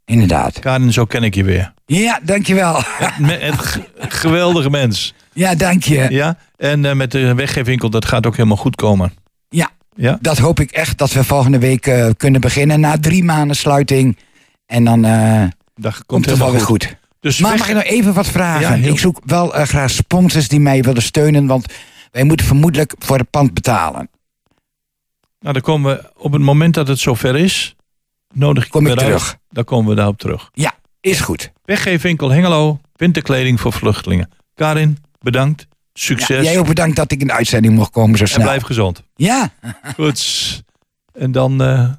Inderdaad. 0.05 0.59
Karin, 0.59 0.93
zo 0.93 1.05
ken 1.05 1.23
ik 1.23 1.35
je 1.35 1.45
weer. 1.45 1.73
Ja, 1.87 2.21
dankjewel. 2.23 2.83
Een 3.19 3.59
geweldige 4.09 4.71
mens. 4.71 5.15
Ja, 5.33 5.55
dank 5.55 5.83
je. 5.83 6.07
Ja? 6.11 6.37
En 6.57 6.97
met 6.97 7.11
de 7.11 7.35
weggeefwinkel, 7.35 7.91
dat 7.91 8.05
gaat 8.05 8.27
ook 8.27 8.37
helemaal 8.37 8.57
goed 8.57 8.77
komen. 8.77 9.13
Ja. 9.49 9.71
Ja? 9.95 10.19
Dat 10.21 10.39
hoop 10.39 10.61
ik 10.61 10.71
echt 10.71 10.99
dat 10.99 11.13
we 11.13 11.25
volgende 11.25 11.59
week 11.59 12.13
kunnen 12.17 12.41
beginnen 12.41 12.81
na 12.81 12.99
drie 12.99 13.25
maanden 13.25 13.57
sluiting. 13.57 14.17
En 14.67 14.85
dan 14.85 15.05
Dat 15.79 16.07
komt, 16.07 16.25
helemaal 16.27 16.51
weer 16.51 16.61
goed. 16.61 16.85
goed. 16.85 16.97
Dus 17.21 17.39
maar 17.39 17.57
mag 17.59 17.69
ik 17.69 17.75
nog 17.75 17.83
even 17.85 18.15
wat 18.15 18.27
vragen? 18.27 18.81
Ja, 18.83 18.89
Ik 18.89 18.99
zoek 18.99 19.21
wel 19.25 19.55
eh, 19.55 19.67
graag 19.67 19.91
sponsors 19.91 20.49
die 20.49 20.61
mij 20.61 20.83
willen 20.83 21.03
steunen, 21.03 21.47
want 21.47 21.73
wij 22.11 22.25
moeten 22.25 22.47
vermoedelijk 22.47 22.95
voor 22.99 23.19
het 23.19 23.31
pand 23.31 23.55
betalen. 23.55 24.09
Nou, 25.41 25.53
dan 25.53 25.63
komen 25.63 25.95
we 25.97 26.11
op 26.17 26.33
het 26.33 26.43
moment 26.43 26.75
dat 26.75 26.89
het 26.89 26.99
zover 26.99 27.37
is, 27.37 27.75
nodig 28.35 28.65
ik 28.65 28.71
Kom 28.71 28.83
ik 28.87 28.89
uit. 28.91 28.99
terug. 28.99 29.37
Dan 29.51 29.65
komen 29.65 29.89
we 29.91 29.95
daarop 29.95 30.19
terug. 30.19 30.51
Ja, 30.53 30.75
is 31.01 31.21
goed. 31.21 31.53
Weggeefwinkel 31.65 32.31
Hengelo, 32.31 32.81
winterkleding 32.97 33.61
voor 33.61 33.73
vluchtelingen. 33.73 34.31
Karin, 34.55 34.99
bedankt. 35.21 35.61
Ja, 35.71 35.77
Succes. 35.93 36.45
jij 36.45 36.59
ook 36.59 36.67
bedankt 36.67 36.97
dat 36.97 37.13
ik 37.13 37.21
in 37.21 37.27
de 37.27 37.33
uitzending 37.33 37.75
mocht 37.75 37.91
komen 37.91 38.17
zo 38.19 38.23
en 38.25 38.31
snel. 38.31 38.43
blijf 38.43 38.63
gezond. 38.63 39.03
Ja, 39.15 39.51
Goed. 39.95 40.63
En 41.13 41.33
dan 41.33 41.63
eh, 41.63 41.91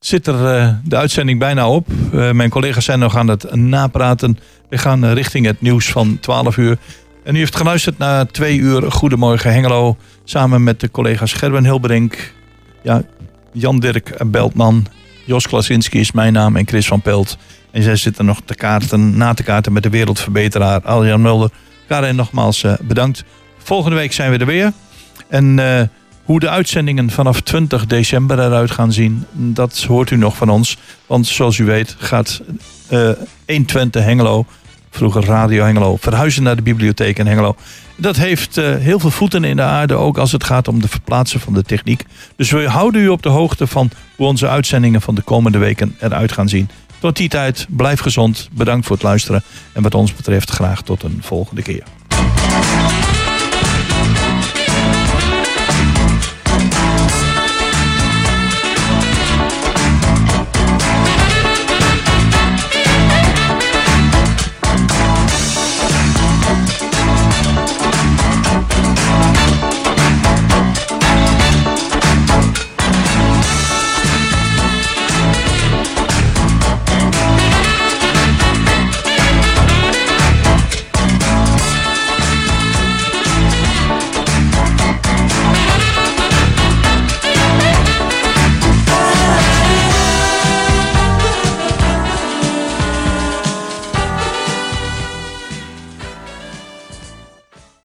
zit 0.00 0.26
er 0.26 0.46
eh, 0.46 0.68
de 0.84 0.96
uitzending 0.96 1.38
bijna 1.38 1.68
op. 1.68 1.88
Eh, 2.12 2.30
mijn 2.30 2.50
collega's 2.50 2.84
zijn 2.84 2.98
nog 2.98 3.16
aan 3.16 3.28
het 3.28 3.54
napraten. 3.54 4.38
We 4.68 4.78
gaan 4.78 5.04
eh, 5.04 5.12
richting 5.12 5.46
het 5.46 5.60
nieuws 5.60 5.90
van 5.90 6.18
12 6.20 6.56
uur. 6.56 6.78
En 7.24 7.34
u 7.34 7.38
heeft 7.38 7.56
geluisterd 7.56 7.98
naar 7.98 8.26
twee 8.26 8.58
uur 8.58 8.92
Goedemorgen 8.92 9.52
Hengelo. 9.52 9.96
Samen 10.24 10.62
met 10.62 10.80
de 10.80 10.90
collega's 10.90 11.32
Gerben 11.32 11.64
Hilberink, 11.64 12.32
ja, 12.82 13.02
Jan-Dirk 13.52 14.30
Beltman, 14.30 14.86
Jos 15.26 15.46
Klasinski 15.46 16.00
is 16.00 16.12
mijn 16.12 16.32
naam 16.32 16.56
en 16.56 16.66
Chris 16.66 16.86
van 16.86 17.00
Pelt. 17.00 17.36
En 17.70 17.82
zij 17.82 17.96
zitten 17.96 18.24
nog 18.24 18.40
te 18.44 18.54
kaarten, 18.54 19.16
na 19.16 19.34
te 19.34 19.42
kaarten 19.42 19.72
met 19.72 19.82
de 19.82 19.90
wereldverbeteraar 19.90 20.80
Aljan 20.80 21.20
Mulder. 21.20 21.50
Karin, 21.88 22.16
nogmaals 22.16 22.64
bedankt. 22.80 23.24
Volgende 23.58 23.96
week 23.96 24.12
zijn 24.12 24.30
we 24.30 24.38
er 24.38 24.46
weer. 24.46 24.72
En 25.28 25.58
hoe 26.28 26.40
de 26.40 26.48
uitzendingen 26.48 27.10
vanaf 27.10 27.40
20 27.40 27.86
december 27.86 28.38
eruit 28.38 28.70
gaan 28.70 28.92
zien, 28.92 29.24
dat 29.32 29.84
hoort 29.88 30.10
u 30.10 30.16
nog 30.16 30.36
van 30.36 30.48
ons. 30.48 30.76
Want 31.06 31.26
zoals 31.26 31.58
u 31.58 31.64
weet 31.64 31.96
gaat 31.98 32.40
eh 32.88 33.10
120 33.46 34.04
Hengelo, 34.04 34.46
vroeger 34.90 35.24
Radio 35.24 35.64
Hengelo, 35.64 35.96
verhuizen 35.96 36.42
naar 36.42 36.56
de 36.56 36.62
bibliotheek 36.62 37.18
in 37.18 37.26
Hengelo. 37.26 37.56
Dat 37.96 38.16
heeft 38.16 38.56
eh, 38.56 38.74
heel 38.76 38.98
veel 38.98 39.10
voeten 39.10 39.44
in 39.44 39.56
de 39.56 39.62
aarde, 39.62 39.94
ook 39.94 40.18
als 40.18 40.32
het 40.32 40.44
gaat 40.44 40.68
om 40.68 40.80
de 40.80 40.88
verplaatsen 40.88 41.40
van 41.40 41.54
de 41.54 41.62
techniek. 41.62 42.04
Dus 42.36 42.50
we 42.50 42.68
houden 42.68 43.00
u 43.00 43.08
op 43.08 43.22
de 43.22 43.28
hoogte 43.28 43.66
van 43.66 43.90
hoe 44.16 44.26
onze 44.26 44.48
uitzendingen 44.48 45.00
van 45.00 45.14
de 45.14 45.22
komende 45.22 45.58
weken 45.58 45.96
eruit 46.00 46.32
gaan 46.32 46.48
zien. 46.48 46.68
Tot 46.98 47.16
die 47.16 47.28
tijd, 47.28 47.66
blijf 47.68 48.00
gezond, 48.00 48.48
bedankt 48.52 48.86
voor 48.86 48.96
het 48.96 49.04
luisteren 49.04 49.42
en 49.72 49.82
wat 49.82 49.94
ons 49.94 50.14
betreft 50.14 50.50
graag 50.50 50.82
tot 50.82 51.02
een 51.02 51.18
volgende 51.20 51.62
keer. 51.62 51.82